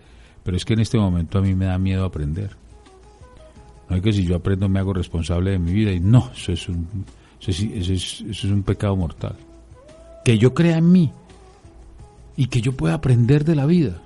pero 0.46 0.56
es 0.56 0.64
que 0.64 0.74
en 0.74 0.80
este 0.80 0.96
momento 0.96 1.38
a 1.38 1.42
mí 1.42 1.56
me 1.56 1.64
da 1.64 1.76
miedo 1.76 2.04
aprender. 2.04 2.56
No 3.90 3.96
es 3.96 4.02
que 4.02 4.12
si 4.12 4.24
yo 4.24 4.36
aprendo 4.36 4.68
me 4.68 4.78
hago 4.78 4.92
responsable 4.92 5.50
de 5.50 5.58
mi 5.58 5.72
vida 5.72 5.90
y 5.90 5.98
no, 5.98 6.30
eso 6.36 6.52
es 6.52 6.68
un, 6.68 6.86
eso 7.40 7.92
es, 8.30 8.44
un 8.44 8.62
pecado 8.62 8.94
mortal. 8.94 9.34
Que 10.24 10.38
yo 10.38 10.54
crea 10.54 10.78
en 10.78 10.92
mí 10.92 11.10
y 12.36 12.46
que 12.46 12.60
yo 12.60 12.76
pueda 12.76 12.94
aprender 12.94 13.44
de 13.44 13.56
la 13.56 13.66
vida. 13.66 14.00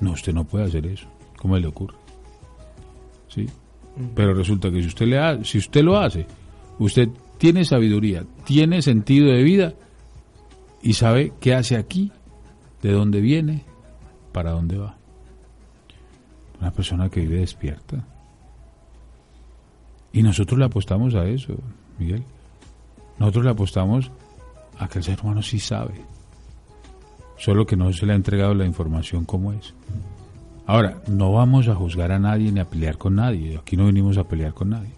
No, 0.00 0.10
usted 0.10 0.34
no 0.34 0.42
puede 0.42 0.64
hacer 0.64 0.84
eso. 0.84 1.06
¿Cómo 1.38 1.56
le 1.56 1.68
ocurre? 1.68 1.94
¿Sí? 3.28 3.46
Pero 4.14 4.34
resulta 4.34 4.70
que 4.70 4.80
si 4.80 4.88
usted, 4.88 5.06
le 5.06 5.44
si 5.44 5.58
usted 5.58 5.82
lo 5.82 5.98
hace, 5.98 6.26
usted 6.78 7.08
tiene 7.38 7.64
sabiduría, 7.64 8.24
tiene 8.44 8.82
sentido 8.82 9.30
de 9.32 9.42
vida 9.42 9.74
y 10.82 10.94
sabe 10.94 11.32
qué 11.40 11.54
hace 11.54 11.76
aquí, 11.76 12.10
de 12.82 12.92
dónde 12.92 13.20
viene, 13.20 13.64
para 14.32 14.52
dónde 14.52 14.78
va. 14.78 14.96
Una 16.60 16.70
persona 16.70 17.08
que 17.08 17.20
vive 17.20 17.40
despierta. 17.40 18.04
Y 20.12 20.22
nosotros 20.22 20.58
le 20.58 20.66
apostamos 20.66 21.14
a 21.14 21.26
eso, 21.26 21.54
Miguel. 21.98 22.22
Nosotros 23.18 23.44
le 23.44 23.50
apostamos 23.50 24.10
a 24.78 24.88
que 24.88 24.98
el 24.98 25.04
ser 25.04 25.20
humano 25.22 25.42
sí 25.42 25.58
sabe. 25.58 25.94
Solo 27.38 27.66
que 27.66 27.76
no 27.76 27.92
se 27.92 28.06
le 28.06 28.12
ha 28.12 28.16
entregado 28.16 28.54
la 28.54 28.66
información 28.66 29.24
como 29.24 29.52
es. 29.52 29.74
Ahora, 30.66 31.02
no 31.08 31.32
vamos 31.32 31.68
a 31.68 31.74
juzgar 31.74 32.12
a 32.12 32.18
nadie 32.18 32.52
ni 32.52 32.60
a 32.60 32.64
pelear 32.64 32.96
con 32.96 33.16
nadie. 33.16 33.58
Aquí 33.58 33.76
no 33.76 33.86
venimos 33.86 34.16
a 34.16 34.24
pelear 34.24 34.54
con 34.54 34.70
nadie. 34.70 34.90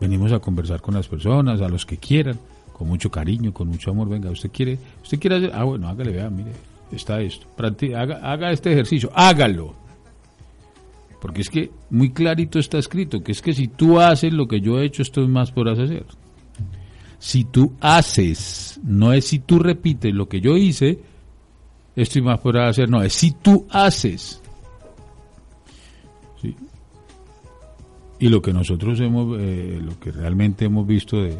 Venimos 0.00 0.32
a 0.32 0.38
conversar 0.38 0.80
con 0.80 0.94
las 0.94 1.08
personas, 1.08 1.60
a 1.60 1.68
los 1.68 1.84
que 1.86 1.96
quieran, 1.96 2.38
con 2.72 2.88
mucho 2.88 3.10
cariño, 3.10 3.52
con 3.52 3.68
mucho 3.68 3.90
amor. 3.90 4.08
Venga, 4.08 4.30
usted 4.30 4.50
quiere, 4.52 4.78
usted 5.02 5.18
quiere 5.18 5.36
hacer, 5.36 5.52
ah, 5.54 5.64
bueno, 5.64 5.88
hágale, 5.88 6.12
vea, 6.12 6.30
mire, 6.30 6.52
está 6.92 7.20
esto. 7.20 7.46
Haga, 7.96 8.20
haga 8.22 8.52
este 8.52 8.72
ejercicio, 8.72 9.10
hágalo. 9.14 9.74
Porque 11.20 11.40
es 11.40 11.50
que 11.50 11.70
muy 11.90 12.10
clarito 12.10 12.58
está 12.58 12.78
escrito, 12.78 13.22
que 13.22 13.32
es 13.32 13.42
que 13.42 13.54
si 13.54 13.68
tú 13.68 13.98
haces 13.98 14.32
lo 14.32 14.46
que 14.46 14.60
yo 14.60 14.78
he 14.78 14.84
hecho, 14.84 15.02
esto 15.02 15.26
más 15.26 15.50
podrás 15.50 15.78
hacer. 15.78 16.04
Si 17.18 17.44
tú 17.44 17.72
haces, 17.80 18.78
no 18.84 19.12
es 19.12 19.26
si 19.26 19.40
tú 19.40 19.58
repites 19.58 20.14
lo 20.14 20.28
que 20.28 20.40
yo 20.40 20.56
hice, 20.56 21.00
esto 21.96 22.18
y 22.18 22.22
más 22.22 22.38
podrás 22.40 22.70
hacer, 22.70 22.90
no, 22.90 23.02
es 23.02 23.14
si 23.14 23.32
tú 23.32 23.66
haces. 23.70 24.42
Y 28.18 28.28
lo 28.28 28.40
que 28.40 28.52
nosotros 28.52 28.98
hemos, 29.00 29.38
eh, 29.40 29.80
lo 29.82 29.98
que 30.00 30.10
realmente 30.10 30.64
hemos 30.64 30.86
visto 30.86 31.22
de, 31.22 31.38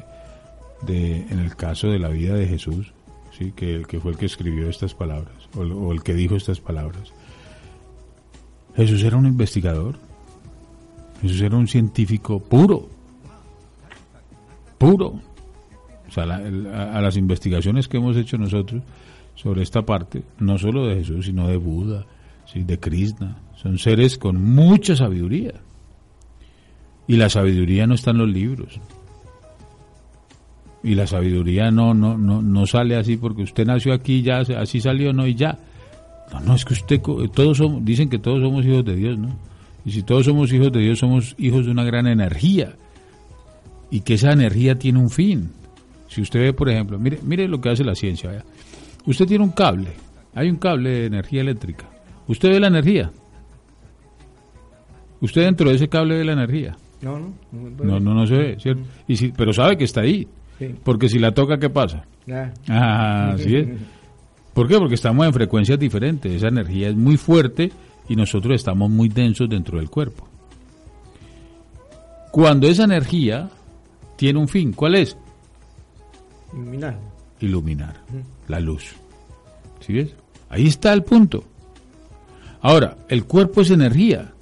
de, 0.82 1.26
en 1.30 1.38
el 1.38 1.56
caso 1.56 1.88
de 1.88 1.98
la 1.98 2.08
vida 2.08 2.34
de 2.34 2.46
Jesús, 2.46 2.92
¿sí? 3.36 3.52
que 3.56 3.74
el 3.74 3.86
que 3.86 4.00
fue 4.00 4.12
el 4.12 4.18
que 4.18 4.26
escribió 4.26 4.68
estas 4.68 4.94
palabras, 4.94 5.48
o 5.56 5.92
el 5.92 6.02
que 6.02 6.14
dijo 6.14 6.36
estas 6.36 6.60
palabras, 6.60 7.12
Jesús 8.76 9.02
era 9.02 9.16
un 9.16 9.26
investigador. 9.26 9.96
Jesús 11.22 11.40
era 11.40 11.56
un 11.56 11.66
científico 11.66 12.40
puro. 12.40 12.88
Puro. 14.76 15.18
O 16.06 16.10
sea, 16.10 16.24
a, 16.24 17.00
las 17.00 17.16
investigaciones 17.16 17.88
que 17.88 17.96
hemos 17.96 18.16
hecho 18.16 18.36
nosotros 18.36 18.82
sobre 19.34 19.62
esta 19.62 19.82
parte, 19.82 20.22
no 20.38 20.58
solo 20.58 20.86
de 20.86 20.96
Jesús, 20.96 21.26
sino 21.26 21.48
de 21.48 21.56
Buda, 21.56 22.06
de 22.54 22.78
Krishna, 22.78 23.38
son 23.56 23.78
seres 23.78 24.18
con 24.18 24.42
mucha 24.42 24.94
sabiduría. 24.94 25.54
Y 27.08 27.16
la 27.16 27.28
sabiduría 27.28 27.86
no 27.86 27.94
está 27.94 28.10
en 28.10 28.18
los 28.18 28.28
libros. 28.28 28.80
Y 30.82 30.94
la 30.94 31.06
sabiduría 31.06 31.70
no, 31.70 31.94
no, 31.94 32.16
no, 32.16 32.42
no 32.42 32.66
sale 32.66 32.96
así 32.96 33.16
porque 33.16 33.42
usted 33.42 33.66
nació 33.66 33.92
aquí, 33.92 34.22
ya 34.22 34.38
así 34.38 34.80
salió, 34.80 35.12
no, 35.12 35.26
y 35.26 35.34
ya. 35.34 35.58
No, 36.32 36.40
no, 36.40 36.54
es 36.54 36.64
que 36.64 36.74
usted, 36.74 37.00
todos 37.00 37.58
somos, 37.58 37.84
dicen 37.84 38.08
que 38.08 38.18
todos 38.18 38.40
somos 38.40 38.64
hijos 38.64 38.84
de 38.84 38.96
Dios, 38.96 39.18
¿no? 39.18 39.36
Y 39.84 39.92
si 39.92 40.02
todos 40.02 40.26
somos 40.26 40.52
hijos 40.52 40.72
de 40.72 40.80
Dios, 40.80 40.98
somos 40.98 41.34
hijos 41.38 41.64
de 41.64 41.70
una 41.70 41.84
gran 41.84 42.06
energía. 42.06 42.74
Y 43.90 44.00
que 44.00 44.14
esa 44.14 44.32
energía 44.32 44.76
tiene 44.76 44.98
un 44.98 45.10
fin. 45.10 45.50
Si 46.08 46.20
usted 46.20 46.40
ve, 46.40 46.52
por 46.52 46.68
ejemplo, 46.68 46.98
mire, 46.98 47.20
mire 47.22 47.46
lo 47.46 47.60
que 47.60 47.70
hace 47.70 47.84
la 47.84 47.94
ciencia. 47.94 48.44
Usted 49.06 49.26
tiene 49.26 49.44
un 49.44 49.50
cable, 49.50 49.90
hay 50.34 50.50
un 50.50 50.56
cable 50.56 50.90
de 50.90 51.06
energía 51.06 51.40
eléctrica. 51.40 51.86
Usted 52.26 52.50
ve 52.50 52.60
la 52.60 52.66
energía. 52.66 53.12
Usted 55.20 55.44
dentro 55.44 55.68
de 55.68 55.76
ese 55.76 55.88
cable 55.88 56.18
ve 56.18 56.24
la 56.24 56.32
energía. 56.32 56.76
No, 57.02 57.18
no, 57.18 57.34
no, 57.84 58.00
no, 58.00 58.14
no 58.14 58.26
se 58.26 58.34
ve, 58.36 58.56
¿cierto? 58.58 58.82
Y 59.06 59.16
si, 59.16 59.28
pero 59.28 59.52
sabe 59.52 59.76
que 59.76 59.84
está 59.84 60.00
ahí. 60.00 60.26
Porque 60.82 61.08
si 61.08 61.18
la 61.18 61.32
toca, 61.32 61.58
¿qué 61.58 61.68
pasa? 61.68 62.04
Ah, 62.68 63.34
¿sí 63.38 63.56
es? 63.56 63.68
¿Por 64.54 64.66
qué? 64.66 64.78
Porque 64.78 64.94
estamos 64.94 65.26
en 65.26 65.32
frecuencias 65.34 65.78
diferentes. 65.78 66.32
Esa 66.32 66.48
energía 66.48 66.88
es 66.88 66.96
muy 66.96 67.16
fuerte 67.18 67.70
y 68.08 68.16
nosotros 68.16 68.54
estamos 68.54 68.88
muy 68.90 69.08
densos 69.10 69.48
dentro 69.48 69.78
del 69.78 69.90
cuerpo. 69.90 70.26
cuando 72.30 72.66
esa 72.68 72.84
energía 72.84 73.48
tiene 74.16 74.38
un 74.38 74.48
fin. 74.48 74.72
¿Cuál 74.72 74.94
es? 74.96 75.16
Iluminar. 76.52 76.98
Iluminar, 77.40 77.96
la 78.48 78.60
luz. 78.60 78.94
¿Sí 79.80 79.92
ves? 79.94 80.14
Ahí 80.48 80.66
está 80.66 80.92
el 80.92 81.02
punto. 81.02 81.44
Ahora, 82.60 82.96
el 83.08 83.24
cuerpo 83.24 83.60
es 83.60 83.70
energía 83.70 84.32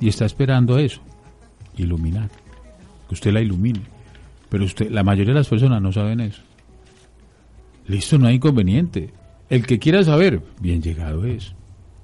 y 0.00 0.08
está 0.08 0.24
esperando 0.24 0.78
eso, 0.78 1.00
iluminar, 1.76 2.30
que 3.08 3.14
usted 3.14 3.32
la 3.32 3.40
ilumine. 3.40 3.80
Pero 4.48 4.64
usted, 4.64 4.90
la 4.90 5.04
mayoría 5.04 5.32
de 5.32 5.40
las 5.40 5.48
personas 5.48 5.80
no 5.80 5.92
saben 5.92 6.20
eso. 6.20 6.42
Listo, 7.86 8.18
no 8.18 8.26
hay 8.26 8.36
inconveniente. 8.36 9.12
El 9.48 9.66
que 9.66 9.78
quiera 9.78 10.02
saber, 10.04 10.42
bien 10.60 10.82
llegado 10.82 11.24
es. 11.24 11.54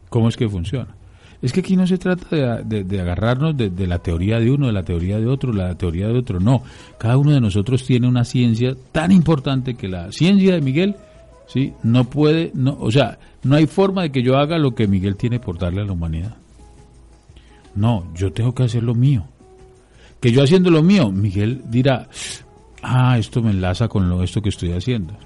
¿Cómo 0.08 0.28
es 0.28 0.36
que 0.36 0.48
funciona? 0.48 0.94
Es 1.42 1.52
que 1.52 1.60
aquí 1.60 1.76
no 1.76 1.86
se 1.86 1.98
trata 1.98 2.62
de, 2.62 3.00
agarrarnos 3.00 3.56
de, 3.56 3.70
de, 3.70 3.86
la 3.86 3.98
teoría 3.98 4.40
de 4.40 4.50
uno, 4.50 4.66
de 4.66 4.72
la 4.72 4.84
teoría 4.84 5.18
de 5.18 5.26
otro, 5.26 5.52
la 5.52 5.76
teoría 5.76 6.08
de 6.08 6.18
otro. 6.18 6.40
No, 6.40 6.62
cada 6.98 7.18
uno 7.18 7.32
de 7.32 7.40
nosotros 7.40 7.84
tiene 7.84 8.08
una 8.08 8.24
ciencia 8.24 8.74
tan 8.92 9.12
importante 9.12 9.74
que 9.74 9.88
la 9.88 10.10
ciencia 10.12 10.54
de 10.54 10.60
Miguel, 10.60 10.96
sí, 11.46 11.74
no 11.82 12.04
puede, 12.04 12.52
no, 12.54 12.76
o 12.80 12.90
sea, 12.90 13.18
no 13.42 13.56
hay 13.56 13.66
forma 13.66 14.02
de 14.02 14.12
que 14.12 14.22
yo 14.22 14.38
haga 14.38 14.58
lo 14.58 14.74
que 14.74 14.88
Miguel 14.88 15.16
tiene 15.16 15.38
por 15.38 15.58
darle 15.58 15.82
a 15.82 15.84
la 15.84 15.92
humanidad. 15.92 16.36
No, 17.74 18.12
yo 18.14 18.32
tengo 18.32 18.54
que 18.54 18.64
hacer 18.64 18.82
lo 18.82 18.94
mío. 18.94 19.26
Que 20.20 20.32
yo 20.32 20.42
haciendo 20.42 20.70
lo 20.70 20.82
mío, 20.82 21.10
Miguel 21.10 21.62
dirá, 21.66 22.08
ah, 22.82 23.18
esto 23.18 23.42
me 23.42 23.50
enlaza 23.50 23.88
con 23.88 24.08
lo 24.08 24.22
esto 24.22 24.40
que 24.40 24.48
estoy 24.48 24.72
haciendo. 24.72 25.16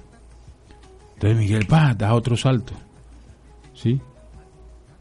Entonces 1.13 1.37
Miguel, 1.37 1.65
pa, 1.65 1.93
da 1.93 2.13
otro 2.13 2.35
salto. 2.35 2.73
¿Sí? 3.73 3.99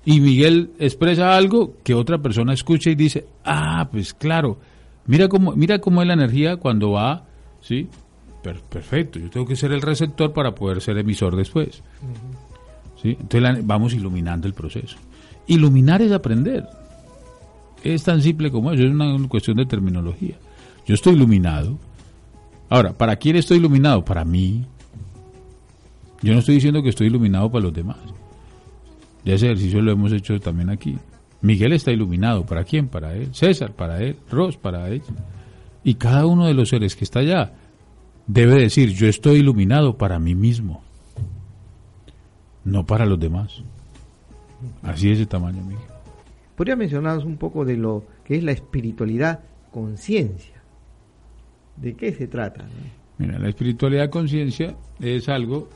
Y 0.04 0.20
Miguel 0.20 0.72
expresa 0.78 1.36
algo 1.36 1.76
que 1.82 1.94
otra 1.94 2.18
persona 2.18 2.52
escucha 2.52 2.90
y 2.90 2.94
dice, 2.94 3.26
ah, 3.44 3.88
pues 3.90 4.14
claro, 4.14 4.58
mira 5.06 5.28
cómo, 5.28 5.52
mira 5.52 5.78
cómo 5.78 6.00
es 6.02 6.08
la 6.08 6.14
energía 6.14 6.56
cuando 6.56 6.92
va, 6.92 7.26
¿sí? 7.60 7.88
perfecto, 8.42 9.18
yo 9.18 9.28
tengo 9.28 9.46
que 9.46 9.54
ser 9.56 9.72
el 9.72 9.82
receptor 9.82 10.32
para 10.32 10.54
poder 10.54 10.80
ser 10.80 10.96
emisor 10.96 11.36
después. 11.36 11.82
Entonces 13.02 13.66
vamos 13.66 13.94
iluminando 13.94 14.46
el 14.46 14.54
proceso. 14.54 14.96
Iluminar 15.46 16.02
es 16.02 16.12
aprender. 16.12 16.66
Es 17.82 18.02
tan 18.04 18.20
simple 18.22 18.50
como 18.50 18.72
eso, 18.72 18.82
es 18.82 18.90
una, 18.90 19.16
cuestión 19.28 19.56
de 19.56 19.66
terminología. 19.66 20.36
Yo 20.86 20.94
estoy 20.94 21.14
iluminado. 21.14 21.78
Ahora, 22.68 22.92
¿para 22.92 23.16
quién 23.16 23.36
estoy 23.36 23.58
iluminado? 23.58 24.04
Para 24.04 24.24
mí. 24.24 24.64
Yo 26.22 26.32
no 26.32 26.40
estoy 26.40 26.56
diciendo 26.56 26.82
que 26.82 26.90
estoy 26.90 27.06
iluminado 27.06 27.50
para 27.50 27.64
los 27.64 27.72
demás. 27.72 27.98
Ya 29.24 29.34
ese 29.34 29.46
ejercicio 29.46 29.80
lo 29.80 29.92
hemos 29.92 30.12
hecho 30.12 30.38
también 30.40 30.70
aquí. 30.70 30.96
Miguel 31.40 31.72
está 31.72 31.90
iluminado. 31.90 32.44
¿Para 32.44 32.64
quién? 32.64 32.88
Para 32.88 33.14
él. 33.14 33.34
César, 33.34 33.72
para 33.72 34.02
él. 34.02 34.16
Ross, 34.30 34.56
para 34.56 34.88
él. 34.88 35.02
Y 35.82 35.94
cada 35.94 36.26
uno 36.26 36.46
de 36.46 36.54
los 36.54 36.68
seres 36.68 36.94
que 36.94 37.04
está 37.04 37.20
allá 37.20 37.54
debe 38.26 38.56
decir, 38.60 38.90
yo 38.90 39.08
estoy 39.08 39.38
iluminado 39.38 39.96
para 39.96 40.18
mí 40.18 40.34
mismo 40.34 40.82
no 42.64 42.84
para 42.84 43.06
los 43.06 43.18
demás. 43.18 43.62
Así 44.82 45.10
es 45.10 45.18
el 45.18 45.28
tamaño, 45.28 45.62
Miguel. 45.62 45.89
¿Podría 46.60 46.76
mencionarnos 46.76 47.24
un 47.24 47.38
poco 47.38 47.64
de 47.64 47.78
lo 47.78 48.04
que 48.22 48.36
es 48.36 48.44
la 48.44 48.52
espiritualidad 48.52 49.40
conciencia? 49.70 50.62
¿De 51.74 51.96
qué 51.96 52.12
se 52.12 52.26
trata? 52.26 52.66
Mira, 53.16 53.38
la 53.38 53.48
espiritualidad 53.48 54.10
conciencia 54.10 54.76
es 55.00 55.30
algo 55.30 55.70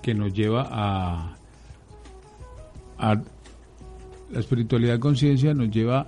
que 0.00 0.14
nos 0.14 0.32
lleva 0.32 0.68
a, 0.70 1.36
a 2.96 3.14
la 4.30 4.38
espiritualidad 4.38 5.00
conciencia 5.00 5.52
nos 5.52 5.68
lleva 5.68 6.06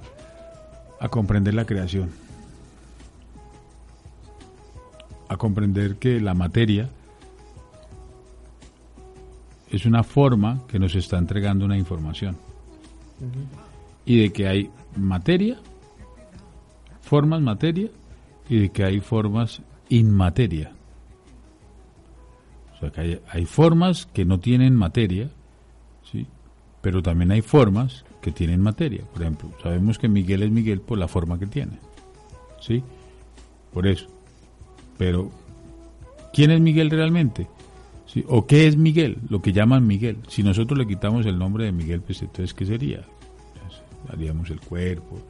a 1.01 1.09
comprender 1.09 1.55
la 1.55 1.65
creación, 1.65 2.09
a 5.29 5.37
comprender 5.37 5.97
que 5.97 6.21
la 6.21 6.35
materia 6.35 6.89
es 9.69 9.85
una 9.85 10.05
forma 10.05 10.65
que 10.69 10.79
nos 10.79 10.95
está 10.95 11.19
entregando 11.19 11.65
una 11.65 11.77
información. 11.77 12.37
Y 14.05 14.21
de 14.21 14.33
que 14.33 14.49
hay 14.49 14.71
materia, 14.97 15.59
formas 17.01 17.41
materia, 17.41 17.89
y 18.49 18.59
de 18.59 18.71
que 18.71 18.85
hay 18.85 19.01
formas 19.01 19.63
inmateria. 19.89 20.73
O 22.75 22.79
sea, 22.81 22.91
que 22.91 23.23
hay, 23.29 23.45
formas 23.45 24.07
que 24.07 24.25
no 24.25 24.41
tienen 24.41 24.75
materia, 24.75 25.31
¿sí? 26.11 26.27
pero 26.81 27.03
también 27.03 27.31
hay 27.31 27.43
formas 27.43 28.05
que 28.21 28.33
tienen 28.33 28.61
materia. 28.61 29.05
Por 29.13 29.23
ejemplo, 29.23 29.51
sabemos 29.63 29.99
que 29.99 30.09
Miguel 30.09 30.43
es 30.43 30.51
Miguel 30.51 30.81
por 30.81 30.99
la 30.99 31.09
forma 31.09 31.39
que 31.39 31.47
tiene. 31.47 31.79
¿Sí? 32.61 32.83
Por 33.73 33.87
eso. 33.87 34.07
Pero, 34.99 35.31
¿quién 36.33 36.51
es 36.51 36.61
Miguel 36.61 36.91
realmente? 36.91 37.47
¿O 38.29 38.47
qué 38.47 38.67
es 38.67 38.77
Miguel? 38.77 39.19
Lo 39.29 39.41
que 39.41 39.53
llaman 39.53 39.87
Miguel. 39.87 40.19
Si 40.29 40.43
nosotros 40.43 40.79
le 40.79 40.87
quitamos 40.87 41.25
el 41.27 41.39
nombre 41.39 41.65
de 41.65 41.73
Miguel, 41.73 42.03
pues 42.03 42.21
entonces, 42.21 42.53
¿qué 42.53 42.67
sería? 42.67 43.05
Haríamos 44.09 44.51
el 44.51 44.61
cuerpo 44.61 45.21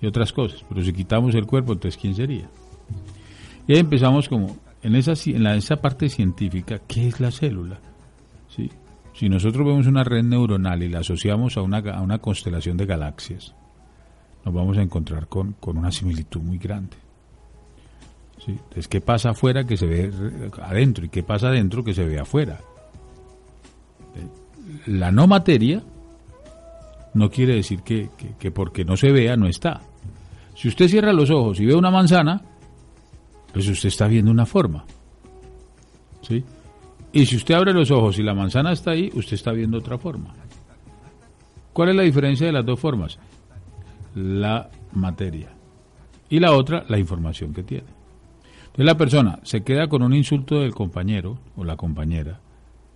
y 0.00 0.06
otras 0.06 0.32
cosas. 0.32 0.64
Pero 0.68 0.82
si 0.82 0.92
quitamos 0.92 1.34
el 1.34 1.46
cuerpo, 1.46 1.72
entonces, 1.72 2.00
¿quién 2.00 2.14
sería? 2.14 2.48
Y 3.66 3.74
ahí 3.74 3.78
empezamos 3.80 4.28
como, 4.28 4.56
en 4.82 4.94
esa, 4.94 5.12
en 5.30 5.42
la, 5.42 5.56
esa 5.56 5.76
parte 5.76 6.08
científica, 6.08 6.80
¿qué 6.86 7.08
es 7.08 7.20
la 7.20 7.30
célula? 7.30 7.78
¿Sí? 8.48 8.70
Si 9.14 9.28
nosotros 9.28 9.66
vemos 9.66 9.86
una 9.86 10.04
red 10.04 10.22
neuronal 10.22 10.82
y 10.82 10.88
la 10.88 11.00
asociamos 11.00 11.56
a 11.56 11.62
una, 11.62 11.78
a 11.78 12.02
una 12.02 12.18
constelación 12.18 12.76
de 12.76 12.86
galaxias, 12.86 13.54
nos 14.44 14.54
vamos 14.54 14.76
a 14.78 14.82
encontrar 14.82 15.26
con, 15.26 15.54
con 15.54 15.78
una 15.78 15.90
similitud 15.90 16.40
muy 16.40 16.58
grande. 16.58 16.96
Entonces, 18.46 18.86
¿qué 18.86 19.00
pasa 19.00 19.30
afuera 19.30 19.64
que 19.64 19.76
se 19.76 19.86
ve 19.86 20.12
adentro 20.62 21.04
y 21.04 21.08
qué 21.08 21.22
pasa 21.22 21.48
adentro 21.48 21.82
que 21.82 21.94
se 21.94 22.04
ve 22.04 22.20
afuera? 22.20 22.60
La 24.86 25.10
no 25.10 25.26
materia 25.26 25.82
no 27.16 27.30
quiere 27.30 27.54
decir 27.54 27.80
que, 27.82 28.10
porque 28.52 28.84
no 28.84 28.96
se 28.96 29.10
vea 29.10 29.36
no 29.36 29.46
está. 29.46 29.80
Si 30.54 30.68
usted 30.68 30.88
cierra 30.88 31.12
los 31.12 31.30
ojos 31.30 31.58
y 31.60 31.66
ve 31.66 31.74
una 31.74 31.90
manzana, 31.90 32.42
pues 33.52 33.68
usted 33.68 33.88
está 33.88 34.06
viendo 34.06 34.30
una 34.30 34.46
forma. 34.46 34.84
¿Sí? 36.20 36.44
Y 37.12 37.26
si 37.26 37.36
usted 37.36 37.54
abre 37.54 37.72
los 37.72 37.90
ojos 37.90 38.18
y 38.18 38.22
la 38.22 38.34
manzana 38.34 38.72
está 38.72 38.90
ahí, 38.90 39.10
usted 39.14 39.34
está 39.34 39.52
viendo 39.52 39.78
otra 39.78 39.96
forma. 39.96 40.34
¿Cuál 41.72 41.90
es 41.90 41.96
la 41.96 42.02
diferencia 42.02 42.46
de 42.46 42.52
las 42.52 42.64
dos 42.64 42.78
formas? 42.78 43.18
La 44.14 44.70
materia. 44.92 45.48
Y 46.28 46.40
la 46.40 46.52
otra, 46.52 46.84
la 46.88 46.98
información 46.98 47.54
que 47.54 47.62
tiene. 47.62 47.86
Entonces 48.58 48.84
la 48.84 48.96
persona 48.96 49.38
se 49.42 49.62
queda 49.62 49.88
con 49.88 50.02
un 50.02 50.14
insulto 50.14 50.60
del 50.60 50.74
compañero 50.74 51.38
o 51.56 51.64
la 51.64 51.76
compañera, 51.76 52.40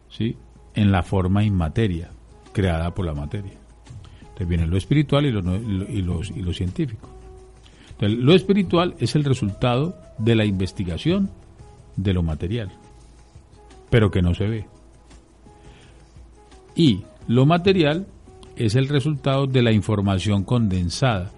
¿sí? 0.08 0.36
En 0.74 0.92
la 0.92 1.02
forma 1.02 1.42
inmateria, 1.42 2.10
creada 2.52 2.94
por 2.94 3.06
la 3.06 3.14
materia. 3.14 3.59
Entonces 4.40 4.48
viene 4.48 4.66
lo 4.66 4.78
espiritual 4.78 5.26
y 5.26 5.32
lo, 5.32 6.22
y 6.22 6.42
lo 6.42 6.52
científico. 6.54 7.10
Lo 8.00 8.34
espiritual 8.34 8.94
es 8.98 9.14
el 9.14 9.24
resultado 9.24 9.94
de 10.16 10.34
la 10.34 10.46
investigación 10.46 11.30
de 11.96 12.14
lo 12.14 12.22
material, 12.22 12.72
pero 13.90 14.10
que 14.10 14.22
no 14.22 14.32
se 14.34 14.46
ve. 14.48 14.66
Y 16.74 17.02
lo 17.28 17.44
material 17.44 18.06
es 18.56 18.76
el 18.76 18.88
resultado 18.88 19.46
de 19.46 19.60
la 19.60 19.72
información 19.72 20.44
condensada 20.44 21.30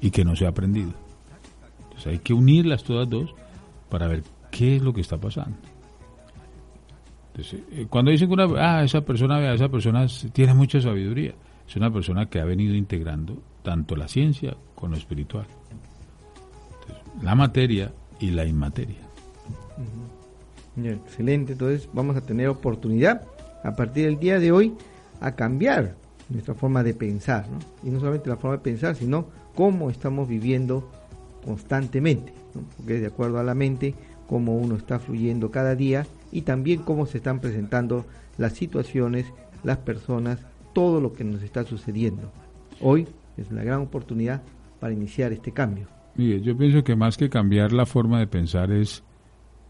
y 0.00 0.12
que 0.12 0.24
no 0.24 0.36
se 0.36 0.46
ha 0.46 0.50
aprendido. 0.50 0.92
Entonces 1.82 2.06
hay 2.06 2.18
que 2.20 2.32
unirlas 2.32 2.84
todas 2.84 3.10
dos 3.10 3.34
para 3.88 4.06
ver 4.06 4.22
qué 4.52 4.76
es 4.76 4.82
lo 4.82 4.92
que 4.92 5.00
está 5.00 5.18
pasando. 5.18 5.56
Eh, 7.36 7.86
cuando 7.90 8.12
dicen 8.12 8.28
que 8.28 8.34
una, 8.34 8.46
ah, 8.56 8.84
esa 8.84 9.00
persona, 9.00 9.52
esa 9.52 9.68
persona 9.68 10.06
tiene 10.32 10.54
mucha 10.54 10.80
sabiduría, 10.80 11.34
es 11.70 11.76
una 11.76 11.92
persona 11.92 12.28
que 12.28 12.40
ha 12.40 12.44
venido 12.44 12.74
integrando 12.74 13.42
tanto 13.62 13.94
la 13.96 14.08
ciencia 14.08 14.56
con 14.74 14.90
lo 14.90 14.96
espiritual. 14.96 15.46
la 17.22 17.34
materia 17.34 17.92
y 18.18 18.30
la 18.30 18.44
inmateria. 18.44 18.96
Excelente, 20.82 21.52
entonces 21.52 21.88
vamos 21.92 22.16
a 22.16 22.20
tener 22.20 22.48
oportunidad 22.48 23.22
a 23.62 23.76
partir 23.76 24.06
del 24.06 24.18
día 24.18 24.38
de 24.38 24.52
hoy 24.52 24.74
a 25.20 25.32
cambiar 25.32 25.96
nuestra 26.28 26.54
forma 26.54 26.82
de 26.82 26.94
pensar, 26.94 27.46
¿no? 27.48 27.58
y 27.86 27.90
no 27.90 28.00
solamente 28.00 28.28
la 28.28 28.36
forma 28.36 28.56
de 28.56 28.62
pensar, 28.62 28.96
sino 28.96 29.26
cómo 29.54 29.90
estamos 29.90 30.28
viviendo 30.28 30.90
constantemente 31.44 32.32
porque 32.76 32.96
es 32.96 33.00
de 33.00 33.06
acuerdo 33.06 33.38
a 33.38 33.44
la 33.44 33.54
mente 33.54 33.94
cómo 34.26 34.56
uno 34.56 34.76
está 34.76 34.98
fluyendo 34.98 35.50
cada 35.50 35.74
día 35.74 36.06
y 36.32 36.42
también 36.42 36.82
cómo 36.82 37.06
se 37.06 37.18
están 37.18 37.40
presentando 37.40 38.04
las 38.38 38.52
situaciones, 38.52 39.26
las 39.64 39.78
personas, 39.78 40.38
todo 40.72 41.00
lo 41.00 41.12
que 41.12 41.24
nos 41.24 41.42
está 41.42 41.64
sucediendo. 41.64 42.30
Hoy 42.80 43.06
es 43.36 43.50
una 43.50 43.62
gran 43.62 43.80
oportunidad 43.80 44.42
para 44.78 44.92
iniciar 44.92 45.32
este 45.32 45.52
cambio. 45.52 45.86
Mire, 46.14 46.40
yo 46.40 46.56
pienso 46.56 46.82
que 46.82 46.96
más 46.96 47.16
que 47.16 47.28
cambiar 47.28 47.72
la 47.72 47.86
forma 47.86 48.18
de 48.18 48.26
pensar 48.26 48.72
es 48.72 49.02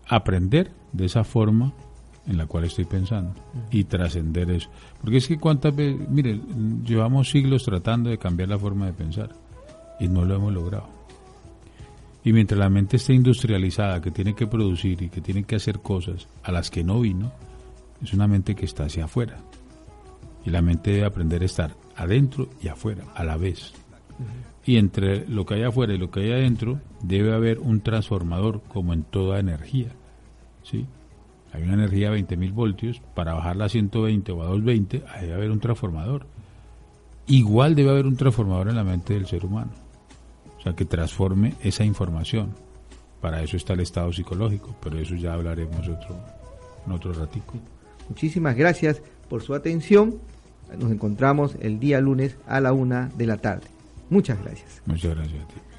aprender 0.08 0.72
de 0.92 1.06
esa 1.06 1.24
forma 1.24 1.72
en 2.26 2.36
la 2.36 2.46
cual 2.46 2.64
estoy 2.64 2.84
pensando 2.84 3.34
y 3.70 3.84
trascender 3.84 4.50
eso. 4.50 4.70
Porque 5.00 5.18
es 5.18 5.28
que 5.28 5.38
cuántas 5.38 5.74
veces, 5.74 6.08
mire, 6.08 6.40
llevamos 6.84 7.30
siglos 7.30 7.64
tratando 7.64 8.10
de 8.10 8.18
cambiar 8.18 8.48
la 8.48 8.58
forma 8.58 8.86
de 8.86 8.92
pensar 8.92 9.30
y 9.98 10.08
no 10.08 10.24
lo 10.24 10.36
hemos 10.36 10.52
logrado. 10.52 10.88
Y 12.22 12.32
mientras 12.32 12.58
la 12.58 12.68
mente 12.68 12.96
esté 12.96 13.14
industrializada, 13.14 14.00
que 14.02 14.10
tiene 14.10 14.34
que 14.34 14.46
producir 14.46 15.00
y 15.02 15.08
que 15.08 15.20
tiene 15.20 15.44
que 15.44 15.56
hacer 15.56 15.80
cosas 15.80 16.28
a 16.42 16.52
las 16.52 16.70
que 16.70 16.84
no 16.84 17.00
vino, 17.00 17.32
es 18.02 18.12
una 18.12 18.28
mente 18.28 18.54
que 18.54 18.66
está 18.66 18.84
hacia 18.84 19.06
afuera. 19.06 19.38
Y 20.44 20.50
la 20.50 20.62
mente 20.62 20.92
debe 20.92 21.06
aprender 21.06 21.42
a 21.42 21.46
estar 21.46 21.74
adentro 21.96 22.48
y 22.62 22.68
afuera 22.68 23.04
a 23.14 23.24
la 23.24 23.36
vez. 23.36 23.72
Y 24.64 24.76
entre 24.76 25.26
lo 25.26 25.46
que 25.46 25.54
hay 25.54 25.62
afuera 25.62 25.94
y 25.94 25.98
lo 25.98 26.10
que 26.10 26.20
hay 26.20 26.32
adentro 26.32 26.80
debe 27.02 27.34
haber 27.34 27.58
un 27.58 27.80
transformador 27.80 28.62
como 28.68 28.92
en 28.92 29.02
toda 29.02 29.38
energía. 29.38 29.88
¿sí? 30.62 30.86
Hay 31.52 31.62
una 31.62 31.74
energía 31.74 32.10
de 32.10 32.24
20.000 32.24 32.52
voltios, 32.52 33.02
para 33.14 33.34
bajarla 33.34 33.64
a 33.66 33.68
120 33.68 34.32
o 34.32 34.42
a 34.42 34.46
220 34.46 35.02
debe 35.20 35.34
haber 35.34 35.50
un 35.50 35.60
transformador. 35.60 36.26
Igual 37.26 37.74
debe 37.74 37.90
haber 37.90 38.06
un 38.06 38.16
transformador 38.16 38.68
en 38.68 38.76
la 38.76 38.84
mente 38.84 39.14
del 39.14 39.26
ser 39.26 39.44
humano. 39.44 39.72
O 40.58 40.62
sea, 40.62 40.74
que 40.74 40.84
transforme 40.84 41.54
esa 41.62 41.84
información. 41.84 42.54
Para 43.20 43.42
eso 43.42 43.56
está 43.56 43.74
el 43.74 43.80
estado 43.80 44.12
psicológico, 44.12 44.74
pero 44.82 44.98
eso 44.98 45.14
ya 45.14 45.34
hablaremos 45.34 45.88
otro, 45.88 46.16
en 46.86 46.92
otro 46.92 47.12
ratico. 47.12 47.54
Muchísimas 48.08 48.56
gracias 48.56 49.02
por 49.28 49.42
su 49.42 49.54
atención. 49.54 50.18
Nos 50.78 50.90
encontramos 50.90 51.56
el 51.60 51.80
día 51.80 52.00
lunes 52.00 52.36
a 52.46 52.60
la 52.60 52.72
una 52.72 53.10
de 53.16 53.26
la 53.26 53.36
tarde. 53.36 53.66
Muchas 54.08 54.40
gracias. 54.42 54.82
Muchas 54.86 55.14
gracias 55.16 55.42
a 55.42 55.48
ti. 55.48 55.69